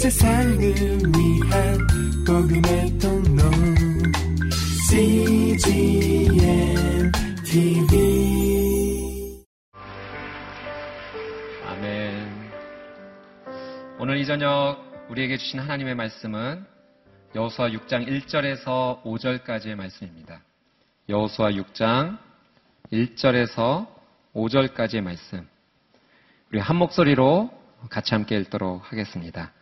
세상을 0.00 0.58
위한 0.58 1.78
복음의 2.26 2.98
통로 2.98 3.42
CGM 4.88 6.32
TV 7.44 9.44
아멘. 11.66 12.50
오늘 13.98 14.16
이 14.16 14.24
저녁 14.24 14.78
우리에게 15.10 15.36
주신 15.36 15.60
하나님의 15.60 15.94
말씀은 15.96 16.64
여호수아 17.34 17.68
6장 17.68 18.08
1절에서 18.08 19.02
5절까지의 19.02 19.74
말씀입니다. 19.74 20.40
여호수아 21.10 21.50
6장 21.50 22.16
1절에서 22.90 23.86
5절까지의 24.32 25.02
말씀. 25.02 25.46
우리 26.50 26.58
한 26.58 26.76
목소리로 26.76 27.50
같이 27.90 28.14
함께 28.14 28.38
읽도록 28.38 28.90
하겠습니다. 28.90 29.52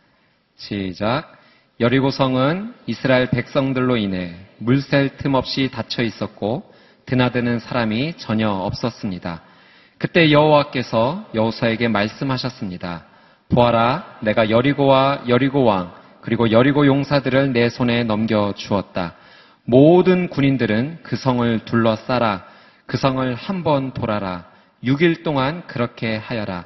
시작. 0.59 1.37
여리고 1.79 2.11
성은 2.11 2.73
이스라엘 2.85 3.29
백성들로 3.29 3.95
인해 3.95 4.35
물샐 4.57 5.15
틈 5.17 5.33
없이 5.33 5.71
닫혀 5.71 6.03
있었고 6.03 6.73
드나드는 7.05 7.59
사람이 7.59 8.17
전혀 8.17 8.49
없었습니다. 8.49 9.41
그때 9.97 10.31
여호와께서 10.31 11.29
여호수아에게 11.33 11.87
말씀하셨습니다. 11.87 13.05
보아라, 13.47 14.17
내가 14.21 14.49
여리고와 14.49 15.23
여리고 15.29 15.63
왕 15.63 15.93
그리고 16.19 16.51
여리고 16.51 16.85
용사들을 16.85 17.53
내 17.53 17.69
손에 17.69 18.03
넘겨 18.03 18.53
주었다. 18.53 19.15
모든 19.63 20.27
군인들은 20.27 20.99
그 21.03 21.15
성을 21.15 21.59
둘러싸라. 21.63 22.45
그 22.85 22.97
성을 22.97 23.33
한 23.33 23.63
번 23.63 23.93
돌아라. 23.93 24.45
6일 24.83 25.23
동안 25.23 25.65
그렇게 25.67 26.17
하여라. 26.17 26.65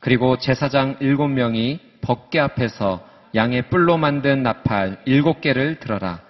그리고 0.00 0.38
제사장 0.38 0.96
7명이 0.98 1.80
법계 2.00 2.40
앞에서 2.40 3.12
양의 3.34 3.68
뿔로 3.68 3.96
만든 3.96 4.42
나팔 4.42 4.98
7개를 5.06 5.80
들어라. 5.80 6.20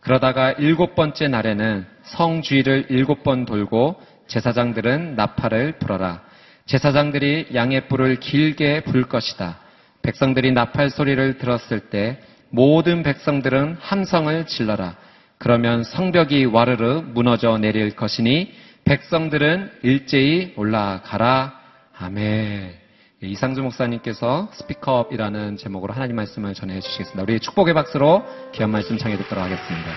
그러다가 0.00 0.52
일곱 0.52 0.94
번째 0.94 1.28
날에는 1.28 1.86
성 2.02 2.42
주위를 2.42 2.86
일곱 2.90 3.22
번 3.22 3.44
돌고 3.44 4.00
제사장들은 4.26 5.14
나팔을 5.16 5.78
불어라. 5.78 6.22
제사장들이 6.66 7.48
양의 7.54 7.88
뿔을 7.88 8.16
길게 8.20 8.84
불 8.84 9.04
것이다. 9.04 9.58
백성들이 10.02 10.52
나팔 10.52 10.90
소리를 10.90 11.38
들었을 11.38 11.80
때 11.90 12.20
모든 12.50 13.02
백성들은 13.02 13.78
함성을 13.80 14.46
질러라. 14.46 14.96
그러면 15.38 15.82
성벽이 15.82 16.46
와르르 16.46 17.02
무너져 17.12 17.58
내릴 17.58 17.96
것이니 17.96 18.52
백성들은 18.84 19.70
일제히 19.82 20.52
올라가라. 20.56 21.60
아멘. 21.98 22.83
이상주 23.30 23.62
목사님께서 23.62 24.48
스피커업이라는 24.52 25.56
제목으로 25.56 25.94
하나님 25.94 26.16
말씀을 26.16 26.54
전해 26.54 26.80
주시겠습니다. 26.80 27.22
우리 27.22 27.40
축복의 27.40 27.74
박수로 27.74 28.24
귀한 28.52 28.70
말씀 28.70 28.98
청해 28.98 29.16
듣도록 29.16 29.42
하겠습니다. 29.42 29.90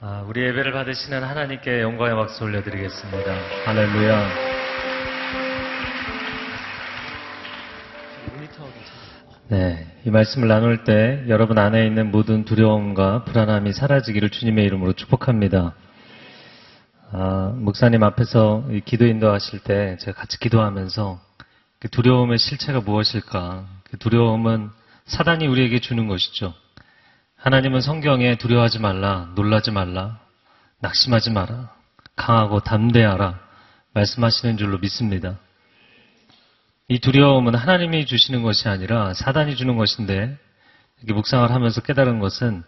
아, 0.00 0.24
우리 0.26 0.42
예배를 0.42 0.72
받으시는 0.72 1.22
하나님께 1.22 1.80
영광의 1.80 2.14
박수 2.14 2.44
올려드리겠습니다. 2.44 3.32
할렐루야. 3.66 4.28
네, 9.48 9.86
이 10.04 10.10
말씀을 10.10 10.48
나눌 10.48 10.84
때 10.84 11.24
여러분 11.28 11.58
안에 11.58 11.86
있는 11.86 12.10
모든 12.10 12.44
두려움과 12.44 13.24
불안함이 13.24 13.72
사라지기를 13.72 14.30
주님의 14.30 14.64
이름으로 14.64 14.94
축복합니다. 14.94 15.74
아, 17.14 17.52
목사님 17.54 18.02
앞에서 18.02 18.64
기도 18.86 19.06
인도하실 19.06 19.58
때 19.64 19.98
제가 20.00 20.18
같이 20.18 20.40
기도하면서 20.40 21.20
그 21.78 21.90
두려움의 21.90 22.38
실체가 22.38 22.80
무엇일까? 22.80 23.66
그 23.84 23.98
두려움은 23.98 24.70
사단이 25.04 25.46
우리에게 25.46 25.80
주는 25.80 26.08
것이죠. 26.08 26.54
하나님은 27.36 27.82
성경에 27.82 28.36
두려워하지 28.36 28.78
말라, 28.78 29.30
놀라지 29.34 29.72
말라, 29.72 30.20
낙심하지 30.80 31.32
마라, 31.32 31.74
강하고 32.16 32.60
담대하라 32.60 33.38
말씀하시는 33.92 34.56
줄로 34.56 34.78
믿습니다. 34.78 35.38
이 36.88 36.98
두려움은 36.98 37.54
하나님이 37.54 38.06
주시는 38.06 38.42
것이 38.42 38.70
아니라 38.70 39.12
사단이 39.12 39.56
주는 39.56 39.76
것인데 39.76 40.38
이렇게 40.96 41.12
묵상을 41.12 41.50
하면서 41.50 41.82
깨달은 41.82 42.20
것은 42.20 42.64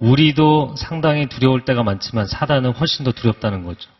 우리도 0.00 0.76
상당히 0.76 1.26
두려울 1.26 1.64
때가 1.64 1.82
많지만 1.82 2.26
사단은 2.26 2.72
훨씬 2.72 3.04
더 3.04 3.12
두렵다는 3.12 3.64
거죠. 3.64 3.90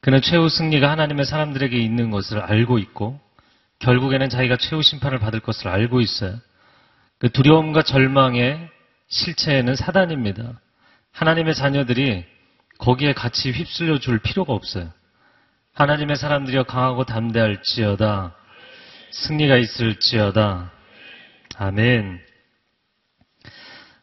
그는 0.00 0.20
최후 0.20 0.48
승리가 0.48 0.90
하나님의 0.90 1.24
사람들에게 1.24 1.76
있는 1.76 2.10
것을 2.10 2.38
알고 2.38 2.78
있고 2.78 3.18
결국에는 3.80 4.28
자기가 4.28 4.56
최후 4.56 4.82
심판을 4.82 5.18
받을 5.18 5.40
것을 5.40 5.68
알고 5.68 6.00
있어요. 6.00 6.36
그 7.18 7.30
두려움과 7.30 7.82
절망의 7.82 8.68
실체는 9.08 9.74
사단입니다. 9.74 10.60
하나님의 11.12 11.54
자녀들이 11.54 12.24
거기에 12.78 13.12
같이 13.12 13.50
휩쓸려 13.50 13.98
줄 13.98 14.18
필요가 14.18 14.52
없어요. 14.52 14.92
하나님의 15.72 16.16
사람들이여 16.16 16.64
강하고 16.64 17.04
담대할지어다. 17.04 18.34
승리가 19.10 19.56
있을지어다. 19.56 20.70
아멘. 21.56 22.27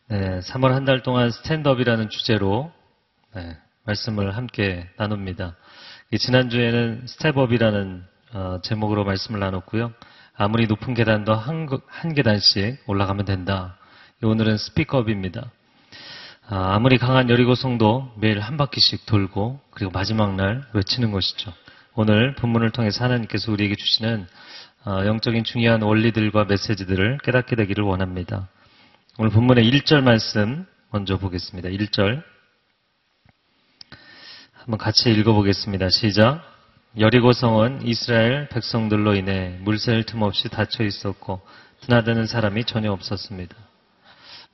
네, 0.07 0.39
3월 0.39 0.69
한 0.69 0.85
달 0.85 1.01
동안 1.01 1.31
Stand 1.31 1.59
up이라는 1.59 2.09
주제로 2.11 2.71
네, 3.33 3.57
말씀을 3.85 4.38
함께 4.38 4.88
나눕니다. 4.97 5.55
지난주에는 6.16 7.07
Step 7.07 7.37
up이라는 7.37 8.03
어, 8.33 8.59
제목으로 8.61 9.03
말씀을 9.03 9.39
나눴고요. 9.39 9.93
아무리 10.35 10.67
높은 10.67 10.93
계단도 10.93 11.33
한, 11.33 11.67
한 11.88 12.13
계단씩 12.13 12.83
올라가면 12.85 13.25
된다. 13.25 13.77
오늘은 14.21 14.57
스피커업입니다. 14.59 15.49
아, 16.49 16.77
무리 16.77 16.99
강한 16.99 17.31
여리고성도 17.31 18.13
매일 18.17 18.41
한 18.41 18.57
바퀴씩 18.57 19.07
돌고 19.07 19.59
그리고 19.72 19.91
마지막 19.91 20.35
날 20.35 20.67
외치는 20.73 21.09
것이죠. 21.09 21.51
오늘 21.95 22.35
본문을 22.35 22.69
통해서 22.69 23.03
하나님께서 23.03 23.51
우리에게 23.51 23.73
주시는 23.73 24.27
어, 24.85 25.03
영적인 25.03 25.45
중요한 25.45 25.81
원리들과 25.81 26.43
메시지들을 26.43 27.17
깨닫게 27.23 27.55
되기를 27.55 27.83
원합니다. 27.83 28.49
오늘 29.18 29.31
본문의 29.31 29.64
1절 29.72 30.03
말씀 30.03 30.66
먼저 30.92 31.18
보겠습니다. 31.18 31.70
1절. 31.70 32.22
한번 34.52 34.78
같이 34.78 35.09
읽어보겠습니다. 35.09 35.90
시작. 35.90 36.44
여리고성은 37.00 37.88
이스라엘 37.88 38.50
백성들로 38.50 39.16
인해 39.16 39.58
물샐 39.62 40.06
틈 40.06 40.22
없이 40.22 40.50
닫혀 40.50 40.84
있었고 40.84 41.40
드나드는 41.80 42.28
사람이 42.28 42.66
전혀 42.66 42.92
없었습니다. 42.92 43.56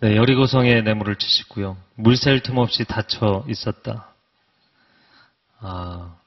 네, 0.01 0.15
여리고성에 0.15 0.81
내물을 0.81 1.15
치시고요. 1.15 1.75
물샐 1.95 2.43
틈 2.43 2.59
없이 2.59 2.85
닫혀 2.85 3.43
있었다. 3.49 4.13
아, 5.59 6.17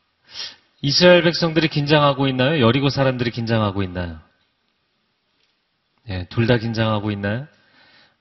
이스라엘 0.82 1.22
백성들이 1.22 1.68
긴장하고 1.68 2.26
있나요? 2.26 2.60
여리고 2.60 2.88
사람들이 2.88 3.30
긴장하고 3.30 3.84
있나요? 3.84 4.18
네, 6.08 6.26
둘다 6.30 6.58
긴장하고 6.58 7.12
있나요? 7.12 7.46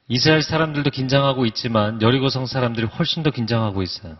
이스라엘 0.07 0.41
사람들도 0.41 0.89
긴장하고 0.89 1.45
있지만 1.47 2.01
여리고성 2.01 2.45
사람들이 2.45 2.87
훨씬 2.87 3.23
더 3.23 3.31
긴장하고 3.31 3.81
있어요. 3.81 4.17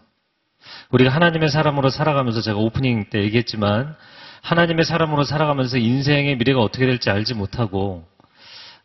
우리가 0.92 1.12
하나님의 1.12 1.50
사람으로 1.50 1.90
살아가면서 1.90 2.42
제가 2.42 2.58
오프닝 2.58 3.10
때 3.10 3.22
얘기했지만 3.24 3.96
하나님의 4.42 4.86
사람으로 4.86 5.24
살아가면서 5.24 5.78
인생의 5.78 6.38
미래가 6.38 6.62
어떻게 6.62 6.86
될지 6.86 7.10
알지 7.10 7.34
못하고 7.34 8.08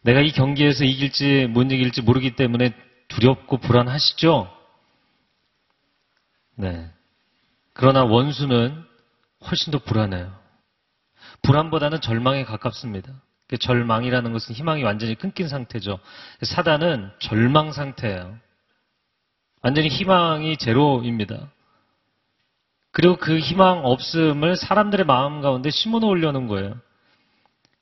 내가 0.02 0.20
이 0.20 0.32
경기에서 0.32 0.84
이길지 0.84 1.48
못 1.50 1.70
이길지 1.70 2.02
모르기 2.02 2.36
때문에 2.36 2.72
두렵고 3.08 3.58
불안하시죠? 3.58 4.50
네. 6.56 6.90
그러나 7.72 8.04
원수는 8.04 8.84
훨씬 9.48 9.70
더 9.70 9.78
불안해요. 9.78 10.36
불안보다는 11.42 12.00
절망에 12.00 12.44
가깝습니다. 12.44 13.12
절망이라는 13.56 14.32
것은 14.32 14.54
희망이 14.54 14.82
완전히 14.82 15.14
끊긴 15.14 15.48
상태죠. 15.48 15.98
사단은 16.42 17.10
절망 17.18 17.72
상태예요. 17.72 18.36
완전히 19.62 19.88
희망이 19.88 20.56
제로입니다. 20.56 21.50
그리고 22.90 23.16
그 23.16 23.38
희망 23.38 23.84
없음을 23.84 24.56
사람들의 24.56 25.06
마음 25.06 25.40
가운데 25.40 25.70
심어 25.70 25.98
놓으려는 25.98 26.46
거예요. 26.46 26.76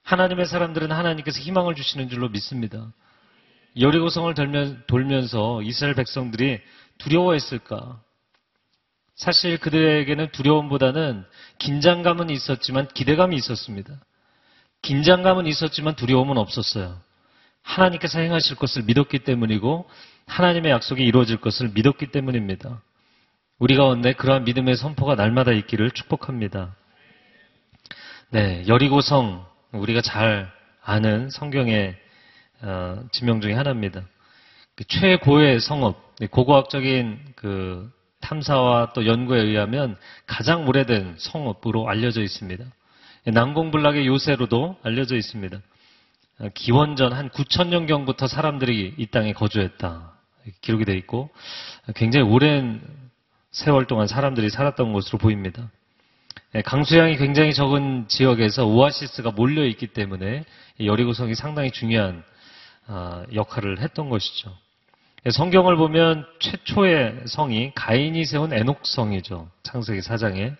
하나님의 0.03 0.47
사람들은 0.47 0.93
하나님께서 0.93 1.41
희망을 1.41 1.75
주시는 1.75 2.09
줄로 2.09 2.29
믿습니다. 2.29 2.93
여리고성을 3.79 4.33
돌면서 4.87 5.63
이스라엘 5.63 5.95
백성들이 5.95 6.61
두려워했을까? 6.99 8.01
사실 9.17 9.59
그들에게는 9.59 10.31
두려움보다는 10.31 11.25
긴장감은 11.59 12.31
있었지만 12.31 12.89
기대감이 12.89 13.35
있었습니다. 13.37 13.99
긴장감은 14.83 15.47
있었지만 15.47 15.97
두려움은 15.97 16.39
없었어요. 16.39 17.01
하나님께서 17.63 18.21
행하실 18.21 18.57
것을 18.57 18.83
믿었기 18.85 19.21
때문이고 19.21 19.89
하나님의 20.27 20.73
약속이 20.73 21.05
이루어질 21.05 21.39
것을 21.39 21.71
믿었기 21.75 22.09
때문입니다. 22.09 22.83
우리 23.59 23.77
가운데 23.77 24.13
그러한 24.13 24.45
믿음의 24.45 24.77
선포가 24.77 25.15
날마다 25.15 25.53
있기를 25.53 25.91
축복합니다. 25.91 26.75
네, 28.31 28.65
여리고성 28.69 29.47
우리가 29.73 30.01
잘 30.03 30.51
아는 30.83 31.31
성경의 31.31 31.97
어, 32.63 33.05
지명 33.13 33.41
중에 33.41 33.55
하나입니다. 33.55 34.03
그 34.77 34.85
최고의 34.85 35.59
네, 36.21 36.27
고고학적인 36.27 37.19
그 37.35 37.91
탐사와 38.21 38.93
또 38.93 39.07
연구에 39.07 39.41
의하면 39.41 39.97
가장 40.27 40.67
오래된 40.67 41.17
성읍으로 41.19 41.89
알려져 41.89 42.23
있습니다. 42.23 42.65
난공불락의 43.31 44.07
요새로도 44.07 44.77
알려져 44.83 45.17
있습니다. 45.17 45.61
어, 46.39 46.49
기원전 46.55 47.13
한 47.13 47.29
9천년경부터 47.31 48.29
사람들이 48.29 48.95
이 48.97 49.07
땅에 49.07 49.33
거주했다. 49.33 50.13
기록이 50.61 50.85
되어 50.85 50.95
있고 50.95 51.31
굉장히 51.97 52.29
오랜 52.29 52.81
세월 53.51 53.87
동안 53.87 54.07
사람들이 54.07 54.51
살았던 54.51 54.93
것으로 54.93 55.19
보입니다. 55.19 55.71
예, 56.55 56.63
강수량이 56.63 57.17
굉장히 57.17 57.53
적은 57.53 58.07
지역에서 58.07 58.67
오아시스가 58.67 59.33
몰려 59.33 59.65
있기 59.67 59.89
때문에 59.89 60.45
여리고성이 60.81 61.35
상당히 61.35 61.71
중요한 61.71 62.23
아, 62.87 63.25
역할을 63.35 63.81
했던 63.81 64.09
것이죠. 64.09 64.57
예, 65.27 65.31
성경을 65.31 65.77
보면 65.77 66.25
최초의 66.39 67.25
성이 67.27 67.73
가인이 67.75 68.25
세운 68.25 68.53
에녹성이죠. 68.53 69.51
창세기 69.65 70.01
4장에. 70.01 70.57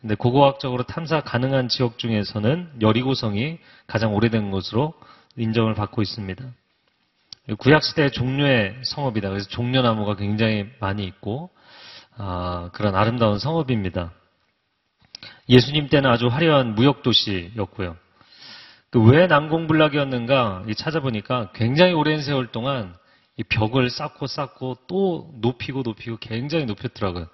근데 0.00 0.14
고고학적으로 0.14 0.82
탐사 0.84 1.20
가능한 1.20 1.68
지역 1.68 1.98
중에서는 1.98 2.80
여리고성이 2.80 3.58
가장 3.86 4.14
오래된 4.14 4.50
것으로 4.50 4.94
인정을 5.36 5.74
받고 5.74 6.02
있습니다. 6.02 6.44
구약시대의 7.58 8.10
종려의 8.10 8.76
성읍이다. 8.84 9.28
그래서 9.30 9.48
종려나무가 9.48 10.16
굉장히 10.16 10.66
많이 10.80 11.04
있고, 11.04 11.50
아, 12.16 12.70
그런 12.72 12.94
아름다운 12.94 13.38
성읍입니다. 13.38 14.12
예수님 15.48 15.88
때는 15.88 16.10
아주 16.10 16.26
화려한 16.26 16.74
무역도시였고요. 16.74 17.96
그 18.96 19.02
왜 19.04 19.26
난공불락이었는가 19.26 20.64
찾아보니까 20.74 21.50
굉장히 21.52 21.92
오랜 21.92 22.22
세월 22.22 22.46
동안 22.46 22.94
이 23.36 23.42
벽을 23.42 23.90
쌓고 23.90 24.26
쌓고 24.26 24.78
또 24.86 25.30
높이고 25.34 25.82
높이고 25.82 26.16
굉장히 26.18 26.64
높였더라고요. 26.64 27.26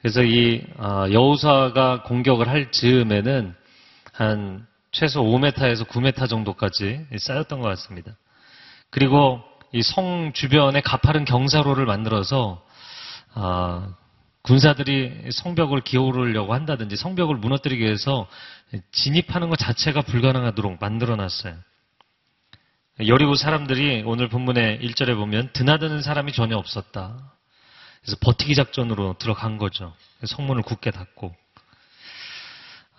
그래서 0.00 0.22
이 0.22 0.62
아, 0.76 1.08
여우사가 1.10 2.02
공격을 2.02 2.48
할 2.48 2.70
즈음에는 2.70 3.54
한 4.12 4.66
최소 4.92 5.22
5m에서 5.22 5.86
9m 5.86 6.28
정도까지 6.28 7.06
쌓였던 7.18 7.60
것 7.60 7.68
같습니다. 7.68 8.12
그리고 8.90 9.42
이 9.72 9.82
성 9.82 10.32
주변에 10.32 10.80
가파른 10.80 11.24
경사로를 11.24 11.84
만들어서 11.84 12.64
아, 13.34 13.94
군사들이 14.42 15.30
성벽을 15.30 15.82
기어오르려고 15.82 16.54
한다든지 16.54 16.96
성벽을 16.96 17.36
무너뜨리기 17.36 17.82
위해서 17.84 18.26
진입하는 18.92 19.50
것 19.50 19.58
자체가 19.58 20.02
불가능하도록 20.02 20.78
만들어 20.80 21.16
놨어요. 21.16 21.54
여리고 23.06 23.34
사람들이 23.34 24.02
오늘 24.06 24.28
본문의 24.28 24.80
1절에 24.80 25.14
보면 25.16 25.50
드나드는 25.52 26.02
사람이 26.02 26.32
전혀 26.32 26.56
없었다. 26.56 27.32
그래서 28.02 28.16
버티기 28.20 28.54
작전으로 28.54 29.16
들어간 29.18 29.58
거죠. 29.58 29.94
성문을 30.24 30.62
굳게 30.62 30.90
닫고. 30.90 31.34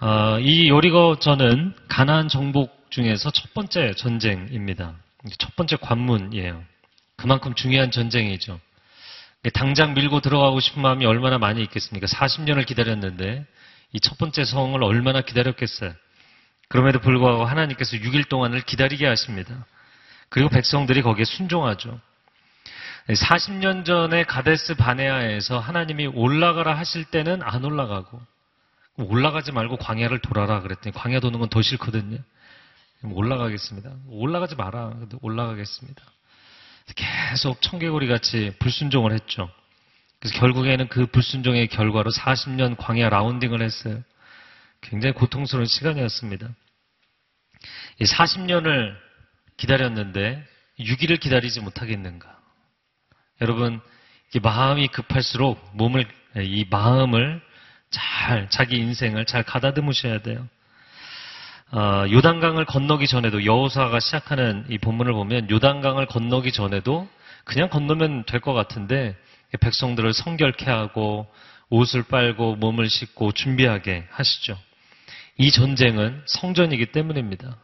어, 0.02 0.40
이 0.40 0.70
여리고전은 0.70 1.76
가나안 1.88 2.30
정복 2.30 2.90
중에서 2.90 3.32
첫 3.32 3.54
번째 3.54 3.94
전쟁입니다. 3.96 4.96
첫 5.38 5.56
번째 5.56 5.76
관문이에요. 5.78 6.64
그만큼 7.18 7.54
중요한 7.54 7.92
전쟁이죠. 7.92 8.60
당장 9.54 9.94
밀고 9.94 10.22
들어가고 10.22 10.60
싶은 10.60 10.82
마음이 10.82 11.06
얼마나 11.06 11.38
많이 11.38 11.62
있겠습니까? 11.64 12.08
40년을 12.08 12.66
기다렸는데 12.66 13.46
이 13.94 14.00
첫 14.00 14.18
번째 14.18 14.44
성을 14.46 14.82
얼마나 14.84 15.22
기다렸겠어요. 15.22 15.94
그럼에도 16.68 17.00
불구하고 17.00 17.46
하나님께서 17.46 17.98
6일 17.98 18.30
동안을 18.30 18.62
기다리게 18.62 19.08
하십니다. 19.08 19.66
그리고 20.30 20.50
백성들이 20.50 21.02
거기에 21.02 21.26
순종하죠. 21.26 22.00
40년 23.16 23.86
전에 23.86 24.24
가데스 24.24 24.76
바네아에서 24.76 25.60
하나님이 25.60 26.08
올라가라 26.08 26.78
하실 26.78 27.06
때는 27.06 27.42
안 27.42 27.64
올라가고 27.64 28.22
올라가지 28.98 29.52
말고 29.52 29.78
광야를 29.78 30.20
돌아라 30.20 30.62
그랬더니 30.62 30.94
광야 30.94 31.20
도는 31.20 31.40
건 31.40 31.50
더 31.50 31.62
싫거든요. 31.62 32.20
올라가겠습니다. 33.02 33.92
올라가지 34.08 34.56
마라. 34.56 34.94
올라가겠습니다. 35.22 36.04
계속 36.96 37.62
청개구리 37.62 38.08
같이 38.08 38.54
불순종을 38.60 39.14
했죠. 39.14 39.50
그래서 40.20 40.38
결국에는 40.38 40.90
그 40.90 41.06
불순종의 41.06 41.68
결과로 41.68 42.12
40년 42.12 42.76
광야 42.78 43.10
라운딩을 43.10 43.62
했어요. 43.62 44.04
굉장히 44.82 45.14
고통스러운 45.14 45.66
시간이었습니다. 45.66 46.50
40년을 48.02 48.96
기다렸는데 49.58 50.46
6일을 50.80 51.20
기다리지 51.20 51.62
못하겠는가? 51.62 52.39
여러분, 53.42 53.80
마음이 54.42 54.88
급할수록 54.90 55.60
몸을, 55.74 56.06
이 56.38 56.66
마음을 56.70 57.42
잘, 57.90 58.50
자기 58.50 58.78
인생을 58.78 59.26
잘 59.26 59.44
가다듬으셔야 59.44 60.22
돼요. 60.22 60.48
어, 61.72 62.06
요단강을 62.10 62.66
건너기 62.66 63.08
전에도 63.08 63.46
여호사가 63.46 64.00
시작하는 64.00 64.66
이 64.70 64.78
본문을 64.78 65.14
보면 65.14 65.50
요단강을 65.50 66.08
건너기 66.08 66.52
전에도 66.52 67.08
그냥 67.44 67.70
건너면 67.70 68.26
될 68.26 68.42
것 68.42 68.54
같은데 68.54 69.16
백성들을 69.60 70.14
성결케 70.14 70.70
하고 70.70 71.28
옷을 71.70 72.04
빨고 72.04 72.56
몸을 72.56 72.90
씻고 72.90 73.32
준비하게 73.32 74.08
하시죠. 74.12 74.58
이 75.38 75.52
전쟁은 75.52 76.24
성전이기 76.26 76.88
때문입니다. 76.88 77.56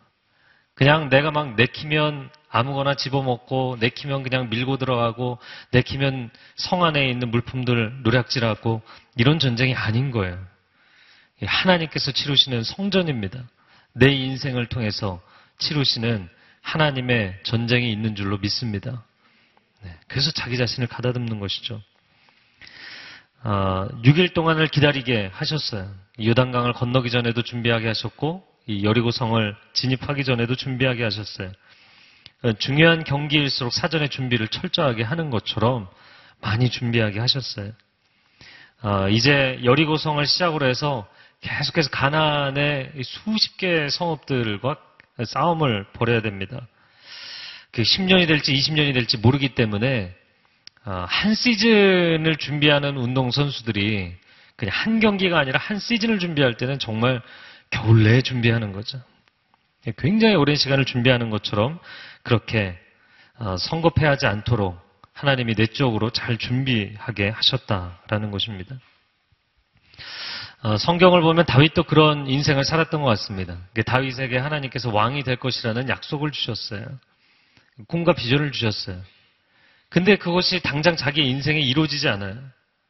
그냥 0.75 1.10
내가 1.10 1.31
막 1.31 1.56
내키면 1.56 2.30
아무거나 2.50 2.95
집어먹고 2.95 3.77
내키면 3.80 4.24
그냥 4.24 4.50
밀고 4.50 4.77
들어가고 4.77 5.39
내키면 5.72 6.30
성 6.56 6.83
안에 6.83 7.10
있는 7.10 7.31
물품들 7.31 8.04
노략질하고 8.04 8.81
이런 9.18 9.39
전쟁이 9.39 9.74
아닌 9.74 10.12
거예요. 10.12 10.38
하나님께서 11.44 12.12
치르시는 12.12 12.63
성전입니다. 12.63 13.44
내 13.94 14.12
인생을 14.12 14.68
통해서 14.68 15.22
치루시는 15.57 16.30
하나님의 16.62 17.39
전쟁이 17.44 17.92
있는 17.92 18.16
줄로 18.16 18.38
믿습니다. 18.38 19.04
네, 19.81 19.95
그래서 20.07 20.31
자기 20.31 20.57
자신을 20.57 20.88
가다듬는 20.88 21.39
것이죠. 21.39 21.81
어, 23.44 23.50
아, 23.50 23.88
6일 24.04 24.33
동안을 24.33 24.68
기다리게 24.68 25.30
하셨어요. 25.31 25.94
요단강을 26.22 26.74
건너기 26.74 27.12
전에도 27.12 27.44
준비하게 27.44 27.88
하셨고 27.88 28.54
이 28.67 28.84
여리고성을 28.84 29.55
진입하기 29.74 30.24
전에도 30.24 30.55
준비하게 30.55 31.03
하셨어요. 31.03 31.51
어, 32.43 32.53
중요한 32.53 33.03
경기일수록 33.03 33.74
사전에 33.74 34.07
준비를 34.07 34.48
철저하게 34.48 35.03
하는 35.03 35.29
것처럼 35.29 35.88
많이 36.41 36.69
준비하게 36.69 37.19
하셨어요. 37.19 37.72
어, 38.81 39.10
이제 39.10 39.60
여리고성을 39.63 40.25
시작으로 40.25 40.67
해서 40.67 41.07
계속해서 41.41 41.89
가난의 41.89 42.91
수십 43.03 43.57
개의 43.57 43.89
성읍들과 43.89 44.77
싸움을 45.25 45.86
벌여야 45.93 46.22
됩니다. 46.22 46.67
그 47.72 47.84
10년이 47.84 48.27
될지 48.27 48.53
20년이 48.53 48.93
될지 48.93 49.17
모르기 49.17 49.50
때문에 49.50 50.15
어, 50.86 51.05
한 51.07 51.34
시즌을 51.34 52.38
준비하는 52.38 52.98
운동 52.98 53.31
선수들이 53.31 54.15
그냥 54.55 54.74
한 54.74 55.00
경기가 55.00 55.39
아니라 55.39 55.60
한 55.60 55.79
시즌을 55.79 56.19
준비할 56.19 56.55
때는 56.55 56.79
정말 56.79 57.22
겨울 57.75 58.03
내에 58.03 58.22
준비하는 58.22 58.72
거죠. 58.72 59.01
굉장히 59.98 60.36
오랜 60.36 60.55
시간을 60.55 60.86
준비하는 60.86 61.29
것처럼 61.29 61.79
그렇게 62.24 62.79
어, 63.38 63.58
성급해하지 63.58 64.25
않도록 64.25 64.79
하나님이 65.13 65.55
내적으로 65.55 66.10
잘 66.10 66.38
준비하게 66.38 67.29
하셨다라는 67.29 68.32
것입니다. 68.32 68.75
어, 70.63 70.77
성경을 70.77 71.22
보면 71.22 71.46
다윗도 71.46 71.84
그런 71.84 72.27
인생을 72.27 72.63
살았던 72.63 73.01
것 73.01 73.08
같습니다. 73.10 73.58
다윗에게 73.86 74.38
하나님께서 74.38 74.89
왕이 74.91 75.24
될 75.24 75.36
것이라는 75.36 75.89
약속을 75.89 76.32
주셨어요. 76.32 76.86
꿈과 77.88 78.13
비전을 78.13 78.51
주셨어요. 78.51 79.01
근데 79.89 80.15
그것이 80.15 80.62
당장 80.62 80.96
자기 80.96 81.29
인생에 81.29 81.60
이루어지지 81.60 82.08
않아요. 82.08 82.41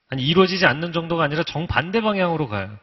아니, 0.10 0.24
이루어지지 0.24 0.65
않는 0.68 0.94
정도가 0.94 1.24
아니라 1.24 1.44
정반대 1.44 2.01
방향으로 2.01 2.48
가요. 2.48 2.77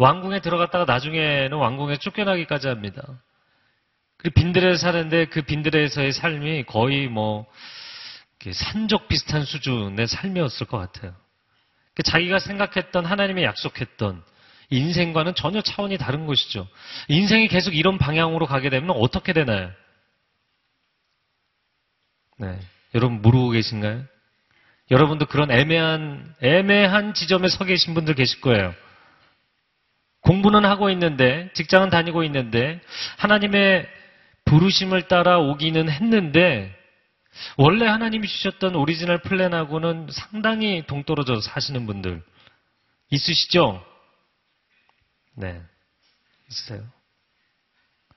왕궁에 0.00 0.40
들어갔다가 0.40 0.86
나중에는 0.90 1.52
왕궁에 1.56 1.98
쫓겨나기까지 1.98 2.68
합니다. 2.68 3.02
그리고 4.16 4.34
빈들에 4.34 4.76
사는데 4.76 5.26
그 5.26 5.42
빈들에서의 5.42 6.12
삶이 6.12 6.64
거의 6.64 7.06
뭐, 7.06 7.46
산적 8.50 9.08
비슷한 9.08 9.44
수준의 9.44 10.06
삶이었을 10.06 10.66
것 10.68 10.78
같아요. 10.78 11.14
그 11.94 12.02
자기가 12.02 12.38
생각했던 12.38 13.04
하나님의 13.04 13.44
약속했던 13.44 14.22
인생과는 14.70 15.34
전혀 15.34 15.60
차원이 15.60 15.98
다른 15.98 16.24
것이죠. 16.24 16.66
인생이 17.08 17.48
계속 17.48 17.76
이런 17.76 17.98
방향으로 17.98 18.46
가게 18.46 18.70
되면 18.70 18.90
어떻게 18.90 19.34
되나요? 19.34 19.70
네. 22.38 22.58
여러분 22.94 23.20
모르고 23.20 23.50
계신가요? 23.50 24.04
여러분도 24.90 25.26
그런 25.26 25.50
애매한, 25.50 26.34
애매한 26.40 27.12
지점에 27.12 27.48
서 27.48 27.66
계신 27.66 27.92
분들 27.92 28.14
계실 28.14 28.40
거예요. 28.40 28.74
공부는 30.30 30.64
하고 30.64 30.90
있는데, 30.90 31.50
직장은 31.54 31.90
다니고 31.90 32.22
있는데, 32.22 32.80
하나님의 33.18 33.88
부르심을 34.44 35.08
따라 35.08 35.40
오기는 35.40 35.90
했는데, 35.90 36.72
원래 37.56 37.84
하나님이 37.86 38.28
주셨던 38.28 38.76
original 38.76 39.18
plan하고는 39.22 40.06
상당히 40.12 40.84
동떨어져서 40.86 41.40
사시는 41.40 41.84
분들 41.84 42.22
있으시죠? 43.10 43.84
네. 45.34 45.60
있으세요. 46.48 46.80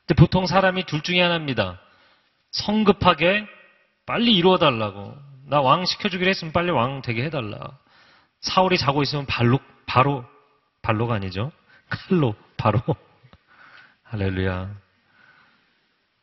근데 0.05 0.13
보통 0.15 0.46
사람이 0.46 0.86
둘 0.86 1.01
중에 1.01 1.20
하나입니다. 1.20 1.79
성급하게 2.51 3.48
빨리 4.05 4.36
이루어달라고. 4.36 5.17
나 5.48 5.62
왕 5.62 5.86
시켜주기로 5.86 6.29
했으면 6.29 6.53
빨리 6.53 6.70
왕 6.70 7.01
되게 7.01 7.24
해달라. 7.24 7.58
사울이 8.41 8.77
자고 8.77 9.01
있으면 9.01 9.25
발로, 9.25 9.60
바로, 9.88 10.24
발로가 10.84 11.15
아니죠. 11.15 11.51
칼로, 11.94 12.36
바로. 12.58 12.82
할렐루야. 14.04 14.74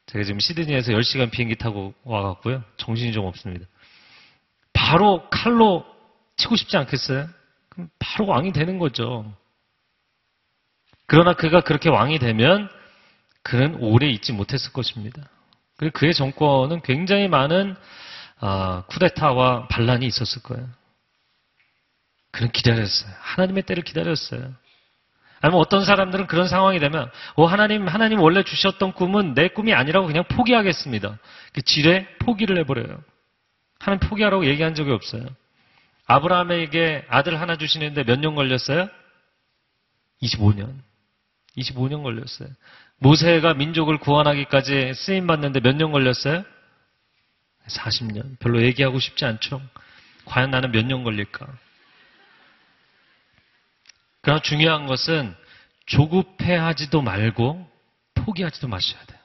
제가 0.07 0.25
지금 0.25 0.41
시드니에서 0.41 0.93
10시간 0.93 1.31
비행기 1.31 1.57
타고 1.57 1.95
와갖고요. 2.03 2.65
정신이 2.77 3.13
좀 3.13 3.25
없습니다. 3.27 3.67
바로 4.73 5.29
칼로 5.31 5.87
치고 6.37 6.57
싶지 6.57 6.77
않겠어요? 6.77 7.29
그럼 7.69 7.89
바로 7.99 8.27
왕이 8.27 8.53
되는 8.53 8.79
거죠. 8.79 9.33
그러나 11.07 11.35
그가 11.35 11.61
그렇게 11.61 11.89
왕이 11.89 12.19
되면 12.19 12.69
그는 13.43 13.77
오래 13.77 14.09
있지 14.09 14.33
못했을 14.33 14.73
것입니다. 14.73 15.29
그리고 15.77 15.99
그의 15.99 16.13
정권은 16.15 16.83
굉장히 16.83 17.29
많은 17.29 17.77
아, 18.41 18.85
쿠데타와 18.89 19.69
반란이 19.69 20.07
있었을 20.07 20.43
거예요. 20.43 20.69
그는 22.33 22.51
기다렸어요. 22.51 23.13
하나님의 23.19 23.65
때를 23.65 23.83
기다렸어요. 23.83 24.55
아니면 25.41 25.61
어떤 25.61 25.85
사람들은 25.85 26.27
그런 26.27 26.49
상황이 26.49 26.79
되면, 26.79 27.11
어, 27.35 27.47
하나님, 27.47 27.89
하나님 27.89 28.21
원래 28.21 28.43
주셨던 28.43 28.93
꿈은 28.93 29.35
내 29.35 29.49
꿈이 29.49 29.73
아니라고 29.73 30.07
그냥 30.07 30.25
포기하겠습니다. 30.25 31.19
그 31.55 31.63
지레 31.63 32.07
포기를 32.19 32.59
해버려요. 32.59 33.03
하나님 33.79 34.09
포기하라고 34.09 34.45
얘기한 34.47 34.75
적이 34.75 34.93
없어요. 34.93 35.25
아브라함에게 36.07 37.07
아들 37.09 37.41
하나 37.41 37.57
주시는데 37.57 38.05
몇 38.05 38.19
년 38.19 38.35
걸렸어요? 38.35 38.89
25년. 40.23 40.75
25년 41.57 42.03
걸렸어요. 42.03 42.49
모세가 42.99 43.55
민족을 43.55 43.97
구원하기까지 43.99 44.93
쓰임 44.95 45.27
받는데 45.27 45.61
몇 45.61 45.75
년 45.77 45.91
걸렸어요? 45.93 46.45
40년. 47.67 48.39
별로 48.41 48.61
얘기하고 48.63 48.99
싶지 48.99 49.25
않죠? 49.25 49.63
과연 50.27 50.51
나는 50.51 50.71
몇 50.73 50.85
년 50.85 51.03
걸릴까? 51.05 51.47
그러나 54.23 54.41
중요한 54.41 54.87
것은 54.87 55.35
조급해하지도 55.87 57.03
말고 57.03 57.69
포기하지도 58.15 58.69
마셔야 58.69 59.03
돼요. 59.05 59.19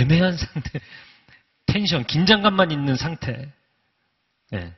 애매한 0.00 0.36
상태, 0.36 0.80
텐션, 1.66 2.04
긴장감만 2.04 2.70
있는 2.70 2.96
상태. 2.96 3.52
네. 4.50 4.74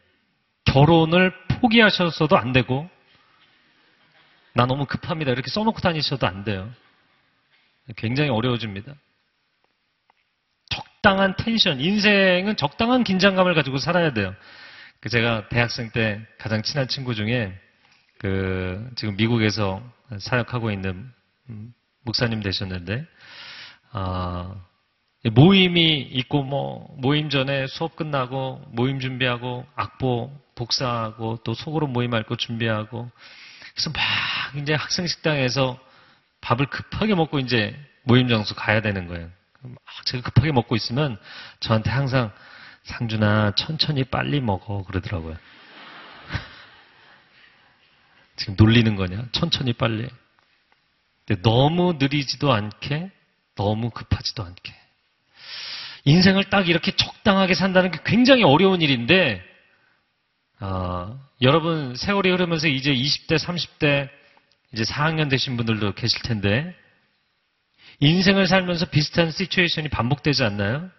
결혼을 0.64 1.32
포기하셔서도 1.48 2.36
안 2.36 2.52
되고, 2.52 2.88
나 4.54 4.66
너무 4.66 4.84
급합니다. 4.84 5.30
이렇게 5.30 5.50
써놓고 5.50 5.80
다니셔도 5.80 6.26
안 6.26 6.44
돼요. 6.44 6.70
굉장히 7.96 8.30
어려워집니다. 8.30 8.94
적당한 10.68 11.34
텐션, 11.36 11.80
인생은 11.80 12.56
적당한 12.56 13.02
긴장감을 13.02 13.54
가지고 13.54 13.78
살아야 13.78 14.12
돼요. 14.12 14.34
그 15.00 15.08
제가 15.08 15.48
대학생 15.48 15.90
때 15.90 16.20
가장 16.38 16.62
친한 16.62 16.86
친구 16.86 17.14
중에 17.14 17.58
그 18.22 18.88
지금 18.94 19.16
미국에서 19.16 19.82
사역하고 20.20 20.70
있는 20.70 21.10
음, 21.50 21.74
목사님 22.04 22.40
되셨는데 22.40 23.04
아, 23.90 24.54
모임이 25.32 26.00
있고 26.00 26.44
뭐 26.44 26.94
모임 26.98 27.30
전에 27.30 27.66
수업 27.66 27.96
끝나고 27.96 28.62
모임 28.68 29.00
준비하고 29.00 29.66
악보 29.74 30.32
복사하고 30.54 31.40
또 31.44 31.52
속으로 31.52 31.88
모임할 31.88 32.22
거 32.22 32.36
준비하고 32.36 33.10
그래서 33.74 33.90
막 33.90 34.62
이제 34.62 34.72
학생 34.72 35.08
식당에서 35.08 35.78
밥을 36.42 36.66
급하게 36.66 37.16
먹고 37.16 37.40
이제 37.40 37.76
모임 38.04 38.28
장소 38.28 38.54
가야 38.54 38.82
되는 38.82 39.08
거예요. 39.08 39.28
막 39.62 39.78
제가 40.06 40.22
급하게 40.22 40.52
먹고 40.52 40.76
있으면 40.76 41.18
저한테 41.58 41.90
항상 41.90 42.30
상준아 42.84 43.54
천천히 43.56 44.04
빨리 44.04 44.40
먹어 44.40 44.84
그러더라고요. 44.84 45.36
지금 48.42 48.56
놀리는 48.58 48.96
거냐? 48.96 49.26
천천히 49.30 49.72
빨리. 49.72 50.08
너무 51.42 51.92
느리지도 51.92 52.52
않게, 52.52 53.08
너무 53.54 53.90
급하지도 53.90 54.42
않게. 54.42 54.74
인생을 56.04 56.50
딱 56.50 56.68
이렇게 56.68 56.90
적당하게 56.90 57.54
산다는 57.54 57.92
게 57.92 58.00
굉장히 58.04 58.42
어려운 58.42 58.82
일인데, 58.82 59.40
어, 60.58 61.20
여러분 61.40 61.94
세월이 61.94 62.30
흐르면서 62.30 62.66
이제 62.66 62.92
20대, 62.92 63.38
30대, 63.38 64.10
이제 64.72 64.82
4학년 64.82 65.30
되신 65.30 65.56
분들도 65.56 65.94
계실 65.94 66.20
텐데, 66.22 66.74
인생을 68.00 68.48
살면서 68.48 68.86
비슷한 68.86 69.30
시츄에이션이 69.30 69.88
반복되지 69.88 70.42
않나요? 70.42 70.90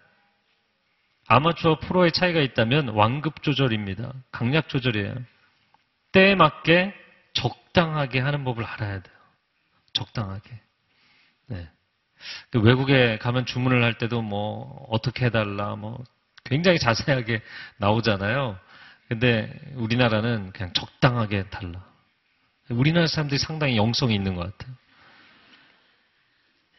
아마추어 1.26 1.78
프로의 1.80 2.10
차이가 2.10 2.40
있다면 2.40 2.88
완급 2.88 3.42
조절입니다. 3.42 4.14
강약 4.30 4.70
조절이에요. 4.70 5.14
때에 6.12 6.34
맞게 6.34 7.03
적당하게 7.34 8.20
하는 8.20 8.44
법을 8.44 8.64
알아야 8.64 9.00
돼요. 9.00 9.16
적당하게. 9.92 10.50
네. 11.48 11.68
그 12.50 12.60
외국에 12.60 13.18
가면 13.18 13.46
주문을 13.46 13.82
할 13.82 13.98
때도 13.98 14.22
뭐 14.22 14.86
어떻게 14.88 15.26
해달라 15.26 15.76
뭐 15.76 16.02
굉장히 16.44 16.78
자세하게 16.78 17.42
나오잖아요. 17.78 18.58
근데 19.08 19.52
우리나라는 19.74 20.52
그냥 20.52 20.72
적당하게 20.72 21.48
달라. 21.50 21.84
우리나라 22.70 23.06
사람들이 23.06 23.38
상당히 23.38 23.76
영성이 23.76 24.14
있는 24.14 24.34
것 24.34 24.42
같아요. 24.42 24.74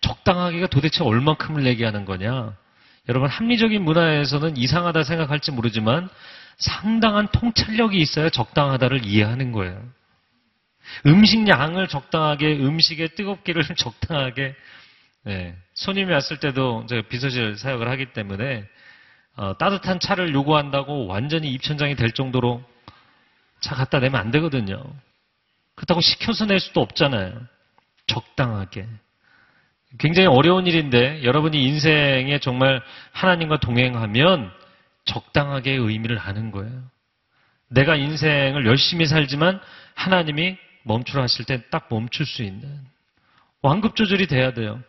적당하게가 0.01 0.67
도대체 0.67 1.03
얼만큼을 1.03 1.65
얘기하는 1.65 2.05
거냐? 2.05 2.55
여러분 3.07 3.29
합리적인 3.29 3.83
문화에서는 3.83 4.57
이상하다 4.57 5.03
생각할지 5.03 5.51
모르지만 5.51 6.09
상당한 6.57 7.27
통찰력이 7.31 7.99
있어야 7.99 8.29
적당하다를 8.29 9.05
이해하는 9.05 9.51
거예요. 9.51 9.83
음식 11.05 11.47
양을 11.47 11.87
적당하게, 11.87 12.57
음식의 12.57 13.09
뜨겁기를 13.15 13.63
적당하게, 13.75 14.55
네. 15.23 15.55
손님이 15.73 16.13
왔을 16.13 16.39
때도 16.39 16.85
제가 16.87 17.07
비서실 17.09 17.57
사역을 17.57 17.89
하기 17.89 18.13
때문에 18.13 18.63
어, 19.37 19.57
따뜻한 19.57 19.99
차를 19.99 20.33
요구한다고 20.33 21.07
완전히 21.07 21.51
입천장이 21.51 21.95
될 21.95 22.11
정도로 22.11 22.63
차 23.59 23.75
갖다 23.75 23.99
내면 23.99 24.21
안 24.21 24.31
되거든요. 24.31 24.83
그렇다고 25.75 25.99
시켜서 25.99 26.45
낼 26.45 26.59
수도 26.59 26.81
없잖아요. 26.81 27.41
적당하게. 28.07 28.87
굉장히 29.97 30.27
어려운 30.27 30.67
일인데 30.67 31.23
여러분이 31.23 31.61
인생에 31.63 32.39
정말 32.39 32.81
하나님과 33.11 33.59
동행하면 33.59 34.51
적당하게 35.05 35.71
의미를 35.71 36.19
아는 36.19 36.51
거예요. 36.51 36.83
내가 37.69 37.95
인생을 37.95 38.65
열심히 38.65 39.05
살지만 39.05 39.59
하나님이 39.95 40.57
멈추라 40.85 41.23
하실 41.23 41.45
때 41.45 41.69
딱 41.69 41.87
멈출 41.89 42.25
수 42.25 42.43
있는 42.43 42.81
완급 43.61 43.95
조절이 43.95 44.27
돼야 44.27 44.53
돼요. 44.53 44.81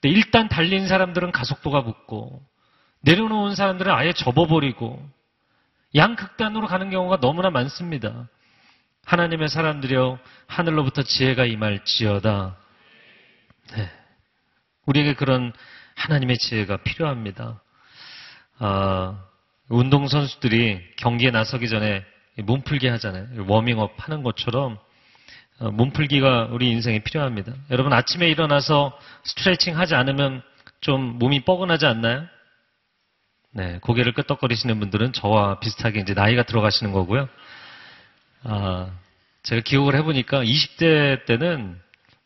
근데 0.00 0.14
일단 0.14 0.48
달린 0.48 0.88
사람들은 0.88 1.32
가속도가 1.32 1.84
붙고 1.84 2.44
내려놓은 3.00 3.54
사람들은 3.54 3.92
아예 3.92 4.12
접어버리고 4.12 5.02
양극단으로 5.94 6.66
가는 6.66 6.90
경우가 6.90 7.20
너무나 7.20 7.50
많습니다. 7.50 8.28
하나님의 9.04 9.48
사람들이여 9.48 10.18
하늘로부터 10.48 11.02
지혜가 11.02 11.44
임할지어다. 11.46 12.56
네. 13.76 13.90
우리에게 14.86 15.14
그런 15.14 15.52
하나님의 15.94 16.38
지혜가 16.38 16.78
필요합니다. 16.78 17.62
아, 18.58 19.24
운동선수들이 19.68 20.96
경기에 20.96 21.30
나서기 21.30 21.68
전에 21.68 22.04
몸풀기 22.38 22.88
하잖아요. 22.88 23.46
워밍업 23.46 23.94
하는 23.98 24.22
것처럼 24.22 24.74
어, 24.74 24.85
몸풀기가 25.58 26.48
우리 26.50 26.70
인생에 26.70 27.00
필요합니다. 27.00 27.52
여러분 27.70 27.92
아침에 27.92 28.28
일어나서 28.28 28.98
스트레칭 29.24 29.78
하지 29.78 29.94
않으면 29.94 30.42
좀 30.80 31.18
몸이 31.18 31.44
뻐근하지 31.44 31.86
않나요? 31.86 32.26
네, 33.52 33.78
고개를 33.80 34.12
끄덕거리시는 34.12 34.78
분들은 34.80 35.14
저와 35.14 35.60
비슷하게 35.60 36.00
이제 36.00 36.12
나이가 36.12 36.42
들어가시는 36.42 36.92
거고요. 36.92 37.28
아, 38.44 38.90
제가 39.42 39.62
기억을 39.62 39.94
해보니까 39.96 40.44
20대 40.44 41.24
때는 41.24 41.80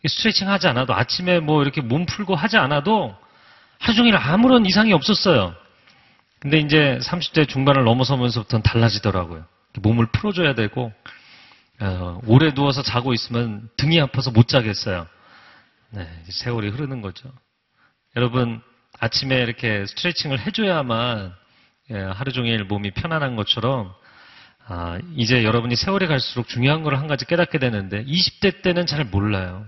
스트레칭 0.06 0.48
하지 0.48 0.66
않아도 0.66 0.94
아침에 0.94 1.38
뭐 1.38 1.62
이렇게 1.62 1.82
몸 1.82 2.06
풀고 2.06 2.34
하지 2.34 2.56
않아도 2.56 3.14
하루 3.78 3.94
종일 3.94 4.16
아무런 4.16 4.66
이상이 4.66 4.92
없었어요. 4.92 5.54
근데 6.40 6.58
이제 6.58 6.98
30대 7.02 7.48
중반을 7.48 7.84
넘어서면서부터는 7.84 8.62
달라지더라고요. 8.62 9.44
몸을 9.80 10.06
풀어줘야 10.06 10.54
되고 10.54 10.92
어, 11.80 12.20
오래 12.26 12.52
누워서 12.52 12.82
자고 12.82 13.14
있으면 13.14 13.68
등이 13.76 14.00
아파서 14.00 14.30
못 14.30 14.48
자겠어요. 14.48 15.06
네, 15.90 16.08
세월이 16.28 16.68
흐르는 16.68 17.00
거죠. 17.00 17.32
여러분 18.16 18.60
아침에 18.98 19.36
이렇게 19.36 19.86
스트레칭을 19.86 20.40
해줘야만 20.40 21.34
예, 21.90 21.98
하루 21.98 22.32
종일 22.32 22.64
몸이 22.64 22.92
편안한 22.92 23.34
것처럼 23.34 23.92
아, 24.66 24.98
이제 25.16 25.42
여러분이 25.42 25.74
세월이 25.74 26.06
갈수록 26.06 26.48
중요한 26.48 26.82
걸 26.84 26.94
한 26.94 27.08
가지 27.08 27.24
깨닫게 27.24 27.58
되는데 27.58 28.04
20대 28.04 28.62
때는 28.62 28.86
잘 28.86 29.04
몰라요. 29.04 29.66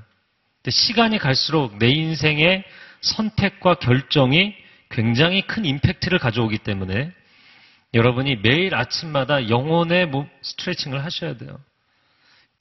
근데 0.62 0.71
시간이 0.71 1.19
갈수록 1.19 1.78
내 1.78 1.88
인생의 1.88 2.62
선택과 3.00 3.76
결정이 3.76 4.54
굉장히 4.90 5.42
큰 5.42 5.64
임팩트를 5.64 6.19
가져오기 6.19 6.59
때문에 6.59 7.11
여러분이 7.95 8.37
매일 8.37 8.75
아침마다 8.75 9.49
영혼의 9.49 10.11
스트레칭을 10.42 11.04
하셔야 11.04 11.37
돼요. 11.37 11.59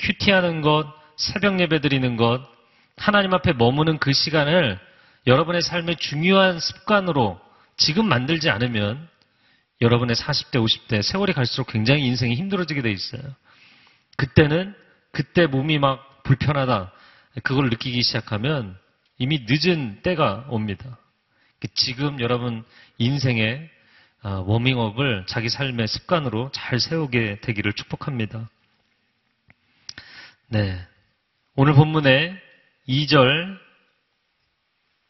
큐티하는 0.01 0.61
것, 0.61 0.91
새벽 1.15 1.59
예배 1.59 1.81
드리는 1.81 2.15
것, 2.17 2.41
하나님 2.97 3.33
앞에 3.33 3.53
머무는 3.53 3.97
그 3.97 4.13
시간을 4.13 4.79
여러분의 5.27 5.61
삶의 5.61 5.97
중요한 5.97 6.59
습관으로 6.59 7.39
지금 7.77 8.07
만들지 8.07 8.49
않으면 8.49 9.07
여러분의 9.81 10.15
40대, 10.15 10.55
50대 10.55 11.01
세월이 11.01 11.33
갈수록 11.33 11.67
굉장히 11.67 12.05
인생이 12.05 12.35
힘들어지게 12.35 12.81
돼 12.81 12.91
있어요. 12.91 13.21
그때는 14.17 14.75
그때 15.11 15.47
몸이 15.47 15.79
막 15.79 16.23
불편하다. 16.23 16.91
그걸 17.43 17.69
느끼기 17.69 18.03
시작하면 18.03 18.77
이미 19.17 19.45
늦은 19.47 20.01
때가 20.03 20.45
옵니다. 20.49 20.97
지금 21.73 22.19
여러분 22.19 22.63
인생의 22.97 23.69
아, 24.23 24.43
워밍업을 24.45 25.25
자기 25.27 25.49
삶의 25.49 25.87
습관으로 25.87 26.51
잘 26.53 26.79
세우게 26.79 27.39
되기를 27.41 27.73
축복합니다. 27.73 28.49
네. 30.51 30.85
오늘 31.55 31.73
본문의 31.75 32.37
2절, 32.85 33.57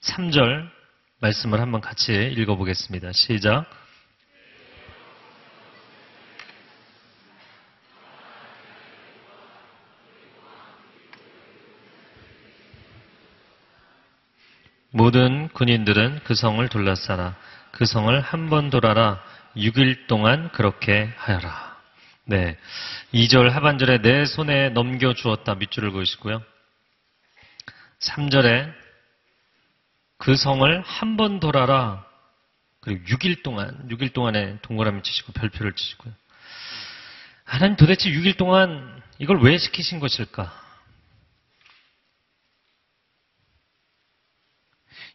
3절 0.03 0.69
말씀을 1.19 1.60
한번 1.60 1.81
같이 1.81 2.13
읽어보겠습니다. 2.13 3.12
시작. 3.12 3.65
모든 14.91 15.48
군인들은 15.50 16.19
그 16.24 16.36
성을 16.36 16.67
둘러싸라. 16.69 17.36
그 17.71 17.86
성을 17.86 18.21
한 18.21 18.50
번 18.50 18.69
돌아라. 18.69 19.24
6일 19.55 20.05
동안 20.05 20.51
그렇게 20.51 21.12
하여라. 21.17 21.70
네. 22.31 22.55
2절 23.13 23.50
하반절에 23.50 24.01
내 24.01 24.23
손에 24.23 24.69
넘겨 24.69 25.13
주었다. 25.13 25.55
밑줄을 25.55 25.91
그으시고요. 25.91 26.41
3절에 28.00 28.73
그 30.17 30.38
성을 30.38 30.81
한 30.81 31.17
번 31.17 31.41
돌아라. 31.41 32.05
그리고 32.79 33.03
6일 33.03 33.43
동안, 33.43 33.85
6일 33.89 34.13
동안에 34.13 34.59
동그라미 34.61 35.03
치시고 35.03 35.33
별표를 35.33 35.73
치시고요. 35.73 36.13
하나님 37.43 37.75
도대체 37.75 38.09
6일 38.09 38.38
동안 38.38 39.03
이걸 39.19 39.41
왜 39.41 39.57
시키신 39.57 40.00
것일까? 40.00 40.57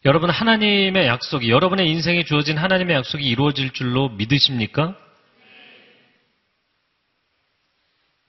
여러분 0.04 0.28
하나님의 0.28 1.06
약속이 1.06 1.48
여러분의 1.50 1.90
인생에 1.90 2.24
주어진 2.24 2.58
하나님의 2.58 2.94
약속이 2.94 3.24
이루어질 3.26 3.70
줄로 3.70 4.10
믿으십니까? 4.10 5.05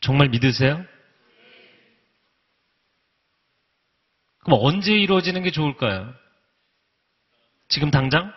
정말 0.07 0.29
믿으세요? 0.29 0.85
그럼 4.39 4.59
언제 4.63 4.93
이루어지는 4.93 5.43
게 5.43 5.51
좋을까요? 5.51 6.13
지금 7.67 7.91
당장? 7.91 8.33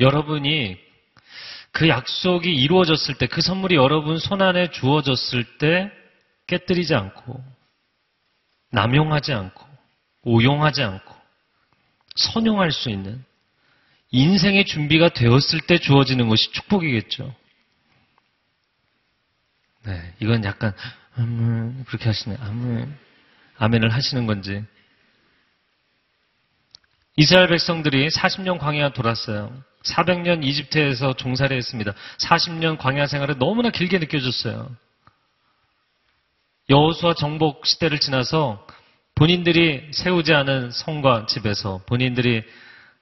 여러분이 0.00 0.78
그 1.70 1.86
약속이 1.90 2.50
이루어졌을 2.50 3.18
때, 3.18 3.26
그 3.26 3.42
선물이 3.42 3.74
여러분 3.74 4.18
손안에 4.18 4.70
주어졌을 4.70 5.58
때 5.58 5.92
깨뜨리지 6.46 6.94
않고, 6.94 7.44
남용하지 8.70 9.34
않고, 9.34 9.66
오용하지 10.22 10.82
않고 10.82 11.14
선용할 12.16 12.72
수 12.72 12.88
있는 12.88 13.22
인생의 14.12 14.64
준비가 14.64 15.10
되었을 15.10 15.60
때 15.66 15.76
주어지는 15.76 16.30
것이 16.30 16.50
축복이겠죠. 16.52 17.34
네, 19.88 20.12
이건 20.20 20.44
약간 20.44 20.74
아멘 21.16 21.84
그렇게 21.86 22.04
하시네. 22.04 22.36
아멘. 22.40 22.94
아멘을 23.56 23.88
하시는 23.88 24.26
건지. 24.26 24.62
이스라엘 27.16 27.48
백성들이 27.48 28.08
40년 28.10 28.58
광야 28.58 28.92
돌았어요. 28.92 29.50
400년 29.84 30.44
이집트에서 30.44 31.14
종살이 31.14 31.56
했습니다. 31.56 31.94
40년 32.18 32.76
광야 32.76 33.06
생활을 33.06 33.38
너무나 33.38 33.70
길게 33.70 33.98
느껴졌어요. 33.98 34.70
여호수아 36.68 37.14
정복 37.14 37.64
시대를 37.64 37.98
지나서 37.98 38.66
본인들이 39.14 39.88
세우지 39.92 40.34
않은 40.34 40.70
성과 40.70 41.24
집에서 41.24 41.80
본인들이 41.86 42.44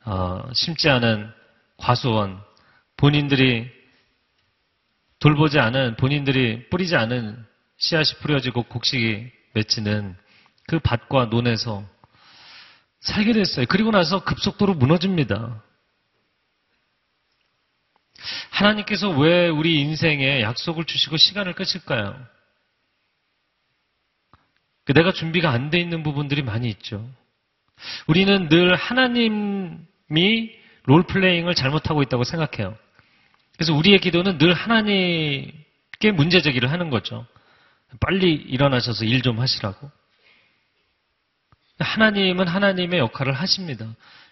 어, 0.05 0.49
심지 0.55 0.88
않은 0.88 1.33
과수원, 1.79 2.40
본인들이 2.96 3.76
돌보지 5.27 5.59
않은 5.59 5.97
본인들이 5.97 6.69
뿌리지 6.71 6.95
않은 6.95 7.45
씨앗이 7.79 8.21
뿌려지고 8.21 8.62
곡식이 8.62 9.29
맺히는 9.55 10.17
그 10.69 10.79
밭과 10.79 11.25
논에서 11.25 11.85
살게 13.01 13.33
됐어요. 13.33 13.67
그리고 13.69 13.91
나서 13.91 14.23
급속도로 14.23 14.75
무너집니다. 14.75 15.65
하나님께서 18.51 19.11
왜 19.11 19.49
우리 19.49 19.81
인생에 19.81 20.43
약속을 20.43 20.85
주시고 20.85 21.17
시간을 21.17 21.55
끄실까요? 21.55 22.25
그 24.85 24.93
내가 24.93 25.12
준비가 25.12 25.51
안 25.51 25.71
돼 25.71 25.81
있는 25.81 26.05
부분들이 26.05 26.43
많이 26.43 26.69
있죠. 26.69 27.05
우리는 28.07 28.49
늘 28.49 28.77
하나님이 28.77 30.53
롤플레잉을 30.85 31.57
잘못하고 31.57 32.03
있다고 32.05 32.23
생각해요. 32.23 32.79
그래서 33.57 33.75
우리의 33.75 33.99
기도는 33.99 34.38
늘 34.38 34.53
하나님께 34.53 36.12
문제 36.14 36.42
제기를 36.42 36.71
하는 36.71 36.90
거죠. 36.90 37.27
빨리 38.01 38.33
일어나셔서 38.33 39.05
일 39.05 39.23
좀 39.23 39.40
하시라고. 39.40 39.90
하나님은 41.79 42.49
하나님의 42.49 43.01
역할을 43.01 43.33
하십니다. 43.35 43.87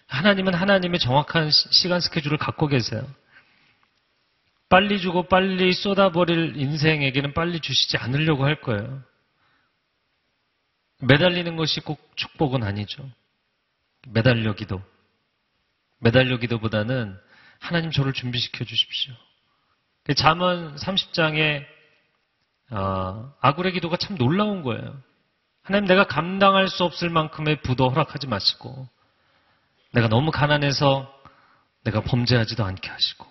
하나님은 0.07 0.53
하나님의 0.53 0.99
정확한 0.99 1.49
시간 1.51 1.99
스케줄을 1.99 2.37
갖고 2.37 2.67
계세요. 2.67 3.07
빨리 4.69 4.99
주고 4.99 5.27
빨리 5.27 5.73
쏟아버릴 5.73 6.55
인생에게는 6.57 7.33
빨리 7.33 7.59
주시지 7.59 7.97
않으려고 7.97 8.45
할 8.45 8.61
거예요. 8.61 9.03
매달리는 11.01 11.55
것이 11.55 11.81
꼭 11.81 11.99
축복은 12.15 12.63
아니죠. 12.63 13.07
매달려 14.07 14.53
기도. 14.55 14.81
매달려 15.99 16.37
기도보다는 16.37 17.17
하나님 17.65 17.89
저를 17.89 18.13
준비시켜 18.13 18.63
주십시오. 18.63 19.11
잠언 20.15 20.75
30장에 20.75 21.65
어, 22.69 23.33
아굴의 23.41 23.73
기도가 23.73 23.97
참 23.97 24.17
놀라운 24.17 24.61
거예요. 24.61 25.01
하나님 25.63 25.87
내가 25.87 26.05
감당할 26.05 26.67
수 26.67 26.83
없을 26.83 27.09
만큼의 27.09 27.63
부도 27.63 27.89
허락하지 27.89 28.27
마시고 28.27 28.87
내가 29.93 30.07
너무 30.07 30.29
가난해서 30.29 31.11
내가 31.85 32.01
범죄하지도 32.01 32.63
않게 32.63 32.87
하시고 32.87 33.25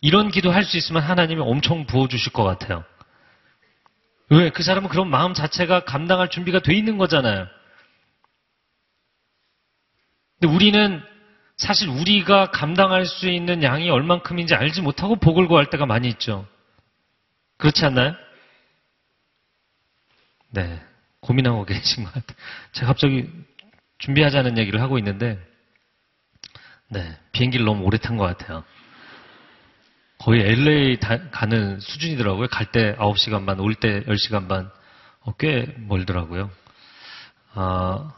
이런 0.00 0.32
기도 0.32 0.50
할 0.50 0.64
수 0.64 0.76
있으면 0.76 1.00
하나님이 1.02 1.40
엄청 1.40 1.86
부어주실 1.86 2.32
것 2.32 2.42
같아요. 2.42 2.84
왜? 4.30 4.50
그 4.50 4.64
사람은 4.64 4.88
그런 4.88 5.08
마음 5.08 5.34
자체가 5.34 5.84
감당할 5.84 6.30
준비가 6.30 6.58
돼 6.58 6.74
있는 6.74 6.98
거잖아요. 6.98 7.46
근데 10.40 10.52
우리는 10.52 11.00
사실 11.60 11.90
우리가 11.90 12.50
감당할 12.52 13.04
수 13.04 13.28
있는 13.28 13.62
양이 13.62 13.90
얼만큼인지 13.90 14.54
알지 14.54 14.80
못하고 14.80 15.16
복을 15.16 15.46
구할 15.46 15.68
때가 15.68 15.84
많이 15.84 16.08
있죠. 16.08 16.46
그렇지 17.58 17.84
않나요? 17.84 18.14
네. 20.48 20.82
고민하고 21.20 21.66
계신 21.68 22.04
것 22.04 22.14
같아요. 22.14 22.38
제가 22.72 22.86
갑자기 22.86 23.30
준비하자는 23.98 24.56
얘기를 24.56 24.80
하고 24.80 24.96
있는데, 24.98 25.38
네. 26.88 27.18
비행기를 27.32 27.66
너무 27.66 27.84
오래 27.84 27.98
탄 27.98 28.16
것 28.16 28.24
같아요. 28.24 28.64
거의 30.16 30.40
LA 30.40 30.96
가는 31.30 31.78
수준이더라고요. 31.78 32.48
갈 32.48 32.72
때 32.72 32.96
9시간 32.96 33.44
반, 33.44 33.60
올 33.60 33.74
때 33.74 34.02
10시간 34.04 34.48
반. 34.48 34.70
어, 35.20 35.32
꽤 35.36 35.74
멀더라고요. 35.76 36.50
아, 37.52 38.14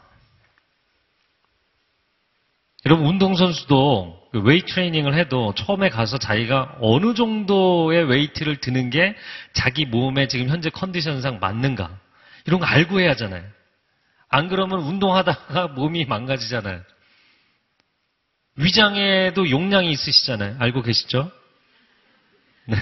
여러분 2.85 3.05
운동선수도 3.07 4.29
그 4.31 4.41
웨이트 4.41 4.73
트레이닝을 4.73 5.13
해도 5.15 5.53
처음에 5.55 5.89
가서 5.89 6.17
자기가 6.17 6.77
어느 6.81 7.13
정도의 7.13 8.03
웨이트를 8.05 8.57
드는 8.57 8.89
게 8.89 9.15
자기 9.53 9.85
몸에 9.85 10.27
지금 10.27 10.49
현재 10.49 10.69
컨디션상 10.69 11.39
맞는가 11.39 11.97
이런 12.45 12.59
거 12.59 12.65
알고 12.65 12.99
해야 12.99 13.11
하잖아요. 13.11 13.43
안 14.27 14.49
그러면 14.49 14.79
운동하다가 14.79 15.67
몸이 15.75 16.05
망가지잖아요. 16.05 16.81
위장에도 18.55 19.49
용량이 19.49 19.91
있으시잖아요. 19.91 20.57
알고 20.59 20.81
계시죠? 20.81 21.31
네. 22.65 22.77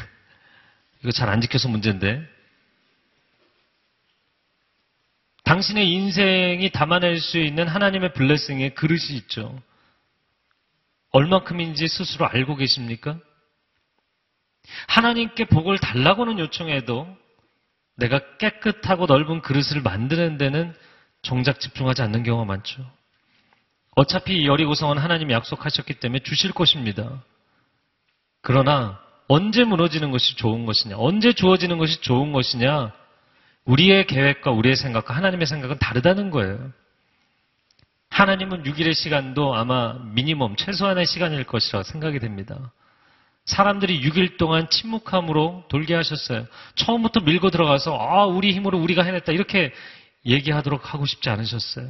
이거 1.02 1.12
잘 1.12 1.30
안 1.30 1.42
지켜서 1.42 1.68
문제인데. 1.70 2.26
당신의 5.44 5.92
인생이 5.92 6.70
담아낼 6.72 7.20
수 7.20 7.38
있는 7.38 7.68
하나님의 7.68 8.14
블레싱의 8.14 8.74
그릇이 8.76 9.16
있죠. 9.18 9.62
얼마큼인지 11.12 11.88
스스로 11.88 12.28
알고 12.28 12.56
계십니까? 12.56 13.18
하나님께 14.88 15.46
복을 15.46 15.80
달라고는 15.80 16.40
요청해도 16.40 17.08
내가 17.98 18.20
깨끗하고 18.38 19.06
넓은 19.06 19.42
그릇을 19.42 19.82
만드는 19.82 20.38
데는 20.38 20.74
정작 21.22 21.60
집중하지 21.60 22.02
않는 22.02 22.24
경우가 22.24 22.46
많죠. 22.46 22.84
어차피 23.96 24.46
여리고성은 24.48 24.98
하나님이 24.98 25.34
약속하셨기 25.34 25.96
때문에 25.96 26.24
주실 26.24 26.52
것입니다. 26.52 27.22
그러나 28.42 29.00
언제 29.28 29.64
무너지는 29.64 30.12
것이 30.12 30.36
좋은 30.36 30.66
것이냐, 30.66 30.96
언제 30.98 31.34
주어지는 31.34 31.78
것이 31.78 32.02
좋은 32.02 32.32
것이냐, 32.32 32.94
우리의 33.66 34.08
계획과 34.08 34.52
우리의 34.52 34.76
생각과 34.76 35.16
하나님의 35.16 35.46
생각은 35.46 35.78
다르다는 35.78 36.32
거예요. 36.32 36.72
하나님은 38.12 38.64
6일의 38.64 38.94
시간도 38.94 39.56
아마 39.56 39.94
미니멈 40.14 40.58
최소한의 40.58 41.06
시간일 41.06 41.46
것이라 41.46 41.84
생각이 41.84 42.20
됩니다. 42.20 42.72
사람들이 43.46 44.02
6일 44.02 44.38
동안 44.38 44.70
침묵함으로 44.70 45.64
돌게 45.70 45.96
하셨어요. 45.96 46.46
처음부터 46.76 47.22
밀고 47.22 47.50
들어가서 47.50 47.98
아 47.98 48.26
우리 48.26 48.52
힘으로 48.52 48.78
우리가 48.80 49.04
해냈다 49.04 49.32
이렇게 49.32 49.74
얘기하도록 50.26 50.94
하고 50.94 51.06
싶지 51.06 51.30
않으셨어요. 51.30 51.90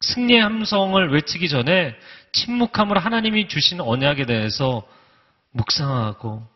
승리의 0.00 0.42
함성을 0.42 1.10
외치기 1.12 1.48
전에 1.48 1.96
침묵함으로 2.32 3.00
하나님이 3.00 3.48
주신 3.48 3.80
언약에 3.80 4.26
대해서 4.26 4.86
묵상하고 5.52 6.46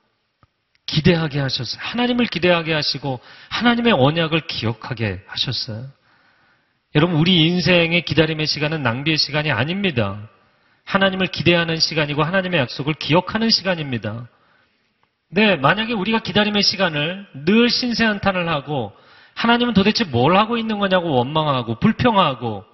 기대하게 0.84 1.40
하셨어요. 1.40 1.80
하나님을 1.82 2.26
기대하게 2.26 2.74
하시고 2.74 3.20
하나님의 3.48 3.94
언약을 3.94 4.46
기억하게 4.46 5.24
하셨어요. 5.26 5.86
여러분, 6.94 7.16
우리 7.16 7.46
인생의 7.46 8.02
기다림의 8.02 8.46
시간은 8.46 8.82
낭비의 8.82 9.18
시간이 9.18 9.50
아닙니다. 9.50 10.30
하나님을 10.84 11.26
기대하는 11.26 11.78
시간이고 11.78 12.22
하나님의 12.22 12.60
약속을 12.60 12.94
기억하는 12.94 13.50
시간입니다. 13.50 14.26
네, 15.28 15.56
만약에 15.56 15.92
우리가 15.92 16.20
기다림의 16.20 16.62
시간을 16.62 17.26
늘 17.44 17.68
신세한탄을 17.68 18.48
하고 18.48 18.92
하나님은 19.34 19.74
도대체 19.74 20.04
뭘 20.04 20.36
하고 20.36 20.56
있는 20.56 20.78
거냐고 20.78 21.10
원망하고 21.10 21.78
불평하고 21.78 22.64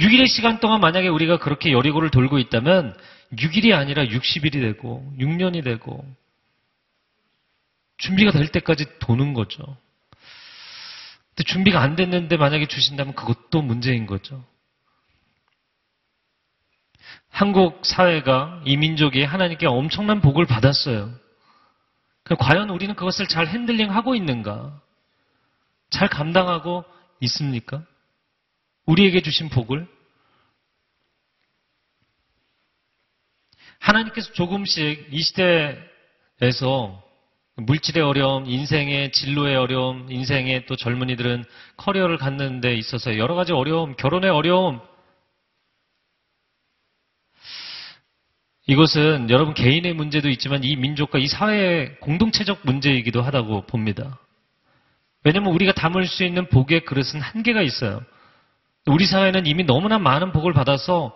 6일의 0.00 0.26
시간 0.26 0.58
동안 0.58 0.80
만약에 0.80 1.06
우리가 1.08 1.38
그렇게 1.38 1.70
여리고를 1.70 2.10
돌고 2.10 2.38
있다면 2.38 2.96
6일이 3.34 3.74
아니라 3.74 4.04
60일이 4.06 4.52
되고 4.52 5.12
6년이 5.18 5.62
되고 5.62 6.02
준비가 7.98 8.32
될 8.32 8.48
때까지 8.48 8.86
도는 9.00 9.34
거죠. 9.34 9.76
근데 11.34 11.42
준비가 11.44 11.80
안 11.80 11.96
됐는데 11.96 12.36
만약에 12.36 12.66
주신다면 12.66 13.14
그것도 13.14 13.60
문제인 13.60 14.06
거죠. 14.06 14.44
한국 17.28 17.84
사회가 17.84 18.62
이 18.64 18.76
민족이 18.76 19.24
하나님께 19.24 19.66
엄청난 19.66 20.20
복을 20.20 20.46
받았어요. 20.46 21.12
과연 22.38 22.70
우리는 22.70 22.94
그것을 22.94 23.26
잘 23.26 23.48
handling 23.48 23.90
하고 23.90 24.14
있는가? 24.14 24.80
잘 25.90 26.08
감당하고 26.08 26.84
있습니까? 27.20 27.84
우리에게 28.86 29.20
주신 29.20 29.48
복을? 29.48 29.88
하나님께서 33.80 34.32
조금씩 34.32 35.08
이 35.10 35.20
시대에서 35.20 37.03
물질의 37.56 38.02
어려움, 38.02 38.46
인생의 38.46 39.12
진로의 39.12 39.56
어려움, 39.56 40.10
인생의 40.10 40.66
또 40.66 40.74
젊은이들은 40.74 41.44
커리어를 41.76 42.18
갖는 42.18 42.60
데 42.60 42.74
있어서 42.74 43.16
여러 43.16 43.34
가지 43.34 43.52
어려움, 43.52 43.94
결혼의 43.94 44.30
어려움. 44.30 44.80
이것은 48.66 49.30
여러분 49.30 49.54
개인의 49.54 49.94
문제도 49.94 50.28
있지만 50.28 50.64
이 50.64 50.74
민족과 50.74 51.18
이 51.18 51.28
사회의 51.28 51.98
공동체적 52.00 52.60
문제이기도 52.64 53.22
하다고 53.22 53.66
봅니다. 53.66 54.18
왜냐하면 55.22 55.52
우리가 55.52 55.72
담을 55.72 56.06
수 56.06 56.24
있는 56.24 56.48
복의 56.48 56.84
그릇은 56.84 57.20
한계가 57.20 57.62
있어요. 57.62 58.02
우리 58.86 59.06
사회는 59.06 59.46
이미 59.46 59.64
너무나 59.64 59.98
많은 59.98 60.32
복을 60.32 60.52
받아서 60.52 61.14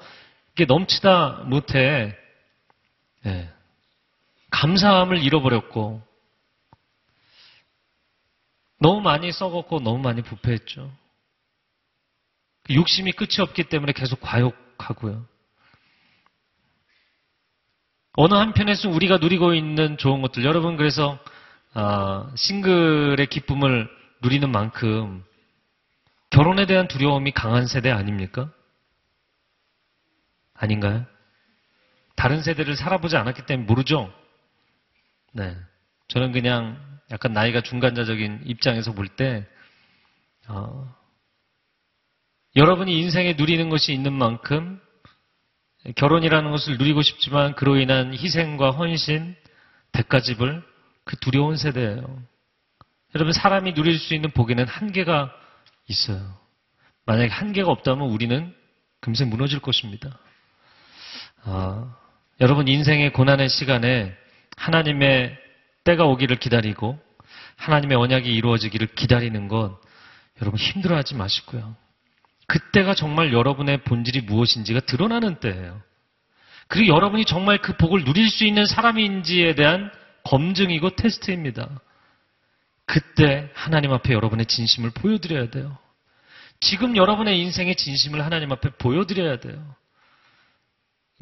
이게 0.53 0.67
넘치다 0.67 1.45
못해 1.47 2.17
예, 3.27 3.49
감사함을 4.51 5.23
잃어버렸고 5.23 6.08
너무 8.81 9.01
많이 9.01 9.33
썩었고 9.33 9.81
너무 9.81 9.99
많이 9.99 10.23
부패했죠. 10.23 10.91
그 12.65 12.75
욕심이 12.75 13.13
끝이 13.13 13.41
없기 13.41 13.65
때문에 13.65 13.93
계속 13.93 14.21
과욕하고요. 14.21 15.27
어느 18.13 18.35
한편에서 18.35 18.89
우리가 18.89 19.19
누리고 19.19 19.55
있는 19.55 19.97
좋은 19.97 20.23
것들, 20.23 20.45
여러분 20.45 20.77
그래서 20.77 21.19
아, 21.75 22.33
싱글의 22.37 23.27
기쁨을 23.29 23.89
누리는 24.23 24.51
만큼 24.51 25.25
결혼에 26.31 26.67
대한 26.67 26.89
두려움이 26.89 27.31
강한 27.33 27.67
세대 27.67 27.91
아닙니까? 27.91 28.53
아닌가요? 30.55 31.07
다른 32.17 32.43
세대를 32.43 32.77
살아보지 32.77 33.17
않았기 33.17 33.47
때문에 33.47 33.67
모르죠? 33.67 34.13
네. 35.33 35.57
저는 36.09 36.33
그냥 36.33 36.88
약간 37.11 37.33
나이가 37.33 37.61
중간자적인 37.63 38.43
입장에서 38.45 38.93
볼 38.93 39.09
때, 39.09 39.47
어, 40.47 40.95
여러분이 42.57 42.99
인생에 42.99 43.35
누리는 43.35 43.69
것이 43.69 43.93
있는 43.93 44.13
만큼 44.13 44.81
결혼이라는 45.97 46.51
것을 46.51 46.77
누리고 46.77 47.03
싶지만 47.03 47.55
그로 47.55 47.77
인한 47.77 48.13
희생과 48.13 48.73
헌신, 48.73 49.37
대가집을 49.93 50.63
그 51.05 51.17
두려운 51.17 51.57
세대예요. 51.57 52.23
여러분 53.15 53.33
사람이 53.33 53.75
누릴 53.75 53.99
수 53.99 54.15
있는 54.15 54.31
복에는 54.31 54.67
한계가 54.67 55.33
있어요. 55.87 56.39
만약에 57.07 57.33
한계가 57.33 57.71
없다면 57.71 58.11
우리는 58.11 58.55
금세 59.01 59.25
무너질 59.25 59.61
것입니다. 59.61 60.19
아, 61.45 61.97
여러분 62.41 62.69
인생의 62.69 63.13
고난의 63.13 63.49
시간에 63.49 64.15
하나님의 64.57 65.39
때가 65.89 66.05
오기를 66.05 66.37
기다리고 66.37 66.99
하나님의 67.57 67.97
언약이 67.97 68.29
이루어지기를 68.35 68.89
기다리는 68.89 69.49
것 69.49 69.81
여러분 70.43 70.61
힘들어하지 70.61 71.15
마시고요. 71.15 71.77
그때가 72.47 72.95
정말 72.95 73.33
여러분의 73.33 73.85
본질이 73.85 74.23
무엇인지가 74.23 74.81
드러나는 74.81 75.37
때예요. 75.41 75.83
그리고 76.67 76.95
여러분이 76.95 77.25
정말 77.25 77.59
그 77.59 77.75
복을 77.77 78.05
누릴 78.05 78.29
수 78.29 78.45
있는 78.45 78.67
사람인지에 78.67 79.55
대한 79.55 79.91
검증이고 80.25 80.91
테스트입니다. 80.91 81.81
그때 82.85 83.51
하나님 83.55 83.93
앞에 83.93 84.13
여러분의 84.13 84.45
진심을 84.45 84.91
보여드려야 84.91 85.49
돼요. 85.49 85.79
지금 86.61 86.97
여러분의 86.97 87.41
인생의 87.41 87.77
진심을 87.77 88.23
하나님 88.25 88.53
앞에 88.53 88.71
보여드려야 88.79 89.41
돼요. 89.41 89.75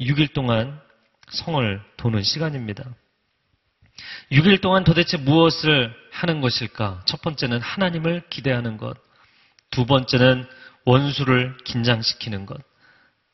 6일 0.01 0.33
동안 0.33 0.79
성을 1.29 1.81
도는 1.95 2.23
시간입니다. 2.23 2.83
6일 4.31 4.61
동안 4.61 4.83
도대체 4.83 5.17
무엇을 5.17 5.93
하는 6.11 6.41
것일까? 6.41 7.03
첫 7.05 7.21
번째는 7.21 7.61
하나님을 7.61 8.23
기대하는 8.29 8.77
것. 8.77 8.97
두 9.71 9.85
번째는 9.85 10.45
원수를 10.85 11.55
긴장시키는 11.65 12.45
것. 12.45 12.57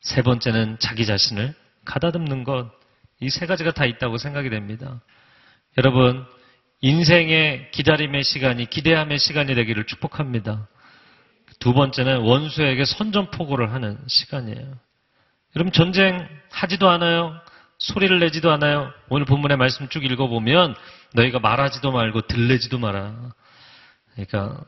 세 0.02 0.21
번째는 0.21 0.78
자기 0.80 1.06
자신을 1.06 1.54
가다듬는 1.86 2.43
것. 2.43 2.71
이 3.21 3.30
세 3.30 3.45
가지가 3.45 3.71
다 3.71 3.86
있다고 3.86 4.17
생각이 4.17 4.49
됩니다. 4.49 5.02
여러분, 5.78 6.26
인생의 6.82 7.71
기다림의 7.71 8.23
시간이 8.23 8.65
기대함의 8.69 9.17
시간이 9.17 9.56
되기를 9.56 9.86
축복합니다. 9.86 10.67
두 11.60 11.73
번째는 11.73 12.17
원수에게 12.21 12.84
선전포고를 12.84 13.71
하는 13.71 13.97
시간이에요. 14.08 14.78
여러분 15.56 15.71
전쟁 15.71 16.28
하지도 16.52 16.89
않아요. 16.89 17.39
소리를 17.79 18.19
내지도 18.19 18.51
않아요. 18.51 18.91
오늘 19.09 19.25
본문의 19.25 19.57
말씀 19.57 19.89
쭉 19.89 20.03
읽어보면 20.03 20.75
너희가 21.13 21.39
말하지도 21.39 21.91
말고 21.91 22.21
들레지도 22.21 22.79
마라. 22.79 23.33
그러니까 24.13 24.63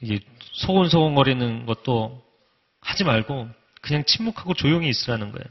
이게 0.00 0.20
소곤소곤거리는 0.52 1.66
것도 1.66 2.22
하지 2.80 3.04
말고 3.04 3.48
그냥 3.80 4.04
침묵하고 4.04 4.54
조용히 4.54 4.88
있으라는 4.88 5.32
거예요. 5.32 5.44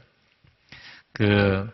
그 1.12 1.70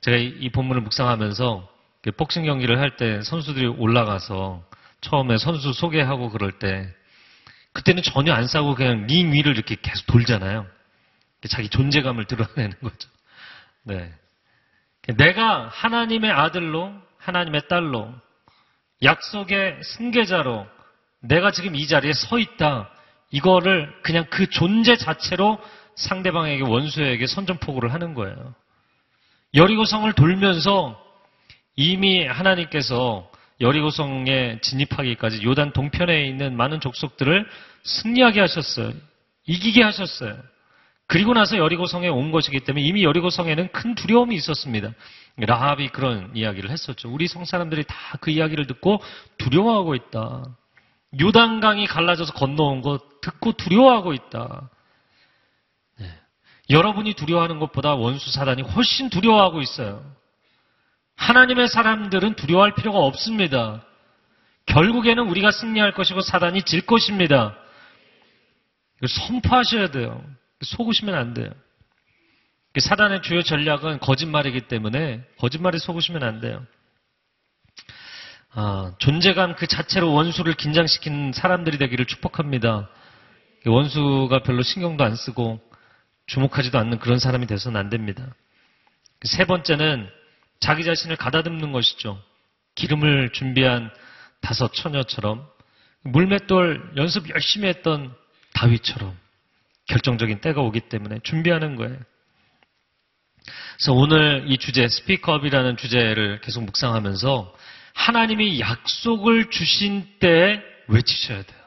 제가 0.00 0.16
이, 0.16 0.34
이 0.40 0.50
본문을 0.50 0.82
묵상하면서 0.82 1.68
그 2.02 2.10
복싱 2.12 2.44
경기를 2.44 2.80
할 2.80 2.96
때 2.96 3.22
선수들이 3.22 3.66
올라가서 3.66 4.64
처음에 5.00 5.38
선수 5.38 5.72
소개하고 5.72 6.30
그럴 6.30 6.52
때 6.58 6.92
그때는 7.72 8.02
전혀 8.02 8.32
안 8.34 8.46
싸고 8.46 8.74
그냥 8.74 9.06
링 9.06 9.32
위를 9.32 9.54
이렇게 9.54 9.76
계속 9.80 10.06
돌잖아요. 10.06 10.66
자기 11.48 11.68
존재감을 11.68 12.26
드러내는 12.26 12.74
거죠. 12.82 13.08
네. 13.84 14.12
내가 15.08 15.68
하나님의 15.68 16.30
아들로, 16.30 16.92
하나님의 17.18 17.68
딸로, 17.68 18.12
약속의 19.02 19.80
승계자로 19.82 20.66
내가 21.20 21.50
지금 21.50 21.74
이 21.74 21.86
자리에 21.86 22.12
서 22.12 22.38
있다. 22.38 22.88
이거를 23.30 23.92
그냥 24.02 24.26
그 24.30 24.48
존재 24.48 24.96
자체로 24.96 25.58
상대방에게 25.96 26.62
원수에게 26.62 27.26
선전포고를 27.26 27.92
하는 27.92 28.14
거예요. 28.14 28.54
여리고성을 29.54 30.10
돌면서 30.12 31.00
이미 31.76 32.26
하나님께서 32.26 33.30
여리고성에 33.60 34.60
진입하기까지 34.60 35.42
요단 35.44 35.72
동편에 35.72 36.26
있는 36.26 36.56
많은 36.56 36.80
족속들을 36.80 37.48
승리하게 37.84 38.40
하셨어요. 38.40 38.92
이기게 39.46 39.82
하셨어요. 39.82 40.36
그리고 41.12 41.34
나서 41.34 41.58
여리고 41.58 41.84
성에 41.84 42.08
온 42.08 42.30
것이기 42.30 42.60
때문에 42.60 42.82
이미 42.82 43.04
여리고 43.04 43.28
성에는 43.28 43.70
큰 43.72 43.94
두려움이 43.94 44.34
있었습니다. 44.34 44.92
라합이 45.36 45.88
그런 45.88 46.30
이야기를 46.34 46.70
했었죠. 46.70 47.10
우리 47.10 47.28
성 47.28 47.44
사람들이 47.44 47.84
다 47.84 48.16
그 48.18 48.30
이야기를 48.30 48.66
듣고 48.66 49.02
두려워하고 49.36 49.94
있다. 49.94 50.46
요단강이 51.20 51.86
갈라져서 51.86 52.32
건너온 52.32 52.80
것 52.80 53.20
듣고 53.20 53.52
두려워하고 53.52 54.14
있다. 54.14 54.70
네. 55.98 56.18
여러분이 56.70 57.12
두려워하는 57.12 57.58
것보다 57.58 57.94
원수 57.94 58.32
사단이 58.32 58.62
훨씬 58.62 59.10
두려워하고 59.10 59.60
있어요. 59.60 60.02
하나님의 61.16 61.68
사람들은 61.68 62.36
두려워할 62.36 62.74
필요가 62.74 63.00
없습니다. 63.00 63.84
결국에는 64.64 65.28
우리가 65.28 65.50
승리할 65.50 65.92
것이고 65.92 66.22
사단이 66.22 66.62
질 66.62 66.86
것입니다. 66.86 67.54
선포하셔야 69.06 69.90
돼요. 69.90 70.24
속으시면 70.62 71.14
안 71.14 71.34
돼요. 71.34 71.50
사단의 72.78 73.22
주요 73.22 73.42
전략은 73.42 74.00
거짓말이기 74.00 74.62
때문에 74.62 75.22
거짓말에 75.38 75.78
속으시면 75.78 76.22
안 76.22 76.40
돼요. 76.40 76.66
아, 78.54 78.92
존재감 78.98 79.54
그 79.56 79.66
자체로 79.66 80.12
원수를 80.12 80.54
긴장시키는 80.54 81.32
사람들이 81.32 81.78
되기를 81.78 82.06
축복합니다. 82.06 82.88
원수가 83.66 84.42
별로 84.42 84.62
신경도 84.62 85.04
안 85.04 85.14
쓰고 85.16 85.60
주목하지도 86.26 86.78
않는 86.78 86.98
그런 86.98 87.18
사람이 87.18 87.46
돼서는 87.46 87.78
안 87.78 87.88
됩니다. 87.88 88.34
세 89.22 89.44
번째는 89.44 90.08
자기 90.60 90.84
자신을 90.84 91.16
가다듬는 91.16 91.72
것이죠. 91.72 92.22
기름을 92.74 93.30
준비한 93.32 93.90
다섯 94.40 94.72
처녀처럼 94.72 95.46
물맷돌 96.02 96.94
연습 96.96 97.30
열심히 97.30 97.68
했던 97.68 98.14
다윗처럼 98.54 99.16
결정적인 99.92 100.40
때가 100.40 100.62
오기 100.62 100.80
때문에 100.80 101.18
준비하는 101.22 101.76
거예요. 101.76 101.98
그래서 103.76 103.92
오늘 103.92 104.44
이 104.48 104.56
주제 104.56 104.88
스피커업이라는 104.88 105.76
주제를 105.76 106.40
계속 106.40 106.64
묵상하면서 106.64 107.54
하나님이 107.94 108.60
약속을 108.60 109.50
주신 109.50 110.06
때에 110.18 110.62
외치셔야 110.88 111.42
돼요. 111.42 111.62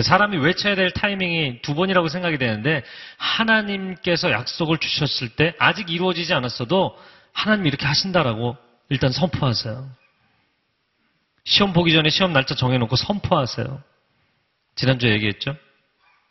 사람이 0.00 0.38
외쳐야 0.38 0.74
될 0.74 0.90
타이밍이 0.90 1.62
두 1.62 1.76
번이라고 1.76 2.08
생각이 2.08 2.36
되는데 2.36 2.82
하나님께서 3.16 4.32
약속을 4.32 4.78
주셨을 4.78 5.28
때 5.36 5.54
아직 5.60 5.90
이루어지지 5.90 6.34
않았어도 6.34 6.98
하나님이 7.32 7.68
이렇게 7.68 7.86
하신다라고 7.86 8.56
일단 8.88 9.12
선포하세요. 9.12 9.88
시험 11.44 11.72
보기 11.72 11.92
전에 11.92 12.10
시험 12.10 12.32
날짜 12.32 12.56
정해놓고 12.56 12.96
선포하세요. 12.96 13.82
지난주에 14.76 15.12
얘기했죠? 15.12 15.56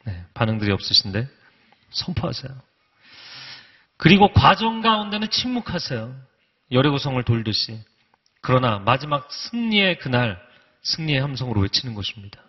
네, 0.06 0.26
반응들이 0.34 0.72
없으신데 0.72 1.28
선포하세요. 1.92 2.52
그리고 3.98 4.32
과정 4.34 4.82
가운데는 4.82 5.30
침묵하세요. 5.30 6.16
열애고성을 6.72 7.22
돌듯이. 7.24 7.80
그러나 8.42 8.80
마지막 8.80 9.32
승리의 9.32 10.00
그날 10.00 10.42
승리의 10.82 11.22
함성으로 11.22 11.62
외치는 11.62 11.96
것입니다. 11.96 12.42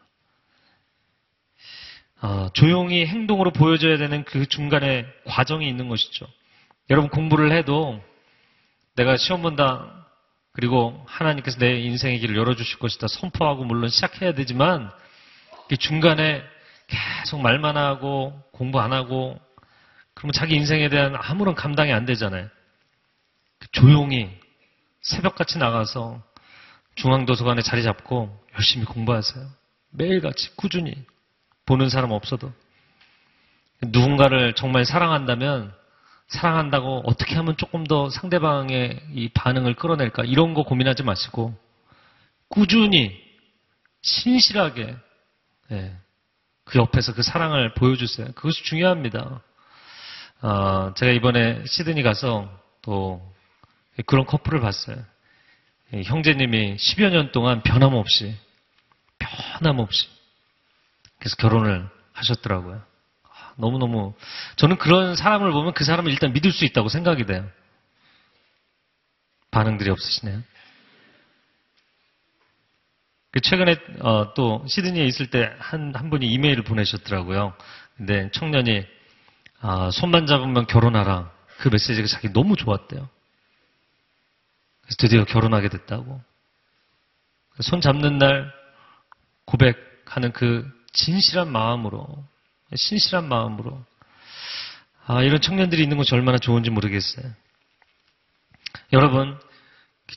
아, 2.20 2.50
조용히 2.54 3.06
행동으로 3.06 3.52
보여줘야 3.52 3.98
되는 3.98 4.24
그 4.24 4.46
중간에 4.46 5.06
과정이 5.26 5.68
있는 5.68 5.88
것이죠. 5.88 6.26
여러분 6.90 7.10
공부를 7.10 7.52
해도 7.52 8.02
내가 8.96 9.16
시험 9.16 9.42
본다 9.42 10.06
그리고 10.52 11.04
하나님께서 11.06 11.58
내 11.58 11.80
인생의 11.80 12.20
길을 12.20 12.36
열어주실 12.36 12.78
것이다 12.78 13.08
선포하고 13.08 13.64
물론 13.64 13.90
시작해야 13.90 14.32
되지만 14.34 14.90
그 15.68 15.76
중간에 15.76 16.42
계속 16.86 17.40
말만 17.40 17.76
하고 17.76 18.38
공부 18.52 18.80
안 18.80 18.92
하고 18.92 19.40
그러면 20.14 20.32
자기 20.32 20.54
인생에 20.54 20.88
대한 20.88 21.16
아무런 21.16 21.54
감당이 21.54 21.92
안 21.92 22.04
되잖아요. 22.04 22.48
조용히 23.72 24.30
새벽같이 25.00 25.58
나가서 25.58 26.22
중앙도서관에 26.94 27.62
자리 27.62 27.82
잡고 27.82 28.44
열심히 28.54 28.84
공부하세요. 28.84 29.46
매일같이 29.90 30.54
꾸준히 30.56 30.94
보는 31.66 31.88
사람 31.88 32.12
없어도 32.12 32.52
누군가를 33.82 34.54
정말 34.54 34.84
사랑한다면 34.84 35.74
사랑한다고 36.28 37.02
어떻게 37.06 37.34
하면 37.36 37.56
조금 37.56 37.84
더 37.84 38.08
상대방의 38.10 39.02
이 39.12 39.28
반응을 39.28 39.74
끌어낼까 39.74 40.24
이런 40.24 40.54
거 40.54 40.62
고민하지 40.62 41.02
마시고 41.02 41.54
꾸준히 42.48 43.20
신실하게 44.02 44.96
네, 45.68 45.96
그 46.64 46.78
옆에서 46.78 47.14
그 47.14 47.22
사랑을 47.22 47.74
보여주세요. 47.74 48.28
그것이 48.34 48.62
중요합니다. 48.64 49.42
어, 50.42 50.94
제가 50.94 51.12
이번에 51.12 51.64
시드니 51.66 52.02
가서 52.02 52.50
또 52.82 53.34
그런 54.06 54.26
커플을 54.26 54.60
봤어요. 54.60 54.96
형제님이 55.92 56.76
10여 56.76 57.10
년 57.10 57.32
동안 57.32 57.62
변함없이, 57.62 58.36
변함없이, 59.18 60.08
그래서 61.18 61.36
결혼을 61.36 61.88
하셨더라고요. 62.12 62.82
아, 63.22 63.52
너무너무, 63.56 64.14
저는 64.56 64.76
그런 64.76 65.14
사람을 65.14 65.52
보면 65.52 65.72
그 65.74 65.84
사람을 65.84 66.10
일단 66.10 66.32
믿을 66.32 66.52
수 66.52 66.64
있다고 66.64 66.88
생각이 66.88 67.26
돼요. 67.26 67.48
반응들이 69.50 69.88
없으시네요. 69.90 70.42
그 73.34 73.40
최근에 73.40 73.74
어, 73.98 74.32
또 74.34 74.64
시드니에 74.68 75.04
있을 75.06 75.28
때 75.28 75.50
한 75.58 75.92
한 75.96 76.08
분이 76.08 76.24
이메일을 76.24 76.62
보내셨더라고요. 76.62 77.52
근데 77.96 78.30
청년이 78.30 78.86
아, 79.60 79.90
손만 79.90 80.26
잡으면 80.26 80.68
결혼하라. 80.68 81.32
그 81.58 81.68
메시지가 81.68 82.06
자기 82.06 82.32
너무 82.32 82.54
좋았대요. 82.54 83.08
그래서 84.82 84.96
드디어 84.98 85.24
결혼하게 85.24 85.68
됐다고. 85.68 86.20
손 87.60 87.80
잡는 87.80 88.18
날 88.18 88.52
고백하는 89.46 90.30
그 90.32 90.70
진실한 90.92 91.50
마음으로, 91.50 92.06
신실한 92.74 93.28
마음으로. 93.28 93.84
아, 95.06 95.22
이런 95.22 95.40
청년들이 95.40 95.82
있는 95.82 95.96
것이 95.96 96.14
얼마나 96.14 96.38
좋은지 96.38 96.70
모르겠어요. 96.70 97.32
여러분, 98.92 99.40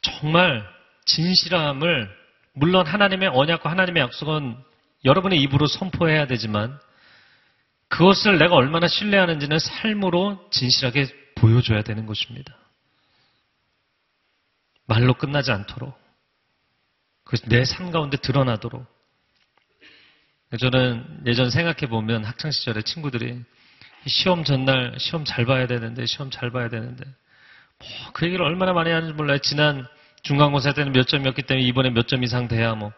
정말 0.01 0.63
진실함을, 1.06 2.10
물론 2.57 2.87
하나님의 2.87 3.29
언약과 3.29 3.69
하나님의 3.69 4.01
약속은 4.01 4.57
여러분의 5.05 5.39
입으로 5.41 5.67
선포해야 5.67 6.25
되지만, 6.25 6.79
그것을 7.87 8.39
내가 8.39 8.55
얼마나 8.55 8.87
신뢰하는지는 8.87 9.59
삶으로 9.59 10.49
진실하게 10.51 11.07
보여줘야 11.35 11.83
되는 11.83 12.05
것입니다. 12.07 12.55
말로 14.87 15.13
끝나지 15.13 15.51
않도록. 15.51 15.97
내 17.47 17.63
삶 17.63 17.91
가운데 17.91 18.17
드러나도록. 18.17 18.85
저는 20.59 21.23
예전 21.27 21.49
생각해 21.51 21.87
보면 21.89 22.23
학창 22.23 22.51
시절에 22.51 22.81
친구들이 22.81 23.43
시험 24.07 24.43
전날 24.43 24.95
시험 24.97 25.25
잘 25.25 25.45
봐야 25.45 25.67
되는데, 25.67 26.05
시험 26.07 26.31
잘 26.31 26.49
봐야 26.49 26.69
되는데, 26.69 27.03
뭐, 27.05 27.89
그 28.13 28.25
얘기를 28.25 28.43
얼마나 28.43 28.73
많이 28.73 28.89
하는지 28.89 29.13
몰라요. 29.13 29.37
지난 29.39 29.87
중간고사 30.27 30.73
때는 30.73 30.91
몇 30.91 31.07
점이었기 31.07 31.43
때문에 31.43 31.65
이번에 31.65 31.89
몇 31.89 32.07
점 32.07 32.21
이상 32.23 32.49
돼야 32.49 32.75
뭐. 32.75 32.91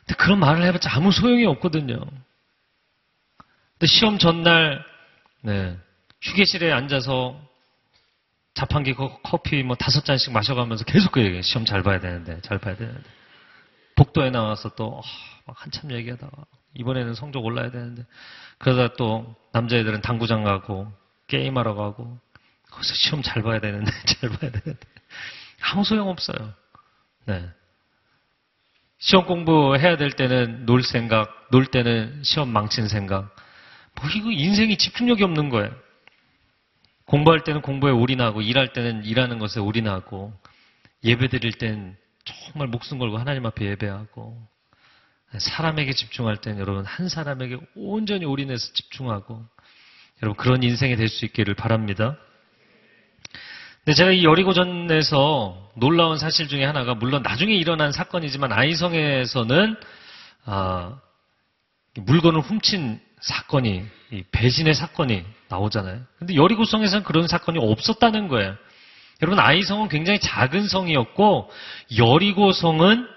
근데 0.00 0.14
그런 0.16 0.38
말을 0.38 0.62
해봤자 0.64 0.90
아무 0.92 1.12
소용이 1.12 1.46
없거든요. 1.46 1.98
근데 3.72 3.86
시험 3.86 4.18
전날 4.18 4.84
네, 5.40 5.78
휴게실에 6.20 6.70
앉아서 6.72 7.40
자판기 8.52 8.94
커피 9.22 9.62
뭐 9.62 9.76
다섯 9.76 10.04
잔씩 10.04 10.32
마셔가면서 10.32 10.84
계속 10.84 11.12
그 11.12 11.20
얘기해요. 11.20 11.42
시험 11.42 11.64
잘 11.64 11.82
봐야 11.82 12.00
되는데, 12.00 12.40
잘 12.42 12.58
봐야 12.58 12.76
되는데. 12.76 13.02
복도에 13.96 14.30
나와서 14.30 14.70
또 14.76 15.00
아, 15.02 15.08
막 15.46 15.56
한참 15.64 15.90
얘기하다가 15.90 16.32
이번에는 16.74 17.14
성적 17.14 17.44
올라야 17.44 17.70
되는데 17.70 18.04
그러다 18.58 18.94
또 18.96 19.34
남자애들은 19.52 20.00
당구장 20.02 20.42
가고 20.44 20.92
게임하러 21.28 21.74
가고 21.74 22.18
거기서 22.70 22.92
시험 22.94 23.22
잘 23.22 23.42
봐야 23.42 23.60
되는데 23.60 23.90
잘 24.06 24.30
봐야 24.30 24.50
되는데 24.50 24.80
아무 25.62 25.84
소용 25.84 26.08
없어요. 26.08 26.52
네. 27.26 27.48
시험 28.98 29.26
공부해야 29.26 29.96
될 29.96 30.12
때는 30.12 30.66
놀 30.66 30.82
생각, 30.82 31.48
놀 31.50 31.66
때는 31.66 32.22
시험 32.22 32.48
망친 32.50 32.88
생각. 32.88 33.34
뭐 34.00 34.10
이거 34.10 34.30
인생이 34.30 34.76
집중력이 34.76 35.22
없는 35.22 35.50
거예요. 35.50 35.74
공부할 37.06 37.44
때는 37.44 37.60
공부에 37.60 37.90
올인하고 37.90 38.40
일할 38.40 38.72
때는 38.72 39.04
일하는 39.04 39.38
것에 39.38 39.60
올인하고 39.60 40.32
예배 41.04 41.28
드릴 41.28 41.52
땐 41.52 41.96
정말 42.24 42.68
목숨 42.68 42.98
걸고 42.98 43.18
하나님 43.18 43.44
앞에 43.44 43.66
예배하고 43.66 44.48
사람에게 45.36 45.92
집중할 45.92 46.38
때는 46.38 46.58
여러분 46.60 46.84
한 46.86 47.08
사람에게 47.08 47.58
온전히 47.74 48.24
올인해서 48.24 48.72
집중하고 48.72 49.44
여러분 50.22 50.36
그런 50.36 50.62
인생이 50.62 50.96
될 50.96 51.08
수 51.08 51.24
있기를 51.26 51.54
바랍니다. 51.54 52.16
근데 53.84 53.94
제가 53.96 54.12
이 54.12 54.24
여리고전에서 54.24 55.72
놀라운 55.76 56.16
사실 56.16 56.48
중에 56.48 56.64
하나가 56.64 56.94
물론 56.94 57.22
나중에 57.22 57.52
일어난 57.54 57.92
사건이지만 57.92 58.50
아이성에서는 58.50 59.76
아, 60.46 60.98
물건을 61.94 62.40
훔친 62.40 63.00
사건이 63.20 63.84
배신의 64.32 64.74
사건이 64.74 65.24
나오잖아요. 65.48 66.00
근데 66.18 66.34
여리고성에서는 66.34 67.04
그런 67.04 67.26
사건이 67.26 67.58
없었다는 67.60 68.28
거예요. 68.28 68.56
여러분 69.22 69.38
아이성은 69.38 69.88
굉장히 69.88 70.18
작은 70.18 70.66
성이었고 70.66 71.50
여리고성은 71.96 73.08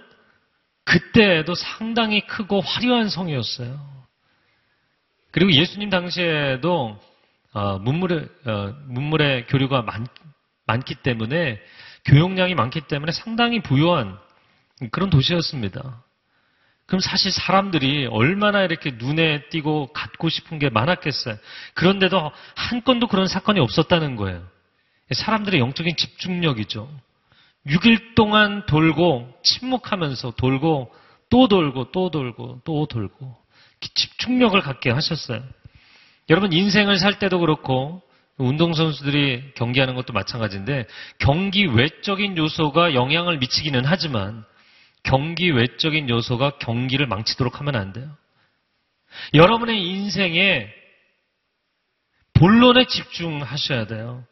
그때에도 0.83 1.55
상당히 1.55 2.25
크고 2.27 2.61
화려한 2.61 3.09
성이었어요. 3.09 3.79
그리고 5.31 5.51
예수님 5.53 5.89
당시에도 5.89 6.99
어, 7.53 7.79
문물의 7.79 8.27
어, 8.45 8.73
문물의 8.87 9.47
교류가 9.47 9.81
많, 9.81 10.05
많기 10.67 10.95
때문에 10.95 11.59
교역량이 12.05 12.55
많기 12.55 12.81
때문에 12.81 13.11
상당히 13.11 13.61
부유한 13.61 14.17
그런 14.91 15.09
도시였습니다. 15.09 16.03
그럼 16.85 17.01
사실 17.01 17.31
사람들이 17.31 18.07
얼마나 18.07 18.63
이렇게 18.63 18.91
눈에 18.91 19.49
띄고 19.49 19.91
갖고 19.91 20.29
싶은 20.29 20.57
게 20.57 20.69
많았겠어요. 20.69 21.35
그런데도 21.73 22.31
한 22.55 22.83
건도 22.83 23.07
그런 23.07 23.27
사건이 23.27 23.59
없었다는 23.59 24.15
거예요. 24.15 24.47
사람들의 25.11 25.59
영적인 25.59 25.95
집중력이죠. 25.97 26.89
6일 27.67 28.15
동안 28.15 28.65
돌고 28.65 29.33
침묵하면서 29.43 30.31
돌고 30.31 30.93
또 31.29 31.47
돌고 31.49 31.91
또 31.91 32.09
돌고 32.09 32.61
또 32.63 32.85
돌고 32.85 33.35
집중력을 33.93 34.59
갖게 34.61 34.89
하셨어요. 34.89 35.43
여러분 36.29 36.53
인생을 36.53 36.97
살 36.97 37.19
때도 37.19 37.39
그렇고 37.39 38.01
운동선수들이 38.37 39.53
경기하는 39.55 39.95
것도 39.95 40.13
마찬가지인데 40.13 40.85
경기 41.17 41.65
외적인 41.65 42.37
요소가 42.37 42.93
영향을 42.93 43.39
미치기는 43.39 43.83
하지만 43.85 44.45
경기 45.03 45.49
외적인 45.49 46.09
요소가 46.09 46.57
경기를 46.59 47.07
망치도록 47.07 47.59
하면 47.59 47.75
안 47.75 47.93
돼요. 47.93 48.15
여러분의 49.33 49.81
인생에 49.81 50.67
본론에 52.33 52.85
집중하셔야 52.85 53.87
돼요. 53.87 54.23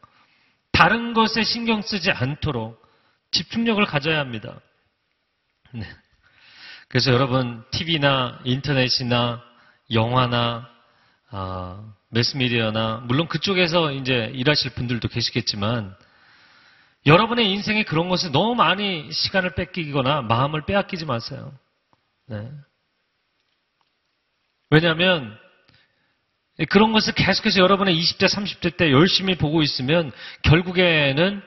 다른 0.72 1.13
것에 1.13 1.44
신경 1.44 1.82
쓰지 1.82 2.12
않도록 2.12 2.80
집중력을 3.32 3.84
가져야 3.86 4.20
합니다. 4.20 4.60
네. 5.72 5.86
그래서 6.89 7.12
여러분 7.12 7.63
TV나 7.72 8.39
인터넷이나 8.44 9.41
영화나 9.91 10.70
아, 11.32 11.94
매스미디어나 12.10 13.04
물론 13.06 13.28
그쪽에서 13.28 13.91
이제 13.91 14.32
일하실 14.34 14.74
분들도 14.74 15.08
계시겠지만 15.08 15.96
여러분의 17.06 17.52
인생에 17.52 17.84
그런 17.84 18.10
것에 18.10 18.30
너무 18.30 18.56
많이 18.56 19.12
시간을 19.12 19.54
뺏기거나 19.56 20.24
마음을 20.24 20.65
빼앗기지 20.65 21.06
마세요. 21.06 21.54
네. 22.28 22.50
왜냐하면 24.72 25.38
그런 26.70 26.94
것을 26.94 27.13
계속해서 27.13 27.60
여러분의 27.60 27.96
20대, 27.96 28.28
30대 28.28 28.78
때 28.78 28.91
열심히 28.91 29.36
보고 29.36 29.62
있으면 29.62 30.12
결국에는 30.44 31.41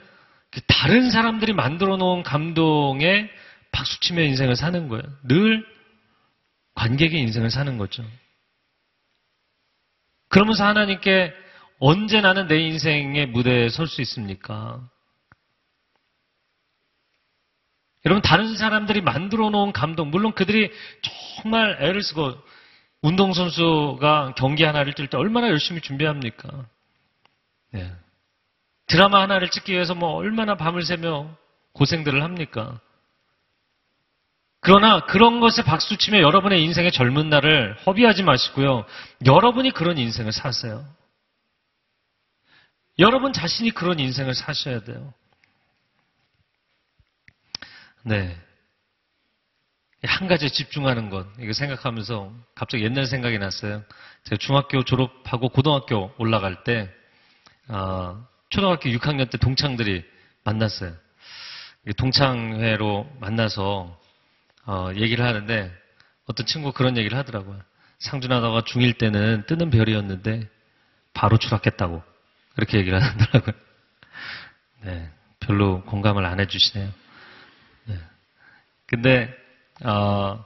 다른 0.66 1.11
사람들이 1.11 1.53
만들어 1.55 1.97
놓은 1.97 2.23
감동에 2.23 3.29
박수치며 3.73 4.23
인생을 4.23 4.55
사는 4.55 4.88
거예요. 4.88 5.03
늘 5.25 5.66
관객의 6.75 7.21
인생을 7.21 7.51
사는 7.51 7.77
거죠. 7.79 8.05
그러면서 10.29 10.64
하나님께 10.67 11.33
언제 11.79 12.21
나는 12.21 12.49
내 12.49 12.59
인생의 12.61 13.27
무대에 13.27 13.69
설 13.69 13.87
수 13.87 14.01
있습니까? 14.03 14.81
여러분, 18.07 18.23
다른 18.23 18.57
사람들이 18.57 19.01
만들어 19.01 19.51
놓은 19.51 19.73
감동, 19.73 20.11
물론 20.11 20.33
그들이 20.33 20.71
정말 21.43 21.79
애를 21.81 22.03
쓰고 22.03 22.35
운동선수가 23.03 24.35
경기 24.37 24.64
하나를 24.64 24.95
뛸 24.95 25.09
때 25.09 25.17
얼마나 25.17 25.49
열심히 25.49 25.81
준비합니까? 25.81 26.67
네. 27.73 27.93
드라마 28.87 29.21
하나를 29.23 29.51
찍기 29.51 29.73
위해서 29.73 29.95
뭐 29.95 30.14
얼마나 30.14 30.57
밤을 30.57 30.83
새며 30.83 31.37
고생들을 31.73 32.23
합니까? 32.23 32.81
그러나 34.61 35.01
그런 35.07 35.40
것에 35.40 35.62
박수치며 35.62 36.21
여러분의 36.21 36.62
인생의 36.64 36.92
젊은 36.92 37.31
날을 37.31 37.77
허비하지 37.87 38.23
마시고요. 38.23 38.85
여러분이 39.25 39.71
그런 39.71 39.99
인생을 39.99 40.33
사세요. 40.33 40.85
여러분 42.99 43.33
자신이 43.33 43.71
그런 43.71 44.01
인생을 44.01 44.35
사셔야 44.35 44.81
돼요. 44.81 45.14
네. 48.03 48.37
한 50.05 50.29
가지에 50.29 50.49
집중하는 50.49 51.11
것, 51.11 51.27
이거 51.40 51.53
생각하면서 51.53 52.33
갑자기 52.55 52.85
옛날 52.85 53.07
생각이 53.07 53.38
났어요. 53.38 53.83
제가 54.25 54.37
중학교 54.38 54.85
졸업하고 54.85 55.49
고등학교 55.49 56.12
올라갈 56.18 56.62
때, 56.62 56.88
어, 57.68 58.25
초등학교 58.49 58.90
6학년 58.90 59.29
때 59.31 59.38
동창들이 59.38 60.05
만났어요. 60.44 60.94
동창회로 61.97 63.11
만나서 63.21 63.99
어, 64.68 64.92
얘기를 64.96 65.24
하는데 65.24 65.74
어떤 66.26 66.44
친구 66.44 66.72
그런 66.72 66.98
얘기를 66.98 67.16
하더라고요. 67.16 67.59
상준아 68.00 68.40
너가 68.40 68.61
중1 68.61 68.98
때는 68.98 69.44
뜨는 69.46 69.70
별이었는데 69.70 70.46
바로 71.14 71.38
추락했다고 71.38 72.02
그렇게 72.54 72.78
얘기를 72.78 73.02
하더라고요. 73.02 73.54
네, 74.85 75.11
별로 75.40 75.83
공감을 75.85 76.26
안 76.26 76.38
해주시네요. 76.38 76.92
네. 77.87 77.98
근데 78.87 79.35
어, 79.85 80.44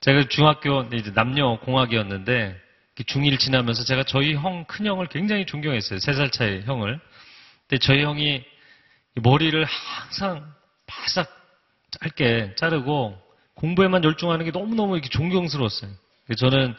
제가 0.00 0.26
중학교 0.28 0.82
이제 0.92 1.12
남녀 1.12 1.56
공학이었는데 1.60 2.60
중1 2.96 3.38
지나면서 3.38 3.84
제가 3.84 4.02
저희 4.02 4.34
형 4.34 4.64
큰형을 4.64 5.06
굉장히 5.06 5.46
존경했어요. 5.46 6.00
3살 6.00 6.32
차이 6.32 6.62
형을. 6.62 6.98
근데 7.68 7.78
저희 7.78 8.02
형이 8.02 8.44
머리를 9.22 9.64
항상 9.64 10.52
바싹 10.86 11.30
짧게 11.92 12.56
자르고 12.56 13.21
공부에만 13.54 14.04
열중하는 14.04 14.44
게 14.44 14.50
너무너무 14.50 14.94
이렇게 14.94 15.08
존경스러웠어요. 15.08 15.90
저는 16.36 16.74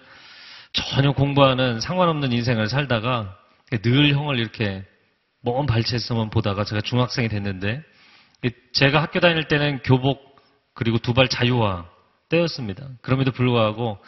전혀 0.73 1.11
공부하는 1.11 1.79
상관없는 1.79 2.31
인생을 2.31 2.67
살다가 2.67 3.37
늘 3.81 4.13
형을 4.13 4.39
이렇게 4.39 4.83
먼 5.41 5.65
발치에서만 5.65 6.29
보다가 6.29 6.63
제가 6.63 6.81
중학생이 6.81 7.29
됐는데 7.29 7.83
제가 8.73 9.01
학교 9.01 9.19
다닐 9.19 9.47
때는 9.47 9.81
교복 9.83 10.33
그리고 10.73 10.97
두발 10.97 11.27
자유화 11.27 11.85
때였습니다. 12.29 12.87
그럼에도 13.01 13.31
불구하고 13.31 13.99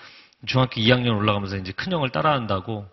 중학교 0.48 0.82
2학년 0.82 1.18
올라가면서 1.18 1.58
이제 1.58 1.72
큰 1.72 1.92
형을 1.92 2.10
따라한다고 2.10 2.88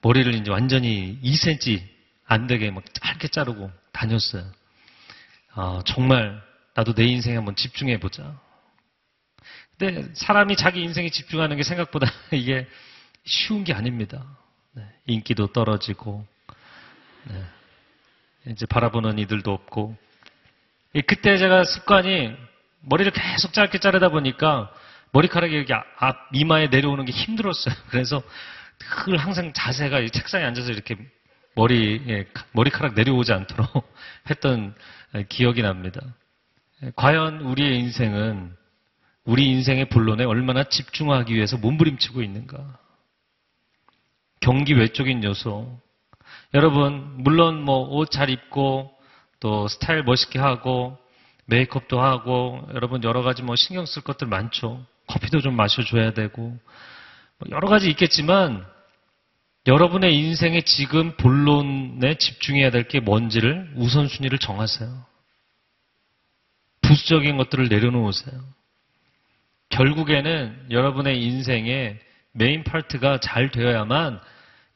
머리를 0.00 0.34
이제 0.34 0.50
완전히 0.50 1.18
2cm 1.22 1.82
안 2.26 2.46
되게 2.46 2.70
막 2.70 2.82
짧게 2.94 3.28
자르고 3.28 3.70
다녔어요. 3.92 4.44
아, 5.54 5.82
정말 5.84 6.42
나도 6.74 6.94
내 6.94 7.04
인생에 7.04 7.36
한번 7.36 7.54
집중해 7.54 8.00
보자. 8.00 8.40
근데 9.82 10.08
사람이 10.14 10.54
자기 10.54 10.80
인생에 10.80 11.10
집중하는 11.10 11.56
게 11.56 11.64
생각보다 11.64 12.06
이게 12.30 12.68
쉬운 13.24 13.64
게 13.64 13.72
아닙니다. 13.72 14.24
네, 14.74 14.84
인기도 15.06 15.48
떨어지고, 15.48 16.24
네, 17.24 17.42
이제 18.52 18.64
바라보는 18.66 19.18
이들도 19.18 19.52
없고. 19.52 19.96
그때 21.08 21.36
제가 21.36 21.64
습관이 21.64 22.32
머리를 22.82 23.10
계속 23.10 23.52
짧게 23.52 23.78
자르다 23.78 24.10
보니까 24.10 24.72
머리카락이 25.10 25.52
이렇게 25.52 25.74
앞 25.74 26.28
이마에 26.32 26.68
내려오는 26.68 27.04
게 27.04 27.10
힘들었어요. 27.10 27.74
그래서 27.90 28.22
늘 29.06 29.16
항상 29.16 29.52
자세가 29.52 30.06
책상에 30.12 30.44
앉아서 30.44 30.70
이렇게 30.70 30.96
머리, 31.56 32.24
머리카락 32.52 32.94
내려오지 32.94 33.32
않도록 33.32 33.92
했던 34.30 34.76
기억이 35.28 35.62
납니다. 35.62 36.00
과연 36.94 37.40
우리의 37.40 37.80
인생은 37.80 38.61
우리 39.24 39.46
인생의 39.50 39.86
본론에 39.88 40.24
얼마나 40.24 40.64
집중하기 40.64 41.34
위해서 41.34 41.56
몸부림치고 41.56 42.22
있는가. 42.22 42.78
경기 44.40 44.74
외적인 44.74 45.22
요소. 45.22 45.80
여러분, 46.54 47.22
물론 47.22 47.62
뭐 47.62 47.98
옷 47.98 48.10
잘 48.10 48.30
입고 48.30 48.92
또 49.40 49.68
스타일 49.68 50.02
멋있게 50.02 50.38
하고 50.38 50.98
메이크업도 51.46 52.00
하고 52.00 52.66
여러분 52.74 53.02
여러 53.04 53.22
가지 53.22 53.42
뭐 53.42 53.56
신경 53.56 53.86
쓸 53.86 54.02
것들 54.02 54.26
많죠. 54.26 54.84
커피도 55.08 55.40
좀 55.40 55.54
마셔줘야 55.56 56.12
되고 56.12 56.42
뭐 56.42 57.48
여러 57.50 57.68
가지 57.68 57.90
있겠지만 57.90 58.64
여러분의 59.66 60.16
인생의 60.16 60.62
지금 60.64 61.16
본론에 61.16 62.16
집중해야 62.16 62.70
될 62.70 62.88
게 62.88 63.00
뭔지를 63.00 63.72
우선순위를 63.76 64.38
정하세요. 64.38 65.04
부수적인 66.82 67.36
것들을 67.36 67.68
내려놓으세요. 67.68 68.40
결국에는 69.72 70.66
여러분의 70.70 71.22
인생의 71.22 71.98
메인 72.32 72.62
파트가 72.62 73.18
잘 73.20 73.50
되어야만 73.50 74.20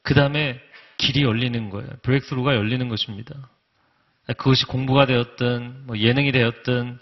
그 0.03 0.15
다음에 0.15 0.61
길이 0.99 1.23
열리는 1.23 1.71
거예요. 1.71 1.89
브레이크스루가 2.03 2.57
열리는 2.57 2.89
것입니다. 2.89 3.35
그것이 4.27 4.65
공부가 4.67 5.07
되었든 5.07 5.87
뭐 5.87 5.99
예능이 5.99 6.33
되었든 6.33 6.99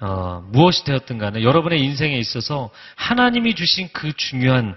어, 0.00 0.40
무엇이 0.52 0.84
되었든 0.84 1.18
간에 1.18 1.42
여러분의 1.42 1.80
인생에 1.80 2.16
있어서 2.18 2.70
하나님이 2.96 3.54
주신 3.54 3.88
그 3.92 4.12
중요한 4.16 4.76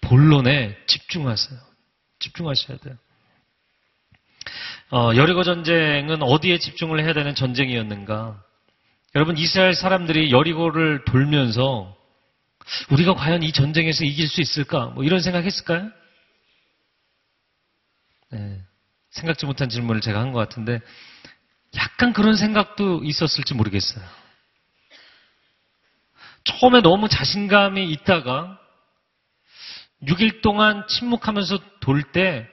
본론에 0.00 0.76
집중하세요. 0.86 1.58
집중하셔야 2.18 2.78
돼요. 2.78 2.96
어, 4.92 5.12
여리고 5.14 5.44
전쟁은 5.44 6.22
어디에 6.22 6.58
집중을 6.58 7.00
해야 7.00 7.12
되는 7.12 7.34
전쟁이었는가? 7.34 8.42
여러분 9.14 9.36
이스라엘 9.36 9.74
사람들이 9.74 10.30
여리고를 10.30 11.04
돌면서 11.04 11.96
우리가 12.90 13.14
과연 13.14 13.42
이 13.42 13.52
전쟁에서 13.52 14.04
이길 14.04 14.28
수 14.28 14.40
있을까? 14.40 14.86
뭐 14.86 15.02
이런 15.02 15.20
생각했을까요? 15.20 15.90
네, 18.30 18.60
생각지 19.10 19.46
못한 19.46 19.68
질문을 19.68 20.00
제가 20.00 20.20
한 20.20 20.32
것 20.32 20.38
같은데 20.38 20.80
약간 21.76 22.12
그런 22.12 22.36
생각도 22.36 23.02
있었을지 23.04 23.54
모르겠어요. 23.54 24.04
처음에 26.44 26.80
너무 26.80 27.08
자신감이 27.08 27.90
있다가 27.92 28.58
6일 30.02 30.40
동안 30.40 30.86
침묵하면서 30.88 31.58
돌 31.80 32.02
때, 32.12 32.48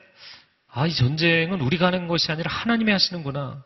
아, 0.68 0.86
이 0.86 0.94
전쟁은 0.94 1.62
우리가 1.62 1.88
하는 1.88 2.08
것이 2.08 2.32
아니라 2.32 2.52
하나님이 2.52 2.92
하시는구나. 2.92 3.64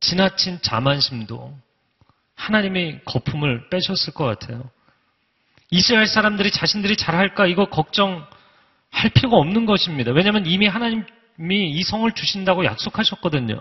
지나친 0.00 0.60
자만심도 0.62 1.58
하나님이 2.48 3.00
거품을 3.04 3.68
빼셨을 3.68 4.14
것 4.14 4.24
같아요. 4.24 4.70
이스라엘 5.70 6.06
사람들이 6.06 6.50
자신들이 6.50 6.96
잘할까 6.96 7.46
이거 7.46 7.66
걱정할 7.66 8.26
필요가 9.14 9.36
없는 9.36 9.66
것입니다. 9.66 10.12
왜냐하면 10.12 10.46
이미 10.46 10.66
하나님이 10.66 11.70
이 11.70 11.82
성을 11.82 12.10
주신다고 12.10 12.64
약속하셨거든요. 12.64 13.60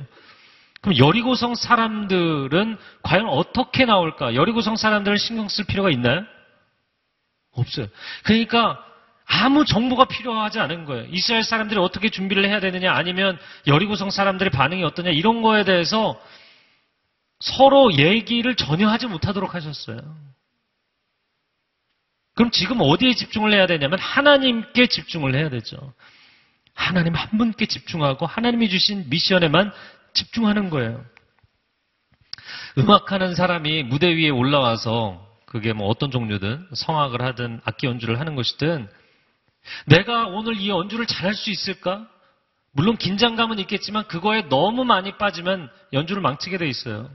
그럼 0.81 0.97
여리고성 0.97 1.55
사람들은 1.55 2.77
과연 3.01 3.27
어떻게 3.27 3.85
나올까? 3.85 4.35
여리고성 4.35 4.77
사람들은 4.77 5.17
신경 5.17 5.49
쓸 5.49 5.65
필요가 5.65 5.89
있나요? 5.89 6.23
없어요. 7.51 7.87
그러니까 8.23 8.83
아무 9.25 9.65
정보가 9.65 10.05
필요하지 10.05 10.59
않은 10.59 10.85
거예요. 10.85 11.05
이스라엘 11.09 11.43
사람들이 11.43 11.77
어떻게 11.79 12.09
준비를 12.09 12.45
해야 12.45 12.61
되느냐, 12.61 12.93
아니면 12.93 13.37
여리고성 13.65 14.11
사람들의 14.11 14.51
반응이 14.51 14.83
어떠냐, 14.85 15.09
이런 15.09 15.41
거에 15.41 15.65
대해서 15.65 16.17
서로 17.39 17.93
얘기를 17.93 18.55
전혀 18.55 18.87
하지 18.87 19.07
못하도록 19.07 19.53
하셨어요. 19.53 19.99
그럼 22.35 22.51
지금 22.51 22.77
어디에 22.81 23.13
집중을 23.13 23.53
해야 23.53 23.65
되냐면 23.65 23.99
하나님께 23.99 24.87
집중을 24.87 25.35
해야 25.35 25.49
되죠. 25.49 25.93
하나님 26.73 27.15
한 27.15 27.37
분께 27.37 27.65
집중하고 27.65 28.27
하나님이 28.27 28.69
주신 28.69 29.09
미션에만 29.09 29.71
집중하는 30.13 30.69
거예요. 30.69 31.03
음악하는 32.77 33.33
사람이 33.33 33.83
무대 33.83 34.15
위에 34.15 34.29
올라와서 34.29 35.27
그게 35.47 35.73
뭐 35.73 35.87
어떤 35.87 36.11
종류든 36.11 36.67
성악을 36.73 37.21
하든 37.23 37.61
악기 37.65 37.87
연주를 37.87 38.19
하는 38.19 38.35
것이든 38.35 38.87
내가 39.87 40.27
오늘 40.27 40.57
이 40.57 40.69
연주를 40.69 41.07
잘할 41.07 41.33
수 41.33 41.49
있을까? 41.49 42.07
물론 42.71 42.95
긴장감은 42.97 43.57
있겠지만 43.59 44.07
그거에 44.07 44.47
너무 44.49 44.83
많이 44.83 45.17
빠지면 45.17 45.71
연주를 45.93 46.21
망치게 46.21 46.59
돼 46.59 46.67
있어요. 46.67 47.09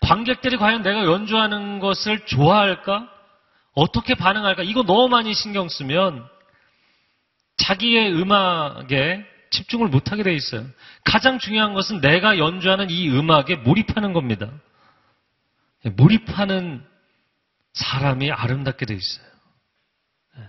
관객들이 0.00 0.56
과연 0.56 0.82
내가 0.82 1.04
연주하는 1.04 1.80
것을 1.80 2.24
좋아할까? 2.26 3.08
어떻게 3.74 4.14
반응할까? 4.14 4.62
이거 4.62 4.82
너무 4.82 5.08
많이 5.08 5.34
신경 5.34 5.68
쓰면 5.68 6.26
자기의 7.56 8.12
음악에 8.12 9.24
집중을 9.50 9.88
못하게 9.88 10.22
돼 10.22 10.34
있어요. 10.34 10.66
가장 11.04 11.38
중요한 11.38 11.74
것은 11.74 12.00
내가 12.00 12.38
연주하는 12.38 12.90
이 12.90 13.08
음악에 13.08 13.56
몰입하는 13.56 14.12
겁니다. 14.12 14.50
몰입하는 15.84 16.84
사람이 17.74 18.30
아름답게 18.30 18.86
돼 18.86 18.94
있어요. 18.94 19.26
네. 20.36 20.44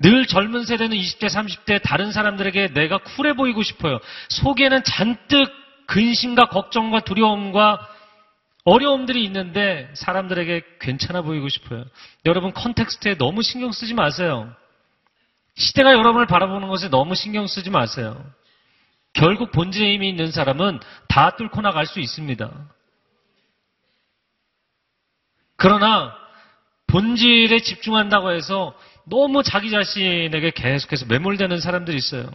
늘 0.00 0.26
젊은 0.26 0.64
세대는 0.64 0.96
20대, 0.96 1.26
30대 1.28 1.82
다른 1.82 2.12
사람들에게 2.12 2.68
내가 2.68 2.98
쿨해 2.98 3.34
보이고 3.34 3.62
싶어요. 3.62 3.98
속에는 4.28 4.84
잔뜩 4.84 5.63
근심과 5.86 6.48
걱정과 6.48 7.00
두려움과 7.00 7.88
어려움들이 8.64 9.24
있는데 9.24 9.90
사람들에게 9.94 10.62
괜찮아 10.80 11.22
보이고 11.22 11.48
싶어요. 11.48 11.84
여러분 12.24 12.52
context에 12.52 13.16
너무 13.16 13.42
신경 13.42 13.72
쓰지 13.72 13.94
마세요. 13.94 14.54
시대가 15.56 15.92
여러분을 15.92 16.26
바라보는 16.26 16.68
것에 16.68 16.88
너무 16.88 17.14
신경 17.14 17.46
쓰지 17.46 17.70
마세요. 17.70 18.24
결국 19.12 19.52
본질에 19.52 19.92
힘이 19.94 20.08
있는 20.08 20.32
사람은 20.32 20.80
다 21.08 21.36
뚫고 21.36 21.60
나갈 21.60 21.86
수 21.86 22.00
있습니다. 22.00 22.50
그러나 25.56 26.16
본질에 26.88 27.60
집중한다고 27.60 28.32
해서 28.32 28.76
너무 29.04 29.42
자기 29.42 29.70
자신에게 29.70 30.50
계속해서 30.50 31.06
매몰되는 31.06 31.60
사람들이 31.60 31.96
있어요. 31.96 32.28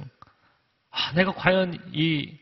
아, 0.92 1.12
내가 1.14 1.34
과연 1.34 1.78
이 1.94 2.38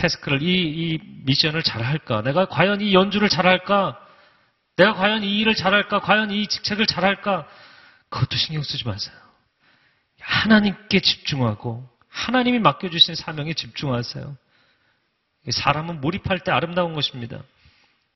태스크를, 0.00 0.42
이, 0.42 0.46
이 0.46 0.98
미션을 1.24 1.62
잘 1.62 1.82
할까? 1.82 2.22
내가 2.22 2.46
과연 2.46 2.80
이 2.80 2.94
연주를 2.94 3.28
잘 3.28 3.46
할까? 3.46 3.98
내가 4.76 4.94
과연 4.94 5.22
이 5.22 5.38
일을 5.38 5.54
잘 5.54 5.74
할까? 5.74 6.00
과연 6.00 6.30
이 6.30 6.46
직책을 6.46 6.86
잘 6.86 7.04
할까? 7.04 7.46
그것도 8.08 8.36
신경 8.36 8.62
쓰지 8.62 8.86
마세요. 8.86 9.14
하나님께 10.20 11.00
집중하고 11.00 11.88
하나님이 12.08 12.58
맡겨주신 12.58 13.14
사명에 13.14 13.54
집중하세요. 13.54 14.36
사람은 15.50 16.00
몰입할 16.00 16.40
때 16.40 16.52
아름다운 16.52 16.92
것입니다. 16.92 17.42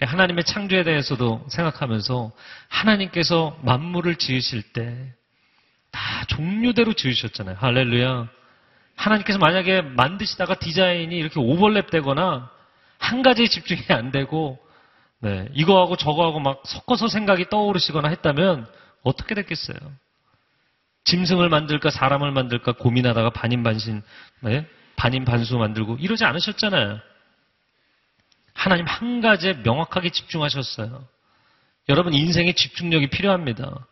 하나님의 0.01 0.45
창조에 0.45 0.83
대해서도 0.83 1.47
생각하면서 1.49 2.33
하나님께서 2.69 3.59
만물을 3.63 4.17
지으실 4.17 4.63
때 4.73 5.15
다 5.95 6.25
종류대로 6.27 6.93
지으셨잖아요. 6.93 7.57
할렐루야. 7.61 8.29
하나님께서 8.97 9.39
만약에 9.39 9.83
만드시다가 9.83 10.55
디자인이 10.55 11.15
이렇게 11.17 11.41
오버랩 11.41 11.91
되거나 11.91 12.51
한 12.99 13.23
가지에 13.23 13.49
집중이 13.49 13.83
안 13.91 14.11
되고 14.11 14.59
네, 15.21 15.49
이거하고 15.53 15.97
저거하고 15.97 16.41
막 16.41 16.63
섞어서 16.65 17.09
생각이 17.09 17.49
떠오르시거나 17.49 18.09
했다면 18.09 18.67
어떻게 19.03 19.35
됐겠어요? 19.35 19.77
짐승을 21.05 21.49
만들까 21.49 21.91
사람을 21.91 22.31
만들까 22.33 22.73
고민하다가 22.73 23.31
반인반신 23.31 24.03
네? 24.41 24.67
반인반수 24.97 25.57
만들고 25.59 25.97
이러지 26.01 26.25
않으셨잖아요. 26.25 27.01
하나님 28.55 28.87
한 28.87 29.21
가지에 29.21 29.55
명확하게 29.65 30.11
집중하셨어요. 30.11 31.07
여러분 31.89 32.15
인생에 32.15 32.55
집중력이 32.55 33.09
필요합니다. 33.09 33.87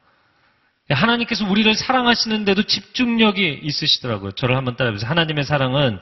하나님께서 0.92 1.48
우리를 1.48 1.74
사랑하시는데도 1.74 2.62
집중력이 2.64 3.60
있으시더라고요. 3.62 4.32
저를 4.32 4.56
한번 4.56 4.76
따라해보세요. 4.76 5.08
하나님의 5.10 5.44
사랑은 5.44 6.00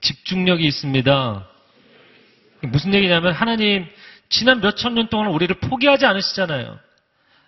집중력이 0.00 0.66
있습니다. 0.66 1.48
무슨 2.62 2.94
얘기냐면 2.94 3.32
하나님 3.32 3.86
지난 4.28 4.60
몇 4.60 4.76
천 4.76 4.94
년 4.94 5.08
동안 5.08 5.28
우리를 5.28 5.58
포기하지 5.60 6.04
않으시잖아요. 6.06 6.78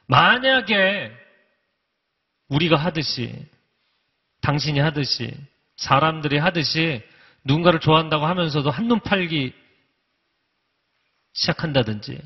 만약에 0.06 1.12
우리가 2.48 2.76
하듯이 2.76 3.46
당신이 4.40 4.80
하듯이 4.80 5.32
사람들이 5.76 6.38
하듯이 6.38 7.02
누군가를 7.44 7.80
좋아한다고 7.80 8.26
하면서도 8.26 8.70
한눈 8.70 9.00
팔기 9.00 9.52
시작한다든지 11.32 12.20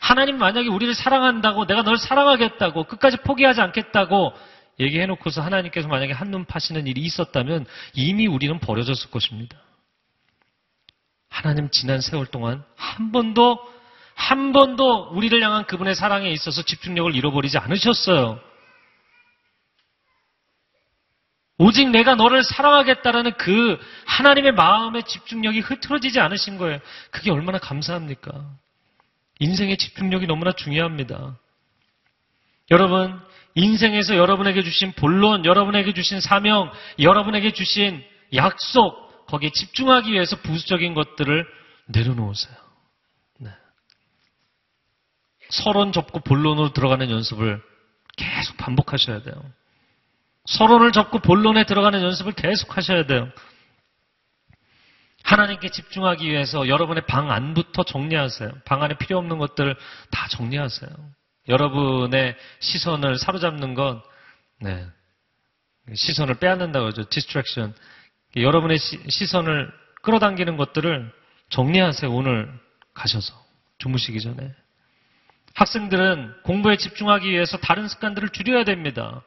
하나님 0.00 0.38
만약에 0.38 0.68
우리를 0.68 0.94
사랑한다고 0.94 1.66
내가 1.66 1.82
널 1.82 1.98
사랑하겠다고 1.98 2.84
끝까지 2.84 3.18
포기하지 3.18 3.60
않겠다고 3.60 4.32
얘기해놓고서 4.80 5.42
하나님께서 5.42 5.88
만약에 5.88 6.12
한눈 6.12 6.44
파시는 6.44 6.86
일이 6.86 7.00
있었다면 7.02 7.66
이미 7.94 8.26
우리는 8.26 8.58
버려졌을 8.60 9.10
것입니다. 9.10 9.58
하나님 11.28 11.68
지난 11.70 12.00
세월 12.00 12.26
동안 12.26 12.64
한 12.76 13.12
번도 13.12 13.58
한 14.14 14.52
번도 14.52 15.10
우리를 15.12 15.40
향한 15.42 15.64
그분의 15.66 15.94
사랑에 15.94 16.30
있어서 16.30 16.62
집중력을 16.62 17.14
잃어버리지 17.14 17.58
않으셨어요. 17.58 18.40
오직 21.58 21.90
내가 21.90 22.14
너를 22.14 22.44
사랑하겠다라는 22.44 23.32
그 23.36 23.78
하나님의 24.06 24.52
마음의 24.52 25.02
집중력이 25.04 25.60
흐트러지지 25.60 26.20
않으신 26.20 26.56
거예요. 26.56 26.78
그게 27.10 27.30
얼마나 27.32 27.58
감사합니까? 27.58 28.30
인생의 29.38 29.76
집중력이 29.76 30.26
너무나 30.26 30.52
중요합니다. 30.52 31.38
여러분, 32.70 33.20
인생에서 33.54 34.16
여러분에게 34.16 34.62
주신 34.62 34.92
본론, 34.92 35.44
여러분에게 35.44 35.94
주신 35.94 36.20
사명, 36.20 36.70
여러분에게 36.98 37.52
주신 37.52 38.04
약속, 38.34 39.26
거기에 39.26 39.50
집중하기 39.50 40.12
위해서 40.12 40.36
부수적인 40.36 40.94
것들을 40.94 41.46
내려놓으세요. 41.86 42.54
네. 43.38 43.50
서론 45.50 45.92
접고 45.92 46.20
본론으로 46.20 46.72
들어가는 46.72 47.10
연습을 47.10 47.62
계속 48.16 48.56
반복하셔야 48.56 49.22
돼요. 49.22 49.34
서론을 50.46 50.92
접고 50.92 51.18
본론에 51.18 51.64
들어가는 51.64 52.02
연습을 52.02 52.32
계속 52.32 52.76
하셔야 52.76 53.06
돼요. 53.06 53.30
하나님께 55.28 55.68
집중하기 55.68 56.26
위해서 56.26 56.68
여러분의 56.68 57.04
방 57.06 57.30
안부터 57.30 57.82
정리하세요. 57.82 58.50
방 58.64 58.82
안에 58.82 58.96
필요 58.96 59.18
없는 59.18 59.36
것들 59.36 59.76
다 60.10 60.26
정리하세요. 60.28 60.90
여러분의 61.48 62.34
시선을 62.60 63.18
사로잡는 63.18 63.74
건, 63.74 64.00
네. 64.60 64.86
시선을 65.94 66.36
빼앗는다고 66.36 66.86
하죠. 66.86 67.04
distraction. 67.10 67.74
여러분의 68.36 68.78
시, 68.78 69.26
선을 69.26 69.70
끌어당기는 70.00 70.56
것들을 70.56 71.12
정리하세요. 71.50 72.10
오늘 72.10 72.50
가셔서. 72.94 73.34
주무시기 73.76 74.22
전에. 74.22 74.54
학생들은 75.54 76.42
공부에 76.44 76.78
집중하기 76.78 77.30
위해서 77.30 77.58
다른 77.58 77.86
습관들을 77.86 78.30
줄여야 78.30 78.64
됩니다. 78.64 79.22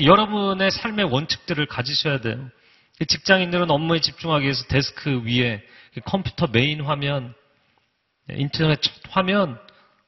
여러분의 0.00 0.70
삶의 0.70 1.04
원칙들을 1.06 1.66
가지셔야 1.66 2.20
돼요. 2.20 2.50
직장인들은 3.04 3.70
업무에 3.70 4.00
집중하기 4.00 4.44
위해서 4.44 4.64
데스크 4.68 5.22
위에 5.24 5.62
컴퓨터 6.04 6.46
메인 6.46 6.80
화면, 6.82 7.34
인터넷 8.30 8.80
화면 9.10 9.60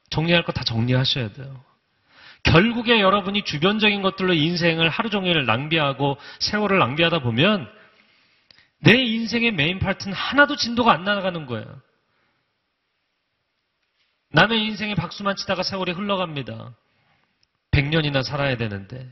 정리할 0.09 0.43
거 0.43 0.51
다 0.51 0.63
정리하셔야 0.63 1.31
돼요. 1.33 1.63
결국에 2.43 2.99
여러분이 3.01 3.43
주변적인 3.43 4.01
것들로 4.01 4.33
인생을 4.33 4.89
하루 4.89 5.09
종일 5.09 5.45
낭비하고 5.45 6.17
세월을 6.39 6.79
낭비하다 6.79 7.19
보면 7.19 7.69
내 8.79 8.93
인생의 8.93 9.51
메인 9.51 9.77
파트는 9.77 10.13
하나도 10.13 10.55
진도가 10.55 10.91
안 10.91 11.03
나가는 11.03 11.45
거예요. 11.45 11.81
남의 14.31 14.63
인생에 14.65 14.95
박수만 14.95 15.35
치다가 15.35 15.63
세월이 15.63 15.91
흘러갑니다. 15.91 16.75
100년이나 17.71 18.23
살아야 18.23 18.57
되는데 18.57 19.07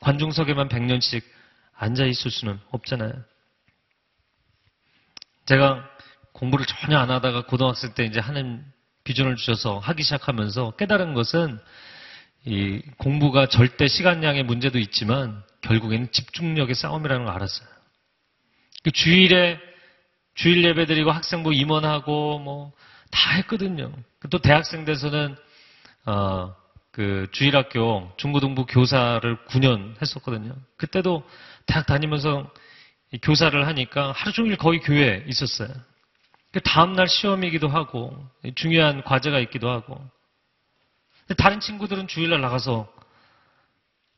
관중석에만 0.00 0.68
100년씩 0.68 1.22
앉아 1.76 2.04
있을 2.06 2.30
수는 2.30 2.58
없잖아요. 2.70 3.12
제가 5.46 5.88
공부를 6.32 6.66
전혀 6.66 6.98
안 6.98 7.10
하다가 7.10 7.46
고등학생 7.46 7.94
때 7.94 8.04
이제 8.04 8.20
하는 8.20 8.64
비전을 9.04 9.36
주셔서 9.36 9.78
하기 9.78 10.02
시작하면서 10.02 10.72
깨달은 10.76 11.14
것은 11.14 11.58
이 12.46 12.82
공부가 12.98 13.46
절대 13.46 13.86
시간량의 13.88 14.44
문제도 14.44 14.78
있지만 14.78 15.42
결국에는 15.60 16.10
집중력의 16.10 16.74
싸움이라는 16.74 17.26
걸 17.26 17.34
알았어요. 17.34 17.68
그 18.82 18.90
주일에 18.90 19.58
주일 20.34 20.64
예배 20.64 20.86
드리고 20.86 21.10
학생부 21.10 21.54
임원하고 21.54 22.38
뭐 22.38 22.72
다 23.14 23.30
했거든요. 23.36 23.92
또 24.28 24.38
대학생 24.38 24.84
돼서는 24.84 25.36
어, 26.04 26.54
그 26.90 27.28
주일학교 27.30 28.12
중고등부 28.16 28.66
교사를 28.66 29.46
9년 29.46 30.00
했었거든요. 30.02 30.54
그때도 30.76 31.22
대학 31.66 31.86
다니면서 31.86 32.50
교사를 33.22 33.66
하니까 33.66 34.12
하루 34.12 34.32
종일 34.32 34.56
거의 34.56 34.80
교회에 34.80 35.24
있었어요. 35.28 35.68
그 36.52 36.60
다음날 36.60 37.08
시험이기도 37.08 37.68
하고 37.68 38.16
중요한 38.54 39.02
과제가 39.02 39.38
있기도 39.40 39.70
하고 39.70 40.00
다른 41.36 41.60
친구들은 41.60 42.06
주일날 42.06 42.40
나가서 42.40 42.92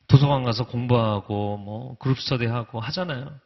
도서관 0.08 0.44
가서 0.44 0.66
공부하고 0.66 1.56
뭐 1.56 1.96
그룹 1.98 2.20
스터디하고 2.20 2.80
하잖아요. 2.80 3.38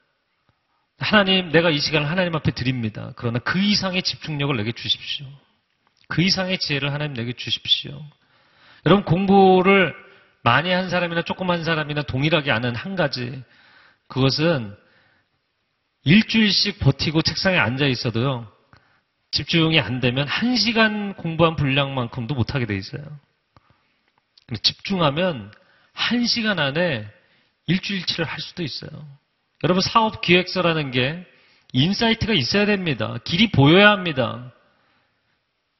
하나님 0.98 1.50
내가 1.50 1.70
이 1.70 1.78
시간을 1.78 2.08
하나님 2.08 2.34
앞에 2.36 2.52
드립니다. 2.52 3.12
그러나 3.16 3.38
그 3.38 3.58
이상의 3.58 4.02
집중력을 4.02 4.54
내게 4.56 4.72
주십시오. 4.72 5.26
그 6.08 6.22
이상의 6.22 6.58
지혜를 6.58 6.92
하나님 6.92 7.14
내게 7.14 7.32
주십시오. 7.32 8.02
여러분 8.86 9.04
공부를 9.04 9.94
많이 10.42 10.70
한 10.70 10.90
사람이나 10.90 11.22
조금 11.22 11.50
한 11.50 11.64
사람이나 11.64 12.02
동일하게 12.02 12.50
아는 12.50 12.74
한 12.74 12.96
가지 12.96 13.42
그것은 14.10 14.76
일주일씩 16.04 16.80
버티고 16.80 17.22
책상에 17.22 17.58
앉아 17.58 17.86
있어도요 17.86 18.50
집중이 19.30 19.78
안 19.80 20.00
되면 20.00 20.26
한 20.26 20.56
시간 20.56 21.14
공부한 21.14 21.54
분량만큼도 21.54 22.34
못하게 22.34 22.66
돼 22.66 22.76
있어요. 22.76 23.02
집중하면 24.62 25.52
한 25.92 26.26
시간 26.26 26.58
안에 26.58 27.08
일주일치를 27.66 28.24
할 28.24 28.40
수도 28.40 28.64
있어요. 28.64 28.90
여러분 29.62 29.80
사업 29.82 30.20
기획서라는 30.20 30.90
게 30.90 31.24
인사이트가 31.72 32.32
있어야 32.32 32.66
됩니다. 32.66 33.18
길이 33.22 33.52
보여야 33.52 33.90
합니다. 33.90 34.52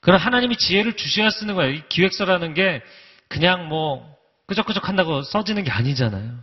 그럼 0.01 0.21
하나님이 0.21 0.57
지혜를 0.57 0.93
주셔야 0.93 1.31
쓰는 1.31 1.57
거예요. 1.57 1.75
이 1.75 1.83
기획서라는 1.89 2.55
게 2.55 2.83
그냥 3.27 3.67
뭐 3.67 4.17
끄적끄적 4.47 4.89
한다고 4.89 5.23
써지는 5.23 5.65
게 5.65 5.73
아니잖아요. 5.73 6.39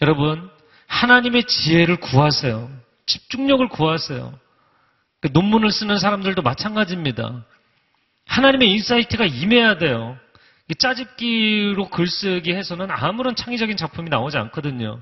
여러분, 0.00 0.50
하나님의 0.92 1.44
지혜를 1.44 1.96
구하세요. 1.96 2.70
집중력을 3.06 3.66
구하세요. 3.68 4.38
그 5.20 5.30
논문을 5.32 5.72
쓰는 5.72 5.98
사람들도 5.98 6.42
마찬가지입니다. 6.42 7.44
하나님의 8.26 8.70
insight가 8.72 9.24
임해야 9.24 9.78
돼요. 9.78 10.18
짜집기로 10.78 11.88
글쓰기 11.88 12.52
해서는 12.52 12.90
아무런 12.90 13.34
창의적인 13.34 13.76
작품이 13.76 14.10
나오지 14.10 14.36
않거든요. 14.36 15.00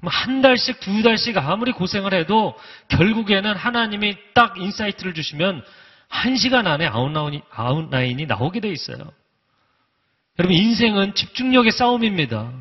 뭐 0.00 0.24
한 0.24 0.42
달씩, 0.42 0.80
두 0.80 1.02
달씩 1.02 1.38
아무리 1.38 1.70
고생을 1.72 2.12
해도 2.12 2.58
결국에는 2.88 3.54
하나님이 3.54 4.16
딱 4.34 4.58
insight를 4.58 5.14
주시면 5.14 5.64
한 6.08 6.36
시간 6.36 6.66
안에 6.66 6.86
아웃라인이, 6.86 7.42
아웃라인이 7.50 8.26
나오게 8.26 8.60
돼 8.60 8.68
있어요. 8.68 8.98
여러분, 10.38 10.56
인생은 10.56 11.14
집중력의 11.14 11.70
싸움입니다. 11.70 12.52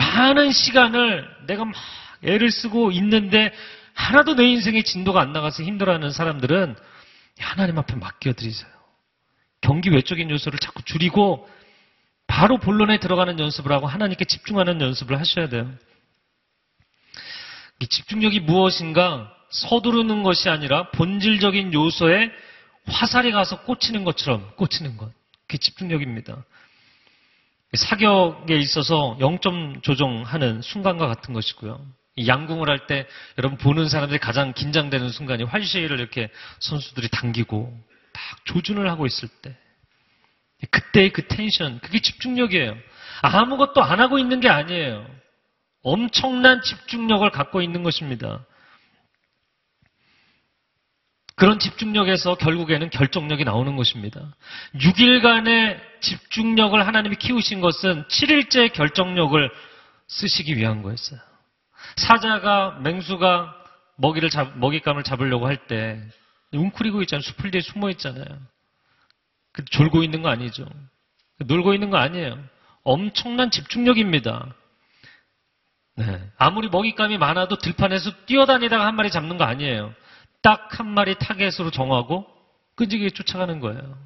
많은 0.00 0.50
시간을 0.50 1.28
내가 1.46 1.64
막 1.64 1.74
애를 2.24 2.50
쓰고 2.50 2.90
있는데 2.92 3.52
하나도 3.94 4.34
내 4.34 4.44
인생의 4.46 4.82
진도가 4.82 5.20
안 5.20 5.32
나가서 5.32 5.62
힘들어하는 5.62 6.10
사람들은 6.10 6.74
하나님 7.38 7.78
앞에 7.78 7.94
맡겨드리세요. 7.96 8.70
경기 9.60 9.90
외적인 9.90 10.30
요소를 10.30 10.58
자꾸 10.58 10.82
줄이고 10.82 11.48
바로 12.26 12.58
본론에 12.58 12.98
들어가는 12.98 13.38
연습을 13.38 13.72
하고 13.72 13.86
하나님께 13.86 14.24
집중하는 14.24 14.80
연습을 14.80 15.18
하셔야 15.18 15.48
돼요. 15.48 15.70
이 17.80 17.86
집중력이 17.86 18.40
무엇인가 18.40 19.34
서두르는 19.50 20.22
것이 20.22 20.48
아니라 20.48 20.90
본질적인 20.90 21.74
요소에 21.74 22.30
화살이 22.86 23.32
가서 23.32 23.62
꽂히는 23.62 24.04
것처럼 24.04 24.50
꽂히는 24.56 24.96
것. 24.96 25.12
그게 25.46 25.58
집중력입니다. 25.58 26.44
사격에 27.72 28.56
있어서 28.56 29.16
0점 29.20 29.82
조정하는 29.82 30.60
순간과 30.62 31.06
같은 31.06 31.34
것이고요. 31.34 31.80
양궁을 32.26 32.68
할 32.68 32.86
때 32.86 33.06
여러분 33.38 33.56
보는 33.56 33.88
사람들이 33.88 34.18
가장 34.18 34.52
긴장되는 34.52 35.10
순간이 35.10 35.44
활시를 35.44 35.98
이렇게 35.98 36.28
선수들이 36.58 37.08
당기고 37.08 37.72
딱 38.12 38.44
조준을 38.46 38.90
하고 38.90 39.06
있을 39.06 39.28
때 39.42 39.56
그때의 40.70 41.10
그 41.10 41.26
텐션 41.28 41.78
그게 41.80 42.00
집중력이에요. 42.00 42.76
아무것도 43.22 43.82
안 43.82 44.00
하고 44.00 44.18
있는 44.18 44.40
게 44.40 44.48
아니에요. 44.48 45.06
엄청난 45.82 46.60
집중력을 46.62 47.30
갖고 47.30 47.62
있는 47.62 47.82
것입니다. 47.82 48.44
그런 51.36 51.58
집중력에서 51.58 52.34
결국에는 52.34 52.90
결정력이 52.90 53.44
나오는 53.44 53.74
것입니다. 53.76 54.34
6일간의 54.74 55.89
집중력을 56.00 56.86
하나님이 56.86 57.16
키우신 57.16 57.60
것은 57.60 58.04
7일째 58.04 58.72
결정력을 58.72 59.50
쓰시기 60.08 60.56
위한 60.56 60.82
거였어요. 60.82 61.20
사자가 61.96 62.78
맹수가 62.82 63.56
먹이를 63.96 64.30
잡, 64.30 64.56
먹잇감을 64.58 65.02
잡으려고 65.04 65.46
할 65.46 65.66
때 65.66 66.00
웅크리고 66.52 67.02
있잖아요. 67.02 67.22
수풀 67.22 67.50
뒤에 67.52 67.60
숨어 67.60 67.90
있잖아요. 67.90 68.24
그 69.52 69.64
졸고 69.64 70.02
있는 70.02 70.22
거 70.22 70.28
아니죠. 70.28 70.66
놀고 71.38 71.74
있는 71.74 71.90
거 71.90 71.96
아니에요. 71.98 72.38
엄청난 72.82 73.50
집중력입니다. 73.50 74.54
네. 75.96 76.30
아무리 76.38 76.68
먹잇감이 76.68 77.18
많아도 77.18 77.56
들판에서 77.58 78.24
뛰어다니다가 78.26 78.86
한 78.86 78.96
마리 78.96 79.10
잡는 79.10 79.36
거 79.36 79.44
아니에요. 79.44 79.94
딱 80.42 80.68
한 80.78 80.86
마리 80.88 81.14
타겟으로 81.16 81.70
정하고 81.70 82.26
끈질기게 82.76 83.10
쫓아가는 83.10 83.60
거예요. 83.60 83.98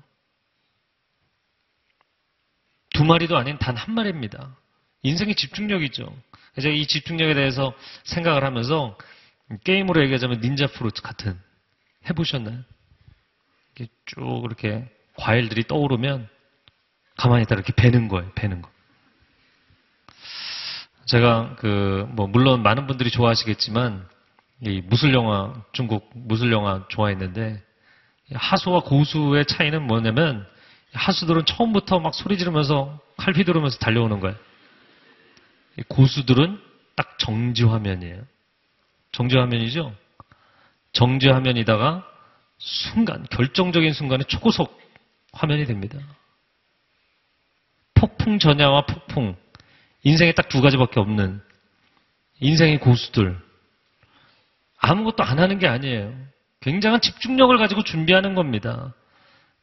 두 2.94 3.04
마리도 3.04 3.36
아닌 3.36 3.58
단 3.58 3.76
한 3.76 3.94
마리입니다. 3.94 4.56
인생의 5.02 5.34
집중력이죠. 5.34 6.10
그래서 6.54 6.70
이 6.70 6.86
집중력에 6.86 7.34
대해서 7.34 7.74
생각을 8.04 8.42
하면서 8.44 8.96
게임으로 9.64 10.00
얘기하자면 10.04 10.40
닌자 10.40 10.68
프루트 10.68 11.02
같은 11.02 11.38
해보셨나요? 12.08 12.60
이렇게 13.76 13.92
쭉 14.06 14.42
이렇게 14.46 14.88
과일들이 15.16 15.64
떠오르면 15.64 16.28
가만히 17.18 17.42
있다 17.42 17.54
이렇게 17.56 17.72
베는 17.74 18.08
거예요. 18.08 18.32
베는 18.34 18.62
거. 18.62 18.70
제가 21.06 21.56
그 21.56 22.06
뭐 22.14 22.26
물론 22.28 22.62
많은 22.62 22.86
분들이 22.86 23.10
좋아하시겠지만 23.10 24.08
이 24.62 24.80
무술 24.82 25.12
영화 25.14 25.52
중국 25.72 26.08
무술 26.14 26.52
영화 26.52 26.84
좋아했는데 26.88 27.60
하수와 28.32 28.80
고수의 28.80 29.44
차이는 29.46 29.82
뭐냐면 29.86 30.46
하수들은 30.94 31.44
처음부터 31.44 32.00
막 32.00 32.14
소리 32.14 32.38
지르면서 32.38 32.98
칼 33.16 33.34
휘두르면서 33.34 33.78
달려오는 33.78 34.20
거예요. 34.20 34.36
이 35.78 35.82
고수들은 35.88 36.60
딱 36.96 37.18
정지 37.18 37.64
화면이에요. 37.64 38.22
정지 39.12 39.36
화면이죠. 39.36 39.94
정지 40.92 41.28
화면이다가 41.28 42.08
순간 42.58 43.24
결정적인 43.30 43.92
순간에 43.92 44.24
초고속 44.24 44.80
화면이 45.32 45.66
됩니다. 45.66 45.98
폭풍 47.94 48.38
전야와 48.38 48.86
폭풍 48.86 49.36
인생에 50.02 50.32
딱 50.32 50.48
두 50.48 50.60
가지밖에 50.60 51.00
없는 51.00 51.40
인생의 52.38 52.78
고수들 52.78 53.36
아무것도 54.78 55.24
안 55.24 55.40
하는 55.40 55.58
게 55.58 55.66
아니에요. 55.66 56.14
굉장한 56.60 57.00
집중력을 57.00 57.56
가지고 57.58 57.82
준비하는 57.82 58.34
겁니다. 58.34 58.94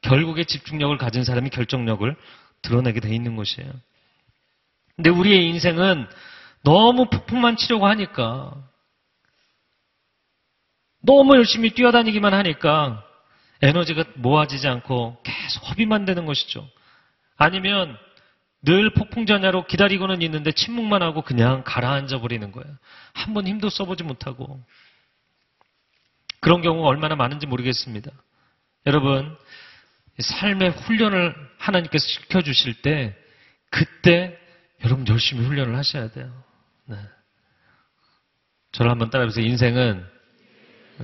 결국에 0.02 0.43
집중력을 0.43 0.97
가진 0.97 1.24
사람이 1.24 1.49
결정력을 1.49 2.16
드러내게 2.62 2.99
돼 2.99 3.14
있는 3.14 3.36
것이에요. 3.36 3.72
근데 4.95 5.10
우리의 5.10 5.47
인생은 5.47 6.08
너무 6.64 7.10
폭풍만 7.10 7.56
치려고 7.56 7.88
하니까 7.88 8.54
너무 11.04 11.36
열심히 11.36 11.72
뛰어다니기만 11.72 12.34
하니까 12.34 13.04
에너지가 13.62 14.06
모아지지 14.16 14.68
않고 14.68 15.22
계속 15.24 15.70
허비만 15.70 16.06
되는 16.06 16.26
것이죠. 16.26 16.68
아니면 17.38 17.97
늘 18.64 18.93
폭풍전야로 18.93 19.66
기다리고는 19.66 20.22
있는데 20.22 20.52
침묵만 20.52 21.02
하고 21.02 21.24
그냥 21.24 21.64
가라앉아 21.66 22.20
버리는 22.20 22.52
거예요. 22.52 22.78
한 23.14 23.34
번 23.34 23.47
힘도 23.47 23.70
써보지 23.70 24.04
못하고. 24.04 24.64
그런 26.39 26.62
경우가 26.62 26.88
얼마나 26.88 27.16
많은지 27.16 27.47
모르겠습니다. 27.47 28.12
여러분, 28.86 29.36
삶의 30.20 30.72
훈련을 30.72 31.36
하나님께서 31.57 32.05
시켜주실 32.05 32.82
때, 32.82 33.16
그때 33.70 34.38
여러분 34.84 35.07
열심히 35.07 35.45
훈련을 35.45 35.76
하셔야 35.78 36.09
돼요. 36.09 36.43
네. 36.86 36.97
저를 38.72 38.91
한번 38.91 39.09
따라해보세요. 39.09 39.45
인생은 39.45 40.05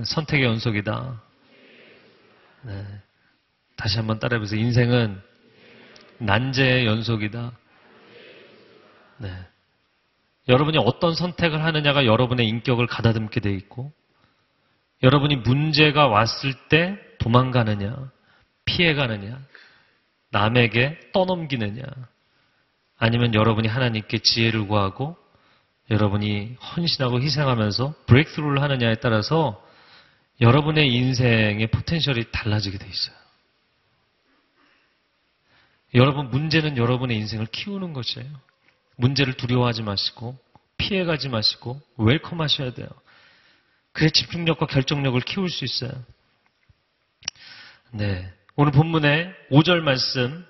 선택의 0.04 0.44
연속이다. 0.44 1.22
네. 2.62 2.86
다시 3.76 3.96
한번 3.96 4.18
따라해보세요. 4.18 4.60
인생은 4.60 5.20
난제의 6.18 6.86
연속이다. 6.86 7.52
네. 9.18 9.46
여러분이 10.48 10.78
어떤 10.78 11.14
선택을 11.14 11.62
하느냐가 11.62 12.06
여러분의 12.06 12.48
인격을 12.48 12.86
가다듬게 12.86 13.40
돼 13.40 13.52
있고, 13.52 13.92
여러분이 15.02 15.36
문제가 15.36 16.08
왔을 16.08 16.54
때 16.68 16.98
도망가느냐, 17.18 18.10
피해가느냐, 18.68 19.40
남에게 20.30 20.98
떠넘기느냐, 21.12 21.82
아니면 22.98 23.34
여러분이 23.34 23.66
하나님께 23.66 24.18
지혜를 24.18 24.66
구하고, 24.66 25.16
여러분이 25.90 26.56
헌신하고 26.60 27.20
희생하면서 27.22 27.94
브레이크스루를 28.06 28.60
하느냐에 28.60 28.96
따라서 28.96 29.64
여러분의 30.40 30.92
인생의 30.92 31.68
포텐셜이 31.68 32.30
달라지게 32.30 32.76
돼 32.76 32.86
있어요. 32.86 33.16
여러분, 35.94 36.28
문제는 36.28 36.76
여러분의 36.76 37.16
인생을 37.16 37.46
키우는 37.46 37.94
것이에요. 37.94 38.28
문제를 38.96 39.34
두려워하지 39.34 39.82
마시고, 39.82 40.38
피해가지 40.76 41.30
마시고, 41.30 41.80
welcome 41.96 42.42
하셔야 42.42 42.74
돼요. 42.74 42.88
그래 43.92 44.10
집중력과 44.10 44.66
결정력을 44.66 45.18
키울 45.22 45.48
수 45.48 45.64
있어요. 45.64 45.90
네. 47.92 48.30
오늘 48.60 48.72
본문의 48.72 49.32
5절 49.52 49.82
말씀, 49.82 50.44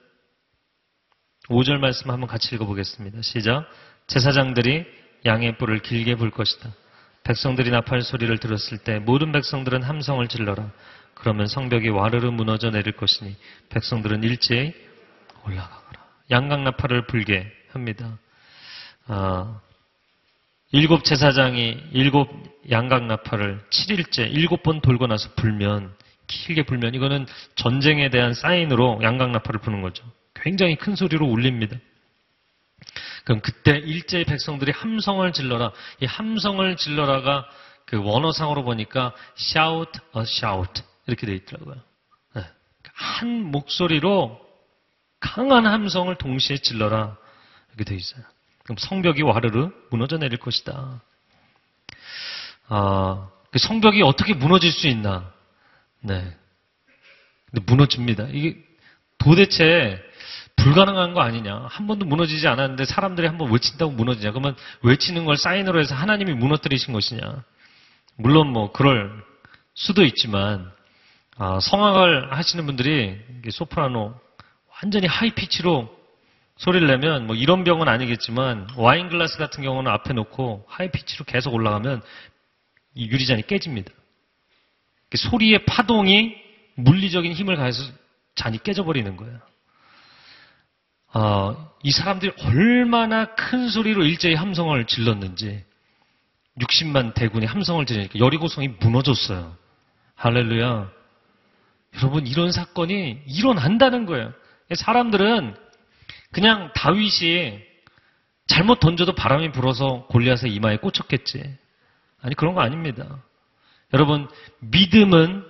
5절 1.51 1.77
말씀 1.77 2.11
한번 2.11 2.27
같이 2.27 2.55
읽어보겠습니다. 2.55 3.21
시작. 3.21 3.69
제사장들이 4.07 4.87
양의 5.27 5.59
뿔을 5.59 5.81
길게 5.81 6.15
불 6.15 6.31
것이다. 6.31 6.71
백성들이 7.25 7.71
나팔 7.71 8.01
소리를 8.01 8.39
들었을 8.39 8.79
때 8.79 8.99
모든 8.99 9.31
백성들은 9.31 9.83
함성을 9.83 10.27
질러라. 10.27 10.73
그러면 11.13 11.49
성벽이 11.49 11.91
와르르 11.91 12.31
무너져 12.31 12.71
내릴 12.71 12.97
것이니 12.97 13.37
백성들은 13.69 14.25
일제히 14.25 14.73
올라가거라. 15.45 16.07
양각 16.31 16.63
나팔을 16.63 17.09
불게 17.09 17.53
합니다. 17.73 18.19
아, 19.07 19.61
일곱 20.73 21.05
제사장이 21.05 21.91
일곱 21.93 22.31
양각 22.71 23.05
나팔을 23.05 23.67
7일째 23.69 24.33
일곱 24.33 24.63
번 24.63 24.81
돌고 24.81 25.09
나서 25.09 25.29
불면 25.37 25.95
길게 26.29 26.63
불면 26.63 26.95
이거는 26.95 27.27
전쟁에 27.57 28.11
대한 28.11 28.35
사인으로 28.35 29.01
양각 29.03 29.31
나팔을 29.31 29.61
부는 29.61 29.83
거죠. 29.83 30.05
굉장히 30.35 30.77
큰 30.77 30.95
소리로 30.95 31.27
울립니다. 31.27 31.77
그럼 33.25 33.41
그때 33.41 33.77
일제의 33.77 34.25
백성들이 34.25 34.73
함성을 34.73 35.31
질러라. 35.33 35.73
이 36.01 36.07
함성을 36.07 36.77
질러라가 36.77 37.49
그 37.85 38.03
원어상으로 38.03 38.65
보니까 38.65 39.13
shout 39.39 39.99
a 40.17 40.23
shout 40.23 40.83
이렇게 41.07 41.27
돼 41.27 41.35
있더라고요. 41.35 41.77
네. 42.35 42.45
한 42.93 43.51
목소리로 43.51 44.41
강한 45.21 45.67
함성을 45.67 46.15
동시에 46.17 46.59
질러라 46.59 47.17
이렇게 47.69 47.85
돼 47.85 47.97
있어요. 47.97 48.23
그럼 48.63 48.77
성벽이 48.79 49.23
와르르 49.23 49.71
무너져 49.91 50.19
내릴 50.19 50.39
것이다. 50.39 51.03
아, 52.69 53.31
그 53.51 53.59
성벽이 53.59 54.03
어떻게 54.03 54.35
무너질 54.35 54.71
수 54.71 54.87
있나? 54.89 55.33
네. 56.01 56.37
근데 57.51 57.65
무너집니다. 57.67 58.27
이게 58.31 58.57
도대체 59.19 60.03
불가능한 60.57 61.15
거 61.15 61.21
아니냐? 61.21 61.67
한 61.71 61.87
번도 61.87 62.05
무너지지 62.07 62.47
않았는데 62.49 62.85
사람들이 62.85 63.27
한 63.27 63.39
번 63.39 63.51
외친다고 63.53 63.93
무너지냐? 63.93 64.33
그러면 64.33 64.57
외치는 64.83 65.25
걸 65.25 65.37
사인으로 65.37 65.81
해서 65.81 65.95
하나님이 65.95 66.35
무너뜨리신 66.35 66.93
것이냐? 66.93 67.45
물론 68.17 68.49
뭐 68.49 68.73
그럴 68.73 69.13
수도 69.75 70.05
있지만 70.05 70.71
아, 71.37 71.61
성악을 71.61 72.33
하시는 72.37 72.67
분들이 72.67 73.17
소프라노 73.51 74.15
완전히 74.83 75.07
high 75.07 75.31
pitch로 75.31 75.97
소리를 76.57 76.87
내면 76.89 77.29
뭐 77.29 77.37
이런 77.37 77.63
병은 77.63 77.87
아니겠지만 77.89 78.69
와인 78.77 79.09
글라스 79.09 79.39
같은 79.39 79.63
경우는 79.63 79.91
앞에 79.93 80.13
놓고 80.13 80.65
high 80.69 80.91
pitch로 80.91 81.25
계속 81.25 81.55
올라가면 81.55 82.03
이 82.95 83.07
유리잔이 83.09 83.43
깨집니다. 83.47 83.93
소리의 85.17 85.65
파동이 85.65 86.37
물리적인 86.77 87.33
힘을 87.33 87.57
가해서 87.57 87.83
잔이 88.35 88.63
깨져버리는 88.63 89.17
거예요. 89.17 89.41
어, 91.15 91.73
이 91.83 91.91
사람들이 91.91 92.33
얼마나 92.45 93.35
큰 93.35 93.69
소리로 93.69 94.05
일제히 94.05 94.35
함성을 94.35 94.85
질렀는지 94.85 95.65
60만 96.61 97.15
대군이 97.15 97.47
함성을 97.47 97.85
지르니까 97.87 98.19
여리고성이 98.19 98.69
무너졌어요. 98.81 99.57
할렐루야. 100.17 100.91
여러분 101.97 102.27
이런 102.27 102.53
사건이 102.53 103.23
일어난다는 103.27 104.07
거예요. 104.07 104.33
사람들은 104.75 105.57
그냥 106.33 106.73
다윗이 106.75 107.61
잘못 108.47 108.81
던져도 108.81 109.15
바람이 109.15 109.53
불어서 109.53 110.07
골리앗의 110.09 110.53
이마에 110.55 110.79
꽂혔겠지. 110.79 111.57
아니 112.21 112.35
그런 112.35 112.55
거 112.55 112.61
아닙니다. 112.61 113.23
여러분 113.95 114.29
믿음은 114.61 115.45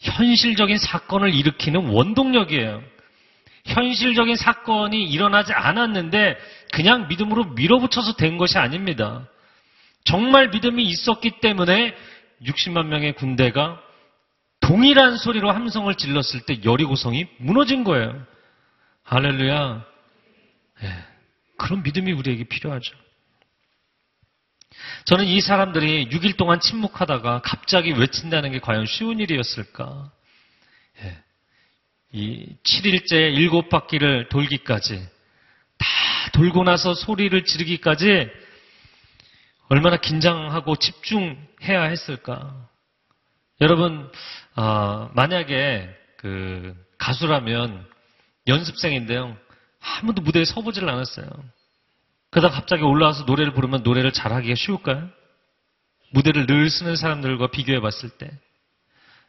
현실적인 0.00 0.78
사건을 0.78 1.34
일으키는 1.34 1.88
원동력이에요. 1.88 2.82
현실적인 3.64 4.36
사건이 4.36 5.04
일어나지 5.04 5.52
않았는데 5.52 6.36
그냥 6.72 7.08
믿음으로 7.08 7.44
밀어붙여서 7.54 8.14
된 8.16 8.38
것이 8.38 8.58
아닙니다. 8.58 9.28
정말 10.04 10.48
믿음이 10.48 10.84
있었기 10.84 11.40
때문에 11.40 11.94
60만 12.42 12.86
명의 12.86 13.12
군대가 13.12 13.80
동일한 14.60 15.16
소리로 15.16 15.50
함성을 15.50 15.92
질렀을 15.94 16.42
때 16.46 16.60
여리고성이 16.64 17.26
무너진 17.38 17.84
거예요. 17.84 18.24
할렐루야. 19.02 19.84
예, 20.84 20.88
그런 21.56 21.82
믿음이 21.82 22.12
우리에게 22.12 22.44
필요하죠. 22.44 22.94
저는 25.04 25.24
이 25.24 25.40
사람들이 25.40 26.08
6일 26.10 26.36
동안 26.36 26.60
침묵하다가 26.60 27.42
갑자기 27.42 27.92
외친다는 27.92 28.52
게 28.52 28.58
과연 28.58 28.86
쉬운 28.86 29.20
일이었을까? 29.20 30.10
예. 31.02 31.18
이 32.12 32.56
7일째 32.62 33.12
일곱 33.34 33.68
바퀴를 33.68 34.28
돌기까지 34.28 34.98
다 35.78 35.86
돌고 36.32 36.64
나서 36.64 36.94
소리를 36.94 37.42
지르기까지 37.44 38.28
얼마나 39.68 39.96
긴장하고 39.96 40.76
집중해야 40.76 41.82
했을까? 41.84 42.68
여러분, 43.60 44.10
어, 44.56 45.10
만약에 45.14 45.88
그 46.16 46.74
가수라면 46.96 47.86
연습생인데요. 48.46 49.36
아무도 49.80 50.22
무대에 50.22 50.44
서보질 50.44 50.88
않았어요. 50.88 51.28
그러다 52.30 52.54
갑자기 52.54 52.82
올라와서 52.82 53.24
노래를 53.24 53.52
부르면 53.54 53.82
노래를 53.82 54.12
잘하기가 54.12 54.54
쉬울까요? 54.54 55.08
무대를 56.10 56.46
늘 56.46 56.70
쓰는 56.70 56.96
사람들과 56.96 57.50
비교해 57.50 57.80
봤을 57.80 58.10
때. 58.10 58.30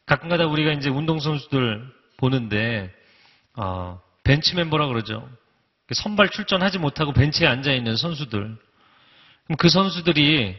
가끔가다 0.06 0.48
우리가 0.48 0.72
이제 0.74 0.90
운동선수들 0.90 1.86
보는데, 2.18 2.94
어, 3.56 4.02
벤치 4.24 4.56
멤버라 4.56 4.88
그러죠. 4.88 5.30
선발 5.92 6.30
출전하지 6.30 6.78
못하고 6.78 7.14
벤치에 7.14 7.48
앉아있는 7.48 7.96
선수들. 7.96 8.40
그럼 8.40 9.58
그 9.58 9.70
선수들이, 9.70 10.56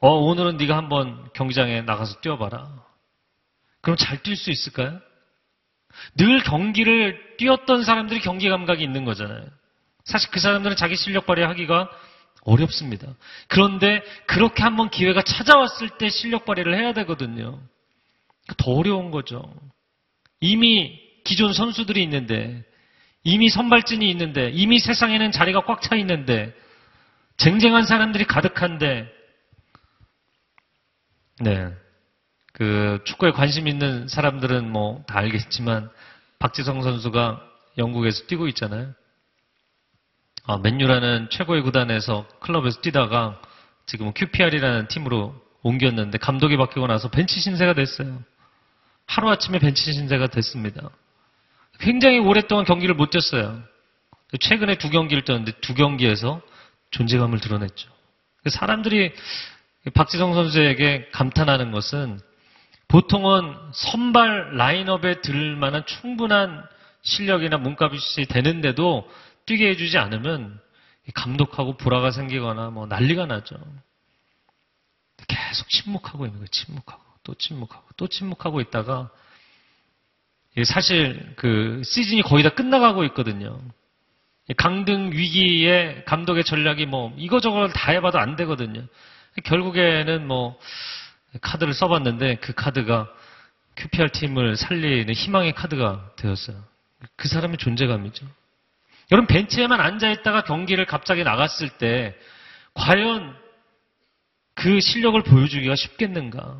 어, 0.00 0.10
오늘은 0.10 0.56
네가 0.56 0.76
한번 0.76 1.28
경기장에 1.34 1.82
나가서 1.82 2.20
뛰어봐라. 2.20 2.70
그럼 3.80 3.96
잘 3.96 4.22
뛸 4.22 4.36
수 4.36 4.50
있을까요? 4.50 5.00
늘 6.16 6.42
경기를 6.42 7.36
뛰었던 7.38 7.84
사람들이 7.84 8.20
경기 8.20 8.48
감각이 8.48 8.82
있는 8.82 9.04
거잖아요. 9.04 9.46
사실 10.04 10.30
그 10.30 10.40
사람들은 10.40 10.76
자기 10.76 10.96
실력 10.96 11.26
발휘하기가 11.26 11.90
어렵습니다. 12.44 13.08
그런데 13.48 14.02
그렇게 14.26 14.62
한번 14.62 14.90
기회가 14.90 15.22
찾아왔을 15.22 15.90
때 15.98 16.08
실력 16.08 16.44
발휘를 16.44 16.76
해야 16.76 16.92
되거든요. 16.92 17.60
더 18.56 18.72
어려운 18.72 19.10
거죠. 19.10 19.42
이미 20.40 20.98
기존 21.24 21.52
선수들이 21.52 22.02
있는데, 22.02 22.64
이미 23.22 23.48
선발진이 23.48 24.10
있는데, 24.10 24.50
이미 24.52 24.80
세상에는 24.80 25.30
자리가 25.30 25.64
꽉 25.64 25.80
차 25.80 25.94
있는데, 25.96 26.52
쟁쟁한 27.36 27.84
사람들이 27.84 28.24
가득한데, 28.24 29.08
네. 31.40 31.72
그 32.52 33.00
축구에 33.04 33.30
관심 33.30 33.68
있는 33.68 34.08
사람들은 34.08 34.70
뭐 34.70 35.04
다 35.06 35.18
알겠지만, 35.18 35.88
박지성 36.40 36.82
선수가 36.82 37.40
영국에서 37.78 38.26
뛰고 38.26 38.48
있잖아요. 38.48 38.92
아, 40.44 40.58
맨유라는 40.58 41.28
최고의 41.30 41.62
구단에서 41.62 42.26
클럽에서 42.40 42.80
뛰다가 42.80 43.40
지금 43.86 44.12
QPR이라는 44.12 44.88
팀으로 44.88 45.34
옮겼는데 45.62 46.18
감독이 46.18 46.56
바뀌고 46.56 46.86
나서 46.88 47.08
벤치 47.08 47.40
신세가 47.40 47.74
됐어요. 47.74 48.22
하루아침에 49.06 49.60
벤치 49.60 49.92
신세가 49.92 50.28
됐습니다. 50.28 50.90
굉장히 51.78 52.18
오랫동안 52.18 52.64
경기를 52.64 52.94
못 52.94 53.10
뛰었어요. 53.10 53.62
최근에 54.40 54.76
두 54.78 54.90
경기를 54.90 55.24
뛰었는데 55.24 55.52
두 55.60 55.74
경기에서 55.74 56.40
존재감을 56.90 57.38
드러냈죠. 57.38 57.88
사람들이 58.48 59.12
박지성 59.94 60.34
선수에게 60.34 61.08
감탄하는 61.12 61.70
것은 61.70 62.18
보통은 62.88 63.54
선발 63.72 64.56
라인업에 64.56 65.20
들 65.20 65.56
만한 65.56 65.84
충분한 65.86 66.64
실력이나 67.02 67.58
몸값이 67.58 68.26
되는데도 68.26 69.08
뛰게 69.46 69.68
해주지 69.70 69.98
않으면 69.98 70.60
감독하고 71.14 71.76
불화가 71.76 72.10
생기거나 72.10 72.70
뭐 72.70 72.86
난리가 72.86 73.26
나죠. 73.26 73.56
계속 75.28 75.68
침묵하고 75.68 76.26
있는 76.26 76.38
거예요. 76.38 76.48
침묵하고 76.48 77.02
또 77.24 77.34
침묵하고 77.34 77.86
또 77.96 78.08
침묵하고 78.08 78.60
있다가 78.60 79.10
사실 80.64 81.34
그 81.36 81.82
시즌이 81.84 82.22
거의 82.22 82.42
다 82.42 82.50
끝나가고 82.50 83.04
있거든요. 83.04 83.60
강등 84.56 85.12
위기에 85.12 86.02
감독의 86.04 86.44
전략이 86.44 86.86
뭐 86.86 87.14
이거저거 87.16 87.68
다 87.68 87.92
해봐도 87.92 88.18
안 88.18 88.36
되거든요. 88.36 88.86
결국에는 89.44 90.26
뭐 90.26 90.58
카드를 91.40 91.72
써봤는데 91.72 92.36
그 92.36 92.52
카드가 92.52 93.08
QPR 93.76 94.10
팀을 94.10 94.56
살리는 94.56 95.14
희망의 95.14 95.54
카드가 95.54 96.10
되었어요. 96.16 96.62
그 97.16 97.28
사람의 97.28 97.56
존재감이죠. 97.56 98.26
여러분 99.10 99.26
벤치에만 99.26 99.80
앉아있다가 99.80 100.44
경기를 100.44 100.86
갑자기 100.86 101.24
나갔을 101.24 101.68
때 101.70 102.14
과연 102.74 103.36
그 104.54 104.80
실력을 104.80 105.20
보여주기가 105.22 105.74
쉽겠는가? 105.76 106.56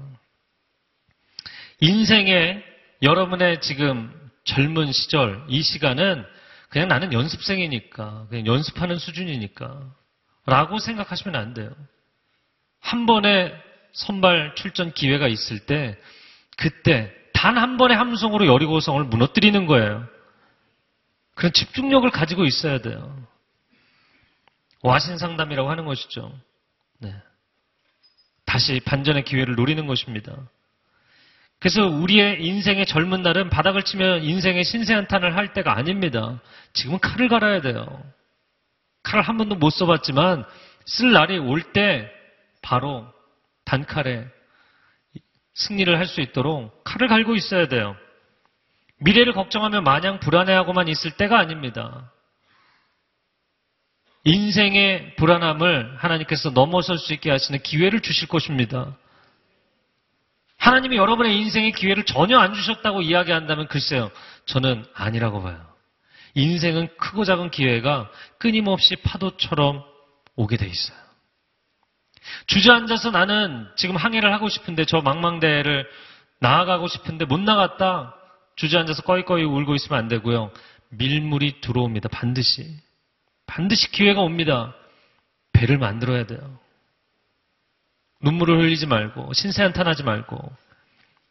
인생의 1.80 2.62
여러분의 3.02 3.60
지금 3.60 4.12
젊은 4.44 4.92
시절 4.92 5.44
이 5.48 5.62
시간은 5.62 6.24
그냥 6.68 6.88
나는 6.88 7.12
연습생이니까 7.12 8.26
그냥 8.28 8.46
연습하는 8.46 8.98
수준이니까 8.98 9.94
라고 10.46 10.78
생각하시면 10.78 11.40
안 11.40 11.54
돼요. 11.54 11.70
한 12.80 13.06
번의 13.06 13.54
선발 13.92 14.54
출전 14.56 14.92
기회가 14.92 15.28
있을 15.28 15.60
때 15.60 15.96
그때 16.56 17.12
단 17.32 17.58
한 17.58 17.76
번의 17.76 17.96
함성으로 17.96 18.46
여리고성을 18.46 19.02
무너뜨리는 19.04 19.66
거예요. 19.66 20.06
그런 21.34 21.52
집중력을 21.52 22.08
가지고 22.10 22.44
있어야 22.44 22.78
돼요. 22.78 23.26
와신 24.82 25.18
상담이라고 25.18 25.70
하는 25.70 25.84
것이죠. 25.84 26.32
네. 26.98 27.14
다시 28.44 28.80
반전의 28.80 29.24
기회를 29.24 29.54
노리는 29.54 29.86
것입니다. 29.86 30.36
그래서 31.58 31.86
우리의 31.86 32.44
인생의 32.44 32.86
젊은 32.86 33.22
날은 33.22 33.48
바닥을 33.48 33.84
치면 33.84 34.24
인생의 34.24 34.64
신세한탄을 34.64 35.36
할 35.36 35.52
때가 35.52 35.76
아닙니다. 35.76 36.40
지금은 36.72 36.98
칼을 36.98 37.28
갈아야 37.28 37.60
돼요. 37.60 38.02
칼을 39.04 39.22
한 39.22 39.36
번도 39.36 39.54
못 39.54 39.70
써봤지만 39.70 40.44
쓸 40.86 41.12
날이 41.12 41.38
올 41.38 41.62
때 41.72 42.10
바로 42.62 43.06
단칼에 43.64 44.26
승리를 45.54 45.96
할 45.96 46.06
수 46.06 46.20
있도록 46.20 46.82
칼을 46.84 47.08
갈고 47.08 47.36
있어야 47.36 47.68
돼요. 47.68 47.96
미래를 49.02 49.32
걱정하며 49.32 49.82
마냥 49.82 50.20
불안해하고만 50.20 50.88
있을 50.88 51.12
때가 51.12 51.38
아닙니다. 51.38 52.10
인생의 54.24 55.16
불안함을 55.16 55.96
하나님께서 55.98 56.50
넘어설 56.50 56.98
수 56.98 57.12
있게 57.12 57.30
하시는 57.30 57.60
기회를 57.60 58.00
주실 58.00 58.28
것입니다. 58.28 58.96
하나님이 60.58 60.96
여러분의 60.96 61.36
인생의 61.38 61.72
기회를 61.72 62.04
전혀 62.04 62.38
안 62.38 62.54
주셨다고 62.54 63.02
이야기한다면 63.02 63.66
글쎄요. 63.66 64.12
저는 64.46 64.84
아니라고 64.94 65.42
봐요. 65.42 65.60
인생은 66.34 66.96
크고 66.98 67.24
작은 67.24 67.50
기회가 67.50 68.08
끊임없이 68.38 68.94
파도처럼 68.96 69.82
오게 70.36 70.56
돼 70.56 70.66
있어요. 70.66 70.96
주저앉아서 72.46 73.10
나는 73.10 73.68
지금 73.76 73.96
항해를 73.96 74.32
하고 74.32 74.48
싶은데 74.48 74.84
저 74.84 75.00
망망대를 75.00 75.88
나아가고 76.38 76.86
싶은데 76.86 77.24
못 77.24 77.40
나갔다. 77.40 78.14
주저앉아서 78.62 79.02
꺼이꺼이 79.02 79.42
울고 79.42 79.74
있으면 79.74 79.98
안 79.98 80.06
되고요. 80.06 80.52
밀물이 80.90 81.60
들어옵니다. 81.62 82.08
반드시. 82.10 82.64
반드시 83.44 83.90
기회가 83.90 84.20
옵니다. 84.20 84.72
배를 85.52 85.78
만들어야 85.78 86.26
돼요. 86.26 86.60
눈물을 88.20 88.56
흘리지 88.60 88.86
말고, 88.86 89.32
신세한탄하지 89.32 90.04
말고, 90.04 90.38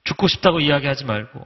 죽고 0.03 0.27
싶다고 0.27 0.59
이야기하지 0.59 1.05
말고, 1.05 1.41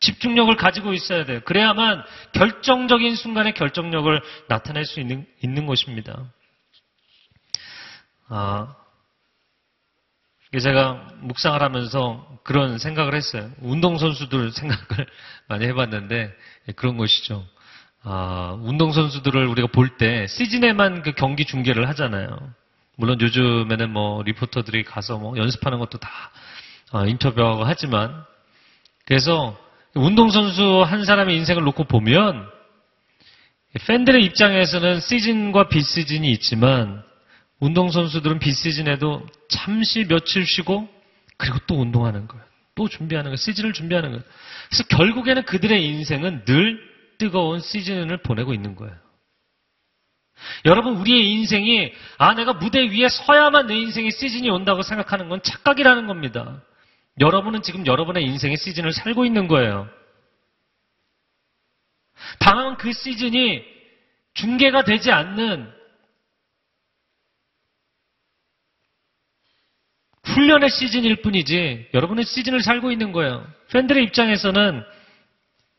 집중력을 0.00 0.54
가지고 0.56 0.92
있어야 0.92 1.24
돼요. 1.24 1.40
그래야만 1.46 2.04
결정적인 2.32 3.16
순간에 3.16 3.52
결정력을 3.52 4.20
나타낼 4.48 4.84
수 4.84 5.00
있는, 5.00 5.26
있는 5.42 5.64
것입니다. 5.64 6.30
아, 8.28 8.76
제가 10.56 11.06
묵상을 11.20 11.60
하면서 11.60 12.26
그런 12.42 12.78
생각을 12.78 13.14
했어요. 13.14 13.50
운동선수들 13.60 14.52
생각을 14.52 15.06
많이 15.46 15.66
해봤는데 15.66 16.34
그런 16.76 16.96
것이죠. 16.96 17.44
아, 18.02 18.56
운동선수들을 18.62 19.46
우리가 19.46 19.68
볼 19.68 19.98
때 19.98 20.26
시즌에만 20.26 21.02
그 21.02 21.12
경기 21.12 21.44
중계를 21.44 21.88
하잖아요. 21.90 22.38
물론 22.96 23.20
요즘에는 23.20 23.90
뭐 23.90 24.22
리포터들이 24.22 24.84
가서 24.84 25.18
뭐 25.18 25.36
연습하는 25.36 25.78
것도 25.78 25.98
다 25.98 26.10
아, 26.92 27.04
인터뷰하고 27.06 27.64
하지만 27.64 28.24
그래서 29.04 29.58
운동선수 29.94 30.82
한 30.86 31.04
사람의 31.04 31.36
인생을 31.36 31.62
놓고 31.64 31.84
보면 31.84 32.48
팬들의 33.86 34.24
입장에서는 34.24 35.00
시즌과 35.00 35.68
비시즌이 35.68 36.30
있지만 36.32 37.02
운동선수들은 37.60 38.38
비시즌에도 38.38 39.26
잠시 39.48 40.06
며칠 40.06 40.46
쉬고 40.46 40.88
그리고 41.36 41.58
또 41.66 41.80
운동하는 41.80 42.28
거예요. 42.28 42.44
또 42.74 42.88
준비하는 42.88 43.30
거예요. 43.30 43.36
시즌을 43.36 43.72
준비하는 43.72 44.10
거예요. 44.10 44.22
그래서 44.68 44.84
결국에는 44.88 45.44
그들의 45.44 45.84
인생은 45.84 46.44
늘 46.44 46.80
뜨거운 47.18 47.60
시즌을 47.60 48.18
보내고 48.18 48.54
있는 48.54 48.76
거예요. 48.76 48.94
여러분, 50.64 50.96
우리의 50.98 51.28
인생이, 51.32 51.92
아, 52.18 52.34
내가 52.34 52.52
무대 52.52 52.80
위에 52.80 53.08
서야만 53.08 53.66
내 53.66 53.76
인생의 53.76 54.12
시즌이 54.12 54.48
온다고 54.50 54.82
생각하는 54.82 55.28
건 55.28 55.42
착각이라는 55.42 56.06
겁니다. 56.06 56.62
여러분은 57.18 57.62
지금 57.62 57.84
여러분의 57.86 58.22
인생의 58.24 58.56
시즌을 58.56 58.92
살고 58.92 59.24
있는 59.24 59.48
거예요. 59.48 59.88
다만 62.38 62.76
그 62.76 62.92
시즌이 62.92 63.64
중계가 64.34 64.84
되지 64.84 65.10
않는 65.10 65.77
훈련의 70.38 70.70
시즌일 70.70 71.16
뿐이지 71.16 71.88
여러분은 71.94 72.22
시즌을 72.22 72.62
살고 72.62 72.92
있는 72.92 73.10
거예요. 73.10 73.44
팬들의 73.72 74.04
입장에서는 74.04 74.84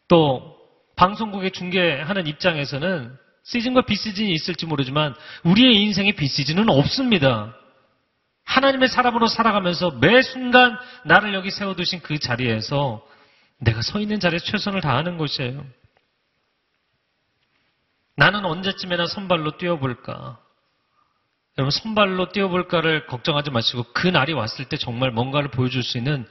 또 0.09 0.57
방송국에 0.97 1.51
중계하는 1.51 2.27
입장에서는 2.27 3.17
시즌과 3.43 3.83
비시즌이 3.83 4.33
있을지 4.33 4.65
모르지만 4.65 5.15
우리의 5.43 5.81
인생에 5.81 6.11
비시즌은 6.11 6.67
없습니다. 6.67 7.55
하나님의 8.43 8.89
사람으로 8.89 9.27
살아가면서 9.27 9.91
매 10.01 10.21
순간 10.21 10.77
나를 11.05 11.33
여기 11.33 11.51
세워두신 11.51 12.01
그 12.01 12.19
자리에서 12.19 13.05
내가 13.59 13.81
서 13.81 14.01
있는 14.01 14.19
자리에 14.19 14.39
최선을 14.39 14.81
다하는 14.81 15.17
것이에요. 15.17 15.65
나는 18.17 18.43
언제쯤에나 18.43 19.05
선발로 19.05 19.57
뛰어볼까? 19.57 20.37
여러분, 21.59 21.71
선발로 21.71 22.29
뛰어볼까를 22.29 23.05
걱정하지 23.05 23.51
마시고 23.51 23.83
그 23.91 24.07
날이 24.07 24.31
왔을 24.31 24.69
때 24.69 24.77
정말 24.77 25.11
뭔가를 25.11 25.49
보여줄 25.49 25.83
수 25.83 25.97
있는 25.97 26.25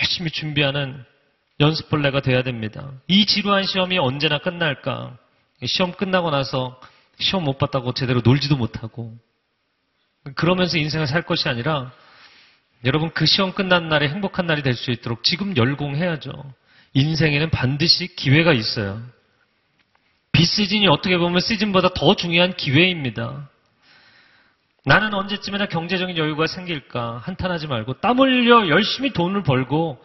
열심히 0.00 0.30
준비하는 0.30 1.04
연습벌레가 1.58 2.20
돼야 2.20 2.44
됩니다. 2.44 2.92
이 3.08 3.26
지루한 3.26 3.64
시험이 3.64 3.98
언제나 3.98 4.38
끝날까? 4.38 5.18
시험 5.66 5.90
끝나고 5.90 6.30
나서 6.30 6.80
시험 7.18 7.42
못 7.42 7.58
봤다고 7.58 7.94
제대로 7.94 8.20
놀지도 8.20 8.56
못하고 8.56 9.18
그러면서 10.36 10.78
인생을 10.78 11.08
살 11.08 11.22
것이 11.22 11.48
아니라 11.48 11.90
여러분 12.84 13.10
그 13.10 13.26
시험 13.26 13.52
끝난 13.52 13.88
날에 13.88 14.08
행복한 14.08 14.46
날이 14.46 14.62
될 14.62 14.74
수 14.74 14.92
있도록 14.92 15.24
지금 15.24 15.56
열공해야죠. 15.56 16.30
인생에는 16.92 17.50
반드시 17.50 18.14
기회가 18.14 18.52
있어요. 18.52 19.02
비시즌이 20.38 20.86
어떻게 20.86 21.18
보면 21.18 21.40
시즌보다 21.40 21.88
더 21.94 22.14
중요한 22.14 22.54
기회입니다. 22.54 23.50
나는 24.84 25.12
언제쯤이나 25.12 25.66
경제적인 25.66 26.16
여유가 26.16 26.46
생길까 26.46 27.18
한탄하지 27.24 27.66
말고 27.66 27.94
땀 27.94 28.20
흘려 28.20 28.68
열심히 28.68 29.12
돈을 29.12 29.42
벌고 29.42 30.00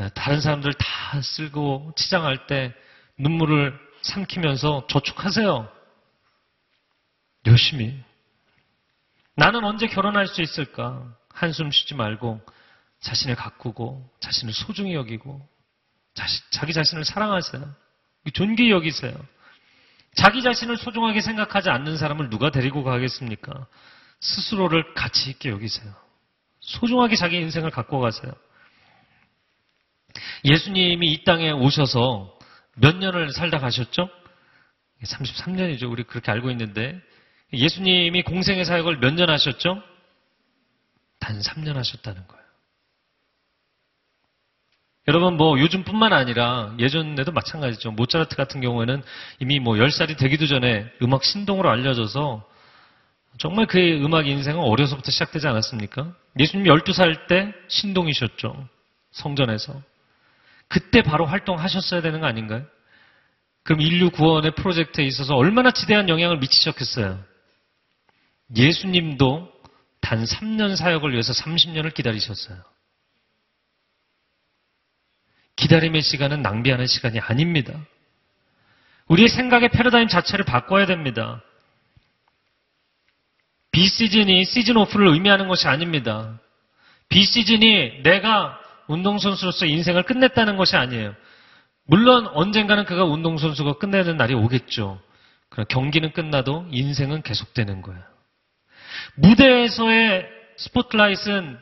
예, 0.00 0.08
다른 0.14 0.40
사람들 0.40 0.72
다 0.72 1.20
쓸고 1.20 1.92
치장할 1.94 2.46
때 2.46 2.72
눈물을 3.18 3.78
삼키면서 4.00 4.86
저축하세요. 4.88 5.68
열심히. 7.46 8.02
나는 9.36 9.62
언제 9.62 9.86
결혼할 9.88 10.26
수 10.26 10.40
있을까? 10.40 11.06
한숨 11.28 11.70
쉬지 11.70 11.94
말고 11.94 12.40
자신을 13.00 13.36
가꾸고 13.36 14.10
자신을 14.20 14.54
소중히 14.54 14.94
여기고 14.94 15.46
자기 16.50 16.72
자신을 16.72 17.04
사랑하세요. 17.04 17.84
존귀히 18.32 18.70
여기세요. 18.70 19.14
자기 20.16 20.42
자신을 20.42 20.76
소중하게 20.76 21.20
생각하지 21.20 21.70
않는 21.70 21.96
사람을 21.96 22.30
누가 22.30 22.50
데리고 22.50 22.84
가겠습니까? 22.84 23.66
스스로를 24.20 24.94
가치 24.94 25.30
있게 25.30 25.50
여기세요. 25.50 25.92
소중하게 26.60 27.16
자기 27.16 27.36
인생을 27.38 27.70
갖고 27.70 28.00
가세요. 28.00 28.32
예수님이 30.44 31.12
이 31.12 31.24
땅에 31.24 31.50
오셔서 31.50 32.38
몇 32.76 32.96
년을 32.96 33.32
살다 33.32 33.58
가셨죠? 33.58 34.08
33년이죠. 35.02 35.90
우리 35.90 36.04
그렇게 36.04 36.30
알고 36.30 36.50
있는데 36.50 37.00
예수님이 37.52 38.22
공생의 38.22 38.64
사역을 38.64 38.98
몇 38.98 39.14
년 39.14 39.30
하셨죠? 39.30 39.82
단 41.18 41.40
3년 41.40 41.74
하셨다는 41.74 42.26
거예요. 42.26 42.43
여러분 45.06 45.36
뭐 45.36 45.58
요즘뿐만 45.58 46.12
아니라 46.12 46.74
예전에도 46.78 47.30
마찬가지죠. 47.32 47.92
모차르트 47.92 48.36
같은 48.36 48.60
경우에는 48.60 49.02
이미 49.38 49.60
뭐 49.60 49.74
10살이 49.74 50.16
되기도 50.16 50.46
전에 50.46 50.90
음악 51.02 51.24
신동으로 51.24 51.68
알려져서 51.70 52.42
정말 53.38 53.66
그의 53.66 54.02
음악 54.02 54.26
인생은 54.26 54.60
어려서부터 54.60 55.10
시작되지 55.10 55.46
않았습니까? 55.46 56.14
예수님이 56.38 56.70
12살 56.70 57.26
때 57.26 57.52
신동이셨죠. 57.68 58.68
성전에서. 59.10 59.82
그때 60.68 61.02
바로 61.02 61.26
활동하셨어야 61.26 62.00
되는 62.00 62.20
거 62.20 62.26
아닌가요? 62.26 62.64
그럼 63.62 63.80
인류 63.80 64.10
구원의 64.10 64.52
프로젝트에 64.52 65.04
있어서 65.04 65.36
얼마나 65.36 65.70
지대한 65.70 66.08
영향을 66.08 66.38
미치셨겠어요? 66.38 67.18
예수님도 68.56 69.52
단 70.00 70.24
3년 70.24 70.76
사역을 70.76 71.12
위해서 71.12 71.32
30년을 71.32 71.92
기다리셨어요. 71.92 72.58
기다림의 75.56 76.02
시간은 76.02 76.42
낭비하는 76.42 76.86
시간이 76.86 77.20
아닙니다. 77.20 77.72
우리의 79.08 79.28
생각의 79.28 79.68
패러다임 79.70 80.08
자체를 80.08 80.44
바꿔야 80.44 80.86
됩니다. 80.86 81.42
비시즌이 83.70 84.44
시즌 84.44 84.76
오프를 84.76 85.08
의미하는 85.08 85.48
것이 85.48 85.66
아닙니다. 85.68 86.38
비시즌이 87.08 88.02
내가 88.02 88.58
운동선수로서 88.86 89.66
인생을 89.66 90.04
끝냈다는 90.04 90.56
것이 90.56 90.76
아니에요. 90.76 91.14
물론 91.86 92.26
언젠가는 92.28 92.84
그가 92.84 93.04
운동선수가 93.04 93.74
끝내는 93.74 94.16
날이 94.16 94.34
오겠죠. 94.34 95.00
그러나 95.48 95.66
경기는 95.68 96.12
끝나도 96.12 96.66
인생은 96.70 97.22
계속되는 97.22 97.82
거예요. 97.82 98.02
무대에서의 99.16 100.26
스포트라이트는 100.56 101.58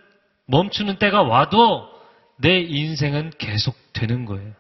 멈추는 0.47 0.97
때가 0.97 1.23
와도 1.23 1.92
내 2.37 2.61
인생은 2.61 3.33
계속되는 3.39 4.25
거예요. 4.27 4.55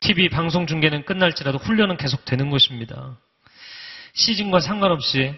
TV 0.00 0.28
방송 0.28 0.66
중계는 0.66 1.04
끝날지라도 1.04 1.58
훈련은 1.58 1.96
계속되는 1.96 2.50
것입니다. 2.50 3.18
시즌과 4.12 4.60
상관없이 4.60 5.34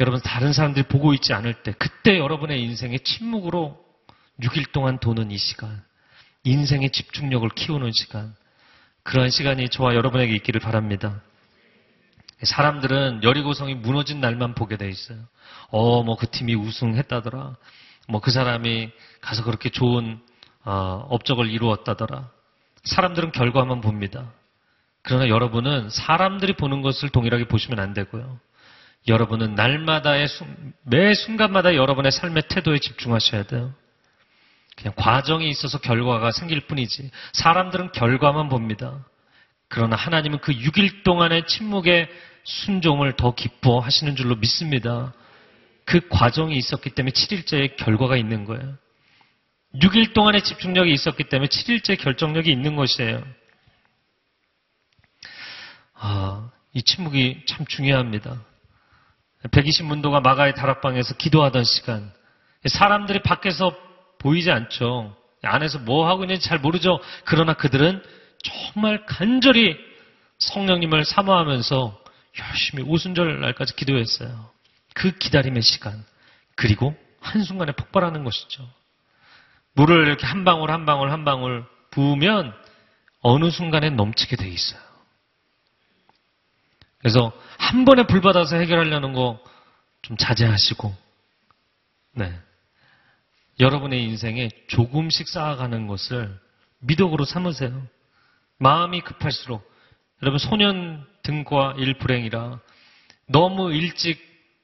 여러분 0.00 0.20
다른 0.20 0.52
사람들이 0.52 0.86
보고 0.86 1.14
있지 1.14 1.32
않을 1.32 1.62
때 1.62 1.72
그때 1.78 2.18
여러분의 2.18 2.62
인생의 2.62 3.00
침묵으로 3.00 3.82
6일 4.40 4.72
동안 4.72 4.98
도는 4.98 5.30
이 5.30 5.38
시간 5.38 5.82
인생의 6.44 6.90
집중력을 6.90 7.48
키우는 7.50 7.92
시간 7.92 8.34
그러한 9.02 9.30
시간이 9.30 9.68
저와 9.68 9.94
여러분에게 9.94 10.34
있기를 10.36 10.60
바랍니다. 10.60 11.22
사람들은 12.42 13.22
여리고성이 13.22 13.74
무너진 13.74 14.20
날만 14.20 14.54
보게 14.54 14.76
돼 14.76 14.88
있어요. 14.88 15.18
어, 15.68 16.02
뭐 16.02 16.16
그 16.16 16.28
팀이 16.28 16.54
우승했다더라. 16.54 17.56
뭐 18.08 18.20
그 18.20 18.30
사람이 18.30 18.90
가서 19.20 19.44
그렇게 19.44 19.70
좋은 19.70 20.20
어, 20.64 21.06
업적을 21.10 21.50
이루었다더라. 21.50 22.28
사람들은 22.84 23.32
결과만 23.32 23.80
봅니다. 23.80 24.32
그러나 25.02 25.28
여러분은 25.28 25.90
사람들이 25.90 26.54
보는 26.54 26.82
것을 26.82 27.08
동일하게 27.08 27.46
보시면 27.48 27.80
안 27.80 27.94
되고요. 27.94 28.38
여러분은 29.08 29.56
날마다의 29.56 30.28
매 30.84 31.14
순간마다 31.14 31.74
여러분의 31.74 32.12
삶의 32.12 32.44
태도에 32.48 32.78
집중하셔야 32.78 33.44
돼요. 33.44 33.74
그냥 34.76 34.94
과정이 34.96 35.48
있어서 35.50 35.78
결과가 35.78 36.30
생길 36.30 36.60
뿐이지. 36.66 37.10
사람들은 37.32 37.92
결과만 37.92 38.48
봅니다. 38.48 39.04
그러나 39.68 39.96
하나님은 39.96 40.38
그 40.40 40.52
6일 40.52 41.02
동안의 41.02 41.46
침묵의 41.46 42.08
순종을 42.44 43.14
더 43.14 43.34
기뻐하시는 43.34 44.14
줄로 44.16 44.36
믿습니다. 44.36 45.12
그 45.84 46.08
과정이 46.08 46.56
있었기 46.56 46.90
때문에 46.90 47.12
7일째의 47.12 47.76
결과가 47.76 48.16
있는 48.16 48.44
거예요. 48.44 48.76
6일 49.74 50.12
동안의 50.12 50.42
집중력이 50.42 50.92
있었기 50.92 51.24
때문에 51.24 51.48
7일째 51.48 51.98
결정력이 51.98 52.50
있는 52.50 52.76
것이에요. 52.76 53.22
아, 55.94 56.50
이 56.74 56.82
침묵이 56.82 57.44
참 57.46 57.66
중요합니다. 57.66 58.42
120문도가 59.50 60.22
마가의 60.22 60.54
다락방에서 60.54 61.14
기도하던 61.14 61.64
시간. 61.64 62.12
사람들이 62.66 63.22
밖에서 63.22 63.74
보이지 64.18 64.50
않죠. 64.50 65.16
안에서 65.42 65.78
뭐 65.80 66.08
하고 66.08 66.24
있는지 66.24 66.46
잘 66.46 66.58
모르죠. 66.58 67.00
그러나 67.24 67.54
그들은 67.54 68.02
정말 68.42 69.04
간절히 69.06 69.76
성령님을 70.38 71.04
사모하면서 71.04 72.00
열심히 72.38 72.84
오순절 72.84 73.40
날까지 73.40 73.74
기도했어요. 73.76 74.51
그 74.94 75.12
기다림의 75.12 75.62
시간. 75.62 76.04
그리고 76.56 76.94
한순간에 77.20 77.72
폭발하는 77.72 78.24
것이죠. 78.24 78.68
물을 79.74 80.06
이렇게 80.06 80.26
한 80.26 80.44
방울 80.44 80.70
한 80.70 80.84
방울 80.84 81.10
한 81.10 81.24
방울 81.24 81.64
부으면 81.90 82.54
어느 83.20 83.50
순간에 83.50 83.90
넘치게 83.90 84.36
돼 84.36 84.48
있어요. 84.48 84.80
그래서 86.98 87.32
한 87.58 87.84
번에 87.84 88.06
불 88.06 88.20
받아서 88.20 88.56
해결하려는 88.56 89.12
거 89.12 89.52
좀 90.02 90.16
자제하시고, 90.16 90.94
네. 92.14 92.38
여러분의 93.60 94.02
인생에 94.04 94.50
조금씩 94.66 95.28
쌓아가는 95.28 95.86
것을 95.86 96.38
미덕으로 96.80 97.24
삼으세요. 97.24 97.86
마음이 98.58 99.00
급할수록 99.02 99.70
여러분 100.22 100.38
소년 100.38 101.06
등과 101.22 101.74
일불행이라 101.78 102.60
너무 103.26 103.72
일찍 103.72 104.20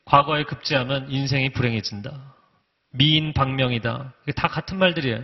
과거에 0.08 0.44
급제하면 0.44 1.10
인생이 1.10 1.50
불행해진다. 1.50 2.34
미인 2.92 3.34
방명이다. 3.34 4.14
이게 4.22 4.32
다 4.32 4.48
같은 4.48 4.78
말들이에요. 4.78 5.22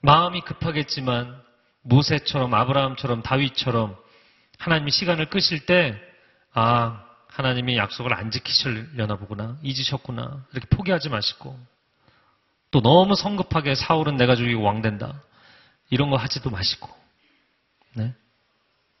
마음이 0.00 0.40
급하겠지만 0.42 1.42
모세처럼 1.82 2.54
아브라함처럼 2.54 3.22
다윗처럼 3.22 3.96
하나님이 4.58 4.92
시간을 4.92 5.30
끄실 5.30 5.66
때 5.66 6.00
아, 6.52 7.04
하나님이 7.26 7.76
약속을 7.76 8.14
안 8.14 8.30
지키시려나 8.30 9.16
보구나. 9.16 9.58
잊으셨구나. 9.62 10.44
이렇게 10.52 10.68
포기하지 10.68 11.08
마시고 11.08 11.58
또 12.70 12.80
너무 12.80 13.16
성급하게 13.16 13.74
사울은 13.74 14.16
내가 14.16 14.36
죽이고 14.36 14.62
왕 14.62 14.80
된다. 14.80 15.20
이런 15.90 16.10
거 16.10 16.16
하지도 16.16 16.50
마시고 16.50 16.88
네? 17.94 18.14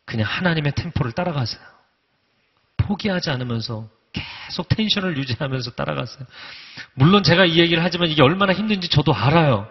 그냥 0.04 0.26
하나님의 0.26 0.72
템포를 0.72 1.12
따라가세요. 1.12 1.62
포기하지 2.78 3.30
않으면서 3.30 3.88
계속 4.12 4.68
텐션을 4.68 5.16
유지하면서 5.16 5.72
따라가세요. 5.72 6.26
물론 6.94 7.22
제가 7.22 7.44
이 7.44 7.58
얘기를 7.58 7.82
하지만 7.82 8.08
이게 8.08 8.22
얼마나 8.22 8.52
힘든지 8.52 8.88
저도 8.88 9.14
알아요. 9.14 9.68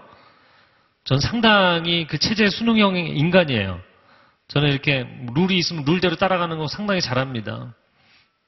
전 1.04 1.20
상당히 1.20 2.06
그 2.08 2.18
체제 2.18 2.50
수능형 2.50 2.98
인간이에요. 2.98 3.80
저는 4.50 4.70
이렇게 4.70 5.06
룰이 5.36 5.58
있으면 5.58 5.84
룰대로 5.86 6.16
따라가는 6.16 6.58
거 6.58 6.68
상당히 6.68 7.02
잘합니다. 7.02 7.74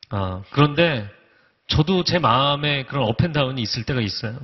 아, 0.10 0.42
그런데 0.52 1.10
저도 1.68 2.04
제 2.04 2.20
마음에 2.20 2.84
그런 2.84 3.08
업앤다운이 3.08 3.62
있을 3.62 3.84
때가 3.84 4.02
있어요. 4.02 4.40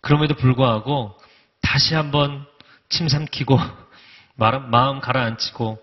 그럼에도 0.00 0.34
불구하고 0.34 1.16
다시 1.60 1.94
한번 1.94 2.44
침 2.88 3.08
삼키고 3.08 3.58
마음 4.36 5.00
가라앉히고 5.00 5.78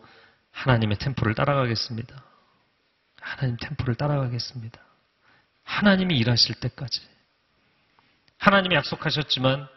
하나님의 0.52 0.98
템포를 0.98 1.36
따라가겠습니다. 1.36 2.29
하나님 3.30 3.58
템포를 3.58 3.96
따라가겠습니다. 3.96 4.80
하나님이 5.64 6.18
일하실 6.18 6.56
때까지. 6.56 7.02
하나님이 8.40 8.76
약속하셨지만 8.76 9.68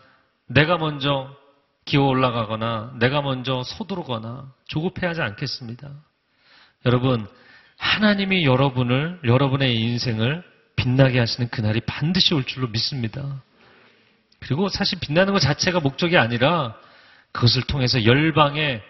내가 0.46 0.78
먼저 0.78 1.36
기어 1.84 2.05
올라가거나 2.05 2.94
내가 2.98 3.20
먼저 3.20 3.62
서두르거나 3.64 4.53
조급해하지 4.68 5.20
않겠습니다. 5.20 5.90
여러분, 6.86 7.26
하나님이 7.76 8.46
여러분을, 8.46 9.20
여러분의 9.24 9.76
인생을 9.76 10.42
빛나게 10.76 11.18
하시는 11.18 11.48
그날이 11.50 11.80
반드시 11.80 12.32
올 12.34 12.44
줄로 12.44 12.68
믿습니다. 12.68 13.42
그리고 14.40 14.68
사실 14.68 14.98
빛나는 14.98 15.32
것 15.32 15.40
자체가 15.40 15.80
목적이 15.80 16.16
아니라 16.16 16.74
그것을 17.32 17.62
통해서 17.62 18.05
열방의 18.05 18.82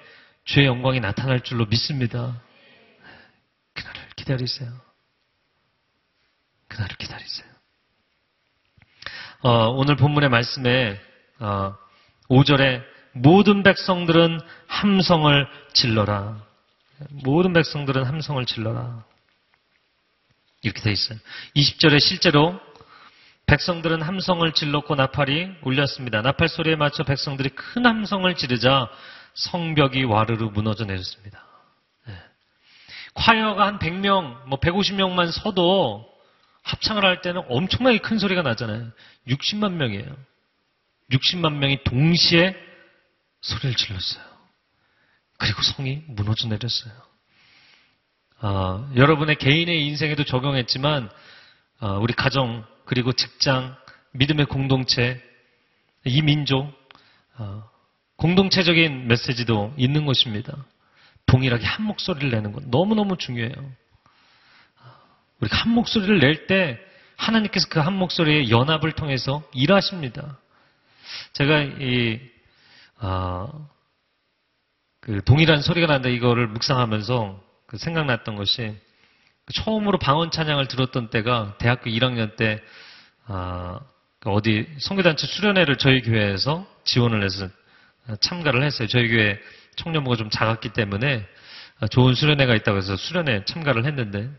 죄의 0.45 0.67
영광이 0.67 1.01
나타날 1.01 1.41
줄로 1.41 1.67
믿습니다. 1.67 2.41
기다리세요. 4.23 4.71
그날을 6.69 6.97
기다리세요. 6.97 7.47
어, 9.41 9.69
오늘 9.71 9.97
본문의 9.97 10.31
말씀에 10.31 11.01
어, 11.41 11.77
5절에 12.31 12.83
모든 13.13 13.63
백성들은 13.63 14.41
함성을 14.69 15.47
질러라. 15.75 16.41
모든 17.25 17.53
백성들은 17.53 18.05
함성을 18.05 18.45
질러라. 18.47 19.05
이렇게 20.63 20.81
돼 20.81 20.93
있어요. 20.93 21.19
20절에 21.57 22.01
실제로 22.01 22.59
백성들은 23.47 24.01
함성을 24.01 24.51
질렀고 24.53 24.95
나팔이 24.95 25.57
울렸습니다. 25.63 26.23
나팔 26.23 26.49
소리에 26.49 26.77
맞춰 26.77 27.03
백성들이 27.03 27.51
큰 27.51 27.85
함성을 27.85 28.33
지르자 28.37 28.89
성벽이 29.35 30.05
와르르 30.05 30.45
무너져 30.47 30.85
내렸습니다. 30.85 31.52
네. 33.15 33.25
콰이어가 33.25 33.67
한 33.67 33.79
100명, 33.79 34.47
뭐 34.47 34.59
150명만 34.59 35.31
서도 35.33 36.09
합창을 36.63 37.05
할 37.05 37.23
때는 37.23 37.43
엄청나게 37.49 37.99
큰 37.99 38.19
소리가 38.19 38.43
나잖아요. 38.43 38.91
60만 39.29 39.73
명이에요. 39.73 40.17
60만 41.11 41.55
명이 41.55 41.85
동시에 41.85 42.57
소리를 43.41 43.75
질렀어요. 43.75 44.25
그리고 45.39 45.63
성이 45.63 46.03
무너져 46.07 46.49
내렸어요. 46.49 46.93
아, 48.39 48.91
여러분의 48.97 49.37
개인의 49.37 49.87
인생에도 49.87 50.25
적용했지만 50.25 51.11
아, 51.81 51.93
우리 51.95 52.15
가정 52.15 52.65
그리고 52.85 53.13
직장 53.13 53.77
믿음의 54.13 54.47
공동체 54.47 55.21
이 56.05 56.23
민족 56.23 56.73
아, 57.37 57.69
공동체적인 58.17 59.09
메시지도 59.09 59.75
있는 59.77 60.07
것입니다. 60.07 60.65
동일하게 61.27 61.65
한 61.65 61.85
목소리를 61.87 62.31
내는 62.31 62.53
것 62.53 62.65
너무너무 62.69 63.17
중요해요. 63.17 63.55
우리가 65.41 65.57
한 65.57 65.73
목소리를 65.73 66.19
낼 66.21 66.47
때 66.47 66.79
하나님께서 67.17 67.69
그 67.69 67.81
한 67.81 67.93
목소리의 67.95 68.51
연합을 68.51 68.93
통해서 68.93 69.43
일하십니다. 69.55 70.39
제가 71.35 71.63
이, 71.63 72.21
어, 73.01 73.69
그 75.01 75.23
동일한 75.25 75.63
소리가 75.63 75.87
난다 75.87 76.09
이거를 76.09 76.47
묵상하면서 76.49 77.43
그 77.67 77.77
생각났던 77.79 78.37
것이 78.37 78.77
처음으로 79.53 79.99
방언 79.99 80.31
찬양을 80.31 80.69
들었던 80.69 81.11
때가 81.11 81.57
대학교 81.59 81.91
1학년 81.91 82.37
때 82.37 82.61
어, 83.27 83.79
어디 84.25 84.69
성교단체 84.79 85.27
수련회를 85.27 85.79
저희 85.79 86.03
교회에서 86.03 86.67
지원을 86.85 87.25
해서 87.25 87.49
참가를 88.21 88.63
했어요. 88.63 88.87
저희 88.89 89.09
교회 89.09 89.39
청년부가 89.77 90.17
좀 90.17 90.31
작았기 90.31 90.71
때문에 90.71 91.27
좋은 91.91 92.15
수련회가 92.15 92.55
있다고 92.55 92.79
해서 92.79 92.97
수련회 92.97 93.45
참가를 93.45 93.85
했는데 93.85 94.31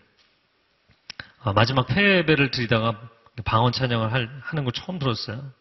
아, 1.41 1.51
마지막 1.51 1.87
패배를 1.87 2.51
드리다가 2.51 2.99
방언 3.43 3.73
찬양을 3.73 4.41
하는 4.41 4.63
걸 4.63 4.71
처음 4.73 4.99
들었어요. 4.99 5.51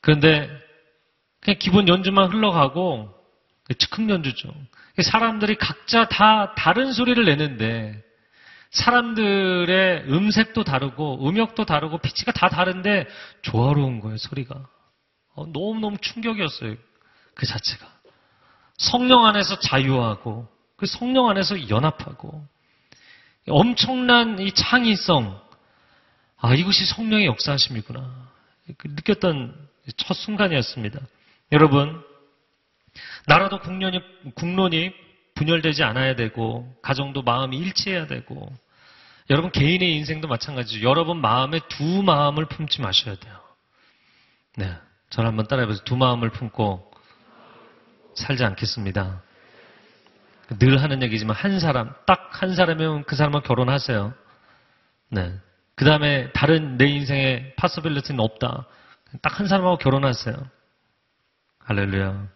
그런데 0.00 0.48
그냥 1.40 1.58
기본 1.58 1.88
연주만 1.88 2.32
흘러가고 2.32 3.12
즉흥 3.78 4.08
연주죠. 4.10 4.54
사람들이 5.02 5.56
각자 5.56 6.08
다 6.08 6.54
다른 6.54 6.92
소리를 6.92 7.22
내는데 7.24 8.02
사람들의 8.70 10.04
음색도 10.08 10.64
다르고 10.64 11.28
음역도 11.28 11.64
다르고 11.64 11.98
피치가 11.98 12.32
다 12.32 12.48
다른데 12.48 13.06
조화로운 13.42 14.00
거예요 14.00 14.16
소리가. 14.16 14.68
어, 15.34 15.46
너무너무 15.46 15.98
충격이었어요. 15.98 16.76
그 17.34 17.46
자체가. 17.46 17.95
성령 18.78 19.26
안에서 19.26 19.58
자유하고, 19.58 20.48
그 20.76 20.86
성령 20.86 21.28
안에서 21.28 21.68
연합하고, 21.68 22.46
엄청난 23.48 24.38
이 24.38 24.52
창의성, 24.52 25.40
아, 26.38 26.54
이것이 26.54 26.84
성령의 26.86 27.26
역사하심이구나. 27.26 28.28
그 28.76 28.88
느꼈던 28.88 29.54
첫 29.96 30.14
순간이었습니다. 30.14 31.00
여러분, 31.52 32.02
나라도 33.26 33.60
국론이, 33.60 34.00
국론이 34.34 34.92
분열되지 35.34 35.82
않아야 35.84 36.16
되고, 36.16 36.74
가정도 36.82 37.22
마음이 37.22 37.56
일치해야 37.56 38.06
되고, 38.06 38.52
여러분 39.28 39.50
개인의 39.50 39.96
인생도 39.96 40.28
마찬가지죠. 40.28 40.88
여러분 40.88 41.20
마음에 41.20 41.58
두 41.68 42.02
마음을 42.02 42.46
품지 42.46 42.80
마셔야 42.80 43.16
돼요. 43.16 43.40
네. 44.56 44.72
저를 45.10 45.28
한번 45.28 45.46
따라해보세요. 45.46 45.84
두 45.84 45.96
마음을 45.96 46.30
품고 46.30 46.90
살지 48.16 48.44
않겠습니다. 48.44 49.22
늘 50.58 50.82
하는 50.82 51.02
얘기지만 51.02 51.36
한 51.36 51.58
사람, 51.60 51.92
딱 52.06 52.26
한 52.36 52.54
사람이면 52.54 53.04
그 53.04 53.16
사람과 53.16 53.40
결혼하세요. 53.40 54.12
네. 55.10 55.34
그 55.74 55.84
다음에 55.86 56.30
다른 56.32 56.76
내 56.76 56.86
인생에 56.86 57.54
파서빌리티는 57.56 58.20
없다. 58.20 58.66
딱 59.22 59.40
한 59.40 59.46
사람하고 59.48 59.78
결혼하세요. 59.78 60.34
할렐루야. 61.60 62.28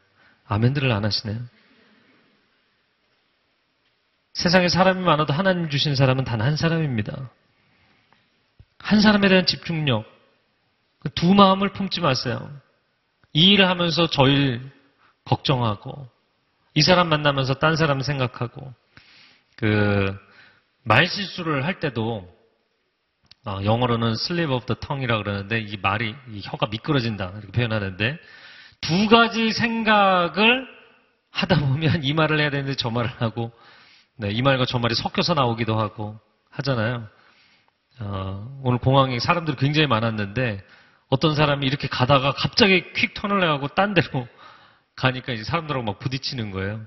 아멘들을 0.47 0.91
안 0.91 1.05
하시네요. 1.05 1.39
세상에 4.33 4.69
사람이 4.69 5.03
많아도 5.05 5.33
하나님 5.33 5.69
주신 5.69 5.95
사람은 5.95 6.25
단 6.25 6.41
한 6.41 6.57
사람입니다. 6.57 7.31
한 8.79 9.01
사람에 9.01 9.29
대한 9.29 9.45
집중력, 9.45 10.07
두 11.15 11.35
마음을 11.35 11.73
품지 11.73 12.01
마세요. 12.01 12.51
이 13.35 13.53
일을 13.53 13.69
하면서 13.69 14.09
저 14.09 14.27
일 14.29 14.71
걱정하고, 15.31 16.09
이 16.75 16.83
사람 16.83 17.09
만나면서 17.09 17.55
딴 17.55 17.77
사람 17.77 18.03
생각하고, 18.03 18.73
그, 19.57 20.17
말실수를 20.83 21.65
할 21.65 21.79
때도, 21.79 22.29
어, 23.47 23.61
영어로는 23.65 24.13
slip 24.13 24.53
of 24.53 24.67
the 24.67 24.79
tongue이라 24.81 25.19
그러는데, 25.19 25.61
이 25.61 25.77
말이, 25.77 26.15
이 26.33 26.41
혀가 26.45 26.67
미끄러진다. 26.67 27.33
이렇게 27.39 27.53
표현하는데, 27.53 28.19
두 28.81 29.09
가지 29.09 29.53
생각을 29.53 30.67
하다 31.31 31.61
보면 31.61 32.03
이 32.03 32.13
말을 32.13 32.41
해야 32.41 32.51
되는데 32.51 32.75
저 32.75 32.91
말을 32.91 33.11
하고, 33.21 33.53
네, 34.17 34.31
이 34.31 34.43
말과 34.43 34.65
저 34.67 34.79
말이 34.79 34.95
섞여서 34.95 35.35
나오기도 35.35 35.79
하고 35.79 36.19
하잖아요. 36.51 37.09
어, 38.01 38.61
오늘 38.65 38.79
공항에 38.79 39.19
사람들이 39.21 39.57
굉장히 39.59 39.87
많았는데, 39.87 40.65
어떤 41.09 41.35
사람이 41.35 41.67
이렇게 41.67 41.89
가다가 41.89 42.33
갑자기 42.33 42.85
퀵 42.95 43.15
턴을 43.15 43.43
해가고 43.43 43.69
딴 43.69 43.95
데로 43.95 44.29
가니까 45.01 45.33
이제 45.33 45.45
사람들하고 45.45 45.85
막 45.85 45.99
부딪히는 45.99 46.51
거예요. 46.51 46.85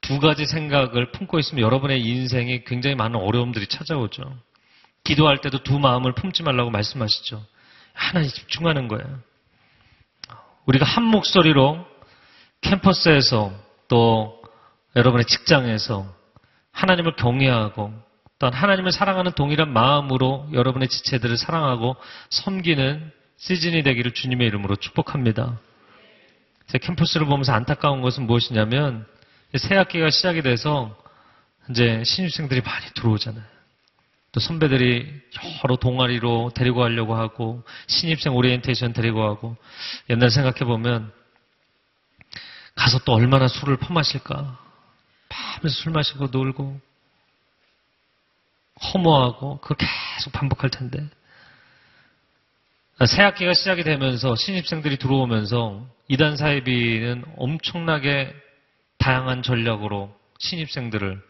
두 0.00 0.18
가지 0.18 0.46
생각을 0.46 1.12
품고 1.12 1.38
있으면 1.38 1.62
여러분의 1.62 2.00
인생에 2.00 2.64
굉장히 2.64 2.96
많은 2.96 3.20
어려움들이 3.20 3.66
찾아오죠. 3.66 4.22
기도할 5.04 5.40
때도 5.40 5.62
두 5.62 5.78
마음을 5.78 6.14
품지 6.14 6.42
말라고 6.42 6.70
말씀하시죠. 6.70 7.44
하나에 7.92 8.28
집중하는 8.28 8.88
거예요. 8.88 9.20
우리가 10.64 10.86
한 10.86 11.04
목소리로 11.04 11.84
캠퍼스에서 12.62 13.52
또 13.88 14.40
여러분의 14.96 15.26
직장에서 15.26 16.06
하나님을 16.70 17.16
경외하고 17.16 17.92
또한 18.38 18.54
하나님을 18.54 18.90
사랑하는 18.90 19.32
동일한 19.32 19.72
마음으로 19.72 20.48
여러분의 20.52 20.88
지체들을 20.88 21.36
사랑하고 21.36 21.96
섬기는 22.30 23.12
시즌이 23.36 23.82
되기를 23.82 24.12
주님의 24.14 24.46
이름으로 24.46 24.76
축복합니다. 24.76 25.58
제 26.72 26.78
캠퍼스를 26.78 27.26
보면서 27.26 27.52
안타까운 27.52 28.00
것은 28.00 28.26
무엇이냐면 28.26 29.06
새 29.58 29.76
학기가 29.76 30.08
시작이 30.08 30.40
돼서 30.40 30.96
이제 31.68 32.02
신입생들이 32.02 32.62
많이 32.62 32.86
들어오잖아요. 32.94 33.44
또 34.32 34.40
선배들이 34.40 35.06
여러 35.62 35.76
동아리로 35.76 36.52
데리고 36.54 36.80
가려고 36.80 37.14
하고 37.14 37.62
신입생 37.88 38.34
오리엔테이션 38.34 38.94
데리고 38.94 39.20
가고 39.20 39.58
옛날 40.08 40.30
생각해 40.30 40.60
보면 40.60 41.12
가서 42.74 43.00
또 43.00 43.12
얼마나 43.12 43.48
술을 43.48 43.76
퍼마실까 43.76 44.58
밤에서 45.28 45.74
술 45.74 45.92
마시고 45.92 46.28
놀고 46.28 46.80
허무하고 48.94 49.60
그걸 49.60 49.76
계속 49.76 50.32
반복할 50.32 50.70
텐데 50.70 51.06
새 53.06 53.22
학기가 53.22 53.52
시작이 53.54 53.82
되면서 53.82 54.36
신입생들이 54.36 54.98
들어오면서 54.98 55.86
이단 56.08 56.36
사이비는 56.36 57.24
엄청나게 57.36 58.32
다양한 58.98 59.42
전략으로 59.42 60.14
신입생들을 60.38 61.20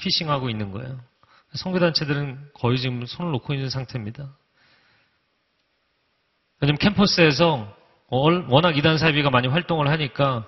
피싱하고 0.00 0.50
있는 0.50 0.70
거예요. 0.70 1.00
성교단체들은 1.54 2.50
거의 2.54 2.78
지금 2.78 3.06
손을 3.06 3.32
놓고 3.32 3.54
있는 3.54 3.70
상태입니다. 3.70 4.28
왜냐면 6.60 6.78
캠퍼스에서 6.78 7.74
워낙 8.08 8.76
이단 8.76 8.98
사이비가 8.98 9.30
많이 9.30 9.48
활동을 9.48 9.88
하니까 9.88 10.46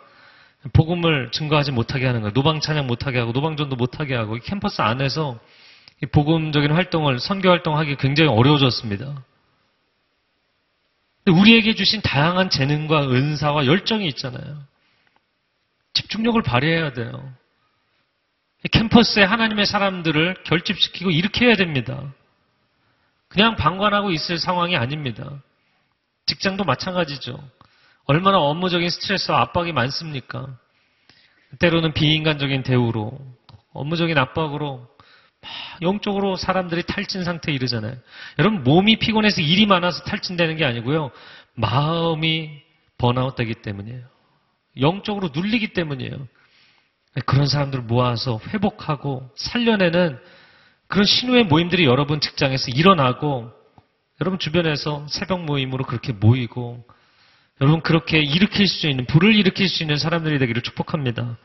복음을 0.73 1.31
증거하지 1.31 1.73
못하게 1.73 2.07
하는 2.07 2.21
거예요. 2.23 2.33
노방 2.33 2.61
찬양 2.61 2.87
못하게 2.87 3.19
하고 3.19 3.33
노방전도 3.33 3.77
못하게 3.77 4.15
하고 4.15 4.37
캠퍼스 4.43 4.83
안에서 4.83 5.39
복음적인 6.13 6.73
활동을 6.73 7.19
선교 7.21 7.51
활동하기 7.51 7.97
굉장히 7.97 8.31
어려워졌습니다. 8.31 9.23
우리에게 11.27 11.75
주신 11.75 12.01
다양한 12.03 12.51
재능과 12.51 13.11
은사와 13.11 13.67
열정이 13.67 14.07
있잖아요. 14.09 14.63
집중력을 15.93 16.41
발휘해야 16.43 16.93
돼요. 16.93 17.33
캠퍼스에 18.71 19.23
하나님의 19.25 19.67
사람들을 19.67 20.43
결집시키고 20.45 21.11
해야 21.47 21.57
됩니다. 21.57 22.13
그냥 23.29 23.57
방관하고 23.57 24.11
있을 24.11 24.39
상황이 24.39 24.77
아닙니다. 24.77 25.31
직장도 26.27 26.65
마찬가지죠. 26.65 27.39
얼마나 28.05 28.39
업무적인 28.39 28.89
스트레스와 28.89 29.41
압박이 29.43 29.73
많습니까? 29.73 30.57
때로는 31.59 31.93
비인간적인 31.93 32.63
대우로, 32.63 33.19
업무적인 33.73 34.17
압박으로, 34.19 34.89
영적으로 35.83 36.37
사람들이 36.37 36.83
탈진 36.85 37.25
상태에 37.25 37.55
이르잖아요. 37.55 37.97
여러분, 38.39 38.63
몸이 38.65 38.97
피곤해서 38.99 39.41
일이 39.41 39.67
많아서 39.67 40.03
탈진되는 40.05 40.57
게 40.57 40.65
아니고요. 40.65 41.11
마음이 41.55 42.63
번아웃 42.99 43.37
되기 43.37 43.55
때문이에요. 43.55 44.03
영적으로 44.81 45.31
눌리기 45.35 45.69
때문이에요. 45.69 46.29
그런 47.25 47.47
사람들을 47.47 47.85
모아서 47.85 48.41
회복하고 48.49 49.31
살려내는 49.37 50.19
그런 50.89 51.05
신우의 51.07 51.45
모임들이 51.45 51.85
여러분 51.85 52.21
직장에서 52.21 52.71
일어나고 52.71 53.51
여러분 54.21 54.39
주변에서 54.39 55.07
새벽 55.09 55.45
모임으로 55.45 55.85
그렇게 55.85 56.13
모이고 56.13 56.85
여러분 57.61 57.81
그렇게 57.81 58.21
일으킬 58.21 58.69
수 58.69 58.87
있는 58.87 59.07
불을 59.07 59.35
일으킬 59.35 59.69
수 59.69 59.83
있는 59.83 59.97
사람들이 59.97 60.39
되기를 60.39 60.63
축복합니다. 60.63 61.39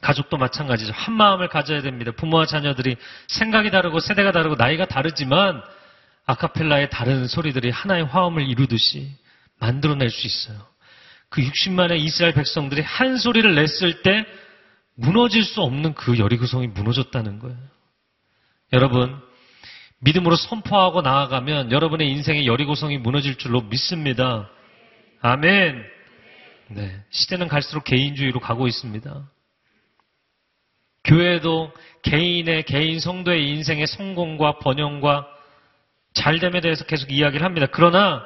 가족도 0.00 0.36
마찬가지죠. 0.36 0.92
한 0.92 1.14
마음을 1.14 1.48
가져야 1.48 1.82
됩니다. 1.82 2.12
부모와 2.12 2.46
자녀들이 2.46 2.96
생각이 3.28 3.70
다르고 3.70 4.00
세대가 4.00 4.32
다르고 4.32 4.56
나이가 4.56 4.86
다르지만 4.86 5.62
아카펠라의 6.26 6.90
다른 6.90 7.26
소리들이 7.26 7.70
하나의 7.70 8.04
화음을 8.04 8.48
이루듯이 8.48 9.10
만들어낼 9.58 10.10
수 10.10 10.26
있어요. 10.26 10.58
그 11.28 11.42
60만의 11.42 11.98
이스라엘 11.98 12.32
백성들이 12.32 12.82
한 12.82 13.16
소리를 13.16 13.54
냈을 13.54 14.02
때 14.02 14.24
무너질 14.94 15.44
수 15.44 15.60
없는 15.60 15.94
그 15.94 16.18
여리고성이 16.18 16.68
무너졌다는 16.68 17.40
거예요. 17.40 17.58
여러분, 18.72 19.20
믿음으로 20.00 20.36
선포하고 20.36 21.02
나아가면 21.02 21.72
여러분의 21.72 22.10
인생의 22.10 22.46
여리고성이 22.46 22.98
무너질 22.98 23.36
줄로 23.36 23.62
믿습니다. 23.62 24.48
아멘. 25.20 25.82
네. 26.68 27.02
시대는 27.10 27.48
갈수록 27.48 27.84
개인주의로 27.84 28.40
가고 28.40 28.66
있습니다. 28.66 29.28
교회도 31.04 31.72
개인의, 32.02 32.64
개인 32.64 33.00
성도의 33.00 33.48
인생의 33.50 33.86
성공과 33.86 34.58
번영과 34.58 35.26
잘됨에 36.14 36.60
대해서 36.60 36.84
계속 36.84 37.10
이야기를 37.10 37.44
합니다. 37.44 37.66
그러나 37.70 38.24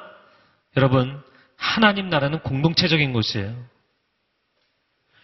여러분, 0.77 1.21
하나님 1.57 2.09
나라는 2.09 2.39
공동체적인 2.39 3.13
것이에요. 3.13 3.55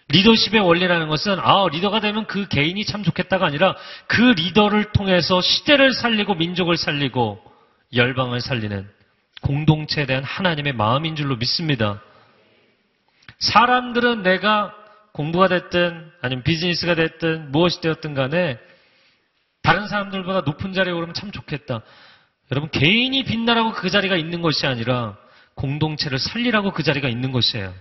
리더십의 0.10 0.62
원리라는 0.62 1.08
것은 1.08 1.39
아 1.39 1.68
리더가 1.72 1.99
되면 1.99 2.28
그 2.28 2.47
개인이 2.47 2.84
참 2.86 3.03
좋겠다가 3.03 3.45
아니라 3.45 3.76
그 4.08 4.22
리더를 4.22 4.91
통해서 4.91 5.41
시대를 5.41 5.93
살리고 5.93 6.36
민족을 6.36 6.78
살리고 6.78 7.41
열방을 7.93 8.39
살리는 8.39 8.88
공동체에 9.41 10.06
대한 10.06 10.24
하나님의 10.24 10.74
마음인 10.74 11.16
줄로 11.16 11.38
믿습니다. 11.38 12.01
사람들은 13.39 14.22
내가 14.22 14.76
공부가 15.16 15.47
됐든 15.47 16.11
아니면 16.22 16.43
비즈니스가 16.43 16.95
됐든 16.95 17.53
무엇이 17.53 17.80
되었든 17.80 18.16
간에 18.16 18.59
다른 19.61 19.88
사람들보다 19.88 20.41
높은 20.41 20.74
자리에 20.74 20.91
오르면 20.91 21.13
참 21.13 21.32
좋겠다. 21.32 21.84
여러분 22.51 22.70
개인이 22.70 23.24
빛나라고 23.24 23.72
그 23.72 23.89
자리가 23.89 24.18
있는 24.18 24.41
것이 24.41 24.68
아니라 24.68 25.18
공동체를 25.53 26.20
살리라고 26.20 26.72
그 26.72 26.84
자리가 26.84 27.07
있는 27.07 27.32
것이에요. 27.32 27.74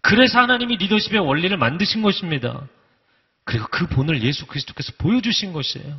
그래서 0.00 0.40
하나님이 0.40 0.78
리더십의 0.78 1.20
원리를 1.20 1.56
만드신 1.56 2.02
것입니다. 2.02 2.66
그리고 3.44 3.68
그 3.70 3.86
본을 3.86 4.20
예수 4.24 4.46
그리스도께서 4.46 4.92
보여주신 4.98 5.52
것이에요. 5.52 5.96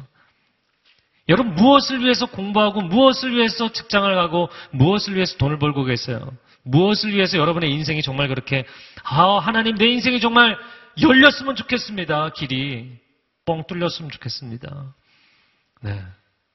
여러분 1.29 1.55
무엇을 1.55 2.01
위해서 2.01 2.25
공부하고 2.25 2.81
무엇을 2.81 3.33
위해서 3.33 3.71
직장을 3.71 4.13
가고 4.13 4.49
무엇을 4.71 5.15
위해서 5.15 5.37
돈을 5.37 5.57
벌고 5.57 5.85
계세요? 5.85 6.33
무엇을 6.65 7.13
위해서 7.13 7.37
여러분의 7.37 7.71
인생이 7.71 8.01
정말 8.01 8.27
그렇게 8.27 8.65
아 9.03 9.37
하나님 9.37 9.77
내 9.77 9.85
인생이 9.85 10.19
정말 10.19 10.57
열렸으면 11.01 11.55
좋겠습니다. 11.55 12.31
길이 12.31 12.99
뻥 13.45 13.63
뚫렸으면 13.67 14.11
좋겠습니다. 14.11 14.93
네. 15.81 16.03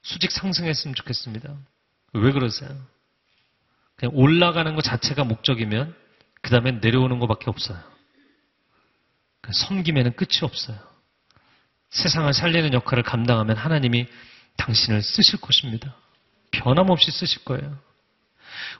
수직 0.01 0.31
상승했으면 0.31 0.95
좋겠습니다. 0.95 1.55
왜 2.13 2.31
그러세요? 2.31 2.69
그냥 3.95 4.13
올라가는 4.15 4.75
것 4.75 4.83
자체가 4.83 5.23
목적이면 5.23 5.95
그 6.41 6.49
다음에 6.49 6.71
내려오는 6.73 7.19
것밖에 7.19 7.49
없어요. 7.49 7.79
섬김에는 9.49 10.15
끝이 10.15 10.39
없어요. 10.43 10.77
세상을 11.89 12.33
살리는 12.33 12.73
역할을 12.73 13.03
감당하면 13.03 13.57
하나님이 13.57 14.07
당신을 14.57 15.01
쓰실 15.01 15.39
것입니다. 15.39 15.95
변함없이 16.51 17.11
쓰실 17.11 17.43
거예요. 17.43 17.77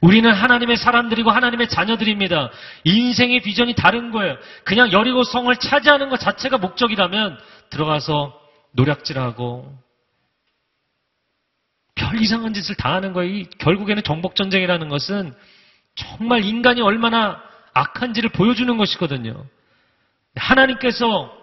우리는 0.01 0.31
하나님의 0.31 0.77
사람들이고 0.77 1.29
하나님의 1.31 1.69
자녀들입니다. 1.69 2.49
인생의 2.83 3.41
비전이 3.41 3.75
다른 3.75 4.11
거예요. 4.11 4.37
그냥 4.63 4.91
여리고 4.91 5.23
성을 5.23 5.53
차지하는 5.55 6.09
것 6.09 6.19
자체가 6.19 6.57
목적이라면 6.57 7.39
들어가서 7.69 8.39
노략질하고 8.73 9.77
별 11.95 12.21
이상한 12.21 12.53
짓을 12.53 12.75
다 12.75 12.93
하는 12.93 13.13
거예요. 13.13 13.45
결국에는 13.59 14.03
정복전쟁이라는 14.03 14.89
것은 14.89 15.33
정말 15.95 16.43
인간이 16.43 16.81
얼마나 16.81 17.41
악한지를 17.73 18.29
보여주는 18.31 18.75
것이거든요. 18.77 19.45
하나님께서 20.35 21.40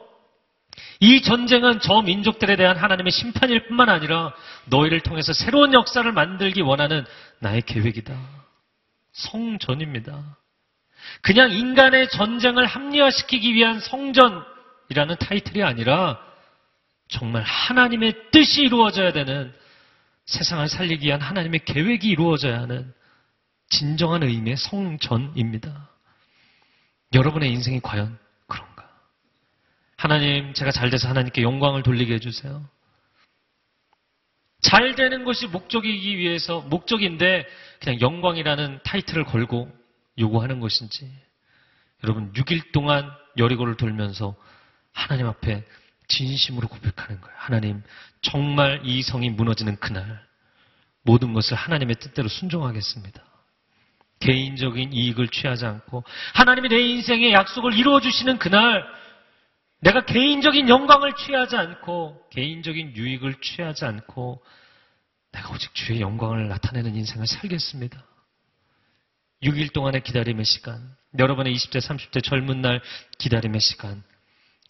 이 1.00 1.22
전쟁은 1.22 1.80
저 1.80 2.02
민족들에 2.02 2.56
대한 2.56 2.76
하나님의 2.76 3.12
심판일 3.12 3.68
뿐만 3.68 3.88
아니라 3.88 4.32
너희를 4.66 5.00
통해서 5.00 5.32
새로운 5.32 5.72
역사를 5.72 6.10
만들기 6.10 6.60
원하는 6.60 7.04
나의 7.38 7.62
계획이다. 7.62 8.18
성전입니다. 9.12 10.36
그냥 11.22 11.52
인간의 11.52 12.10
전쟁을 12.10 12.66
합리화시키기 12.66 13.54
위한 13.54 13.80
성전이라는 13.80 15.16
타이틀이 15.20 15.62
아니라 15.62 16.20
정말 17.08 17.42
하나님의 17.42 18.30
뜻이 18.32 18.62
이루어져야 18.62 19.12
되는 19.12 19.54
세상을 20.26 20.68
살리기 20.68 21.06
위한 21.06 21.20
하나님의 21.20 21.64
계획이 21.64 22.08
이루어져야 22.08 22.60
하는 22.60 22.92
진정한 23.70 24.22
의미의 24.22 24.56
성전입니다. 24.56 25.88
여러분의 27.14 27.50
인생이 27.52 27.80
과연? 27.80 28.18
하나님, 29.98 30.54
제가 30.54 30.70
잘 30.70 30.90
돼서 30.90 31.08
하나님께 31.08 31.42
영광을 31.42 31.82
돌리게 31.82 32.14
해주세요. 32.14 32.64
잘 34.60 34.94
되는 34.94 35.24
것이 35.24 35.48
목적이기 35.48 36.16
위해서, 36.16 36.60
목적인데 36.60 37.44
그냥 37.80 38.00
영광이라는 38.00 38.80
타이틀을 38.84 39.24
걸고 39.24 39.68
요구하는 40.18 40.60
것인지. 40.60 41.12
여러분, 42.04 42.32
6일 42.32 42.70
동안 42.70 43.10
여리고를 43.38 43.76
돌면서 43.76 44.36
하나님 44.92 45.26
앞에 45.26 45.64
진심으로 46.06 46.68
고백하는 46.68 47.20
거예요. 47.20 47.36
하나님, 47.36 47.82
정말 48.22 48.80
이 48.84 49.02
성이 49.02 49.30
무너지는 49.30 49.76
그날, 49.80 50.24
모든 51.02 51.32
것을 51.32 51.56
하나님의 51.56 51.96
뜻대로 51.96 52.28
순종하겠습니다. 52.28 53.20
개인적인 54.20 54.92
이익을 54.92 55.26
취하지 55.28 55.66
않고, 55.66 56.04
하나님이 56.34 56.68
내 56.68 56.78
인생의 56.78 57.32
약속을 57.32 57.76
이루어주시는 57.76 58.38
그날, 58.38 58.97
내가 59.80 60.04
개인적인 60.04 60.68
영광을 60.68 61.14
취하지 61.14 61.56
않고, 61.56 62.28
개인적인 62.30 62.96
유익을 62.96 63.40
취하지 63.40 63.84
않고, 63.84 64.42
내가 65.32 65.50
오직 65.50 65.74
주의 65.74 66.00
영광을 66.00 66.48
나타내는 66.48 66.96
인생을 66.96 67.26
살겠습니다. 67.26 68.04
6일 69.42 69.72
동안의 69.72 70.02
기다림의 70.02 70.44
시간, 70.44 70.96
여러분의 71.18 71.54
20대, 71.54 71.78
30대 71.78 72.24
젊은 72.24 72.60
날 72.60 72.80
기다림의 73.18 73.60
시간, 73.60 74.02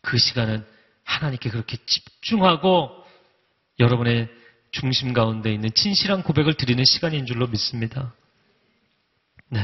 그 0.02 0.18
시간은 0.18 0.66
하나님께 1.04 1.48
그렇게 1.50 1.78
집중하고 1.86 3.04
여러분의 3.78 4.28
중심 4.70 5.14
가운데 5.14 5.52
있는 5.52 5.70
진실한 5.74 6.22
고백을 6.22 6.54
드리는 6.54 6.84
시간인 6.84 7.24
줄로 7.24 7.46
믿습니다. 7.46 8.12
네. 9.48 9.60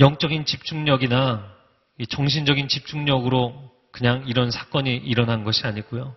영적인 0.00 0.44
집중력이나 0.44 1.55
정신적인 2.04 2.68
집중력으로 2.68 3.54
그냥 3.90 4.24
이런 4.26 4.50
사건이 4.50 4.94
일어난 4.96 5.44
것이 5.44 5.66
아니고요. 5.66 6.14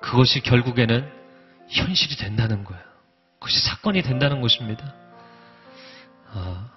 그것이 0.00 0.40
결국에는 0.40 1.10
현실이 1.68 2.16
된다는 2.16 2.62
거예요. 2.64 2.82
그것이 3.40 3.60
사건이 3.64 4.02
된다는 4.02 4.40
것입니다. 4.40 4.94
아, 6.32 6.70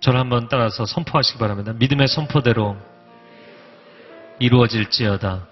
저를 0.00 0.20
한번 0.20 0.48
따라서 0.48 0.84
선포하시기 0.84 1.38
바랍니다. 1.38 1.72
믿음의 1.72 2.08
선포대로 2.08 2.76
이루어질지어다. 4.38 5.46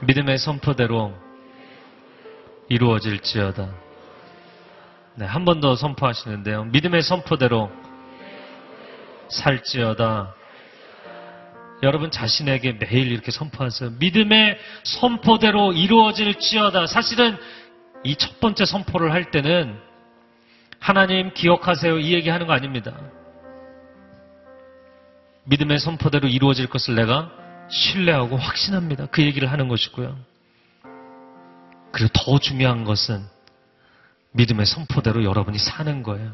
믿음의 0.00 0.38
선포대로 0.38 1.14
이루어질지어다. 2.68 3.68
네, 5.16 5.24
한 5.24 5.44
번 5.44 5.60
더 5.60 5.74
선포하시는데요. 5.74 6.64
믿음의 6.64 7.02
선포대로 7.02 7.72
살지어다. 9.30 10.34
여러분 11.82 12.10
자신에게 12.10 12.72
매일 12.72 13.12
이렇게 13.12 13.30
선포하세요. 13.30 13.90
믿음의 13.98 14.58
선포대로 14.84 15.72
이루어질지어다. 15.72 16.86
사실은 16.86 17.36
이 18.04 18.16
첫 18.16 18.40
번째 18.40 18.64
선포를 18.64 19.12
할 19.12 19.30
때는 19.30 19.78
하나님 20.80 21.34
기억하세요. 21.34 21.98
이 21.98 22.14
얘기 22.14 22.28
하는 22.30 22.46
거 22.46 22.52
아닙니다. 22.52 22.96
믿음의 25.44 25.78
선포대로 25.78 26.28
이루어질 26.28 26.66
것을 26.68 26.94
내가 26.94 27.30
신뢰하고 27.70 28.36
확신합니다. 28.36 29.06
그 29.06 29.22
얘기를 29.22 29.50
하는 29.50 29.68
것이고요. 29.68 30.16
그리고 31.92 32.10
더 32.14 32.38
중요한 32.38 32.84
것은 32.84 33.24
믿음의 34.32 34.66
선포대로 34.66 35.24
여러분이 35.24 35.58
사는 35.58 36.02
거예요. 36.02 36.32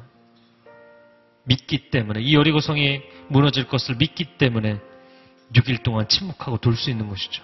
믿기 1.44 1.90
때문에 1.90 2.20
이 2.20 2.34
여리고성이 2.34 3.02
무너질 3.28 3.66
것을 3.66 3.96
믿기 3.96 4.36
때문에 4.38 4.80
6일 5.54 5.82
동안 5.82 6.08
침묵하고 6.08 6.58
돌 6.58 6.76
수 6.76 6.90
있는 6.90 7.08
것이죠. 7.08 7.42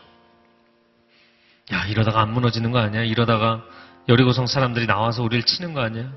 야 1.72 1.86
이러다가 1.86 2.20
안 2.20 2.32
무너지는 2.32 2.72
거 2.72 2.78
아니야? 2.78 3.04
이러다가 3.04 3.62
여리고성 4.08 4.46
사람들이 4.46 4.86
나와서 4.86 5.22
우리를 5.22 5.44
치는 5.44 5.74
거 5.74 5.80
아니야? 5.80 6.12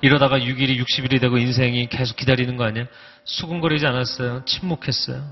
이러다가 0.00 0.38
6일이 0.38 0.82
60일이 0.82 1.20
되고 1.20 1.38
인생이 1.38 1.86
계속 1.86 2.16
기다리는 2.16 2.56
거 2.56 2.64
아니야? 2.64 2.86
수군거리지 3.24 3.86
않았어요. 3.86 4.44
침묵했어요. 4.44 5.22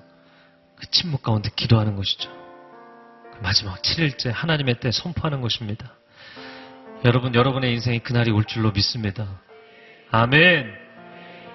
그 0.76 0.90
침묵 0.90 1.22
가운데 1.22 1.50
기도하는 1.56 1.96
것이죠. 1.96 2.30
그 3.32 3.38
마지막 3.42 3.82
7일째 3.82 4.30
하나님의 4.32 4.78
때 4.78 4.92
선포하는 4.92 5.40
것입니다. 5.40 5.92
여러분, 7.04 7.34
여러분의 7.34 7.72
인생이 7.72 7.98
그날이 8.00 8.30
올 8.30 8.44
줄로 8.44 8.70
믿습니다. 8.70 9.40
아멘. 10.12 10.79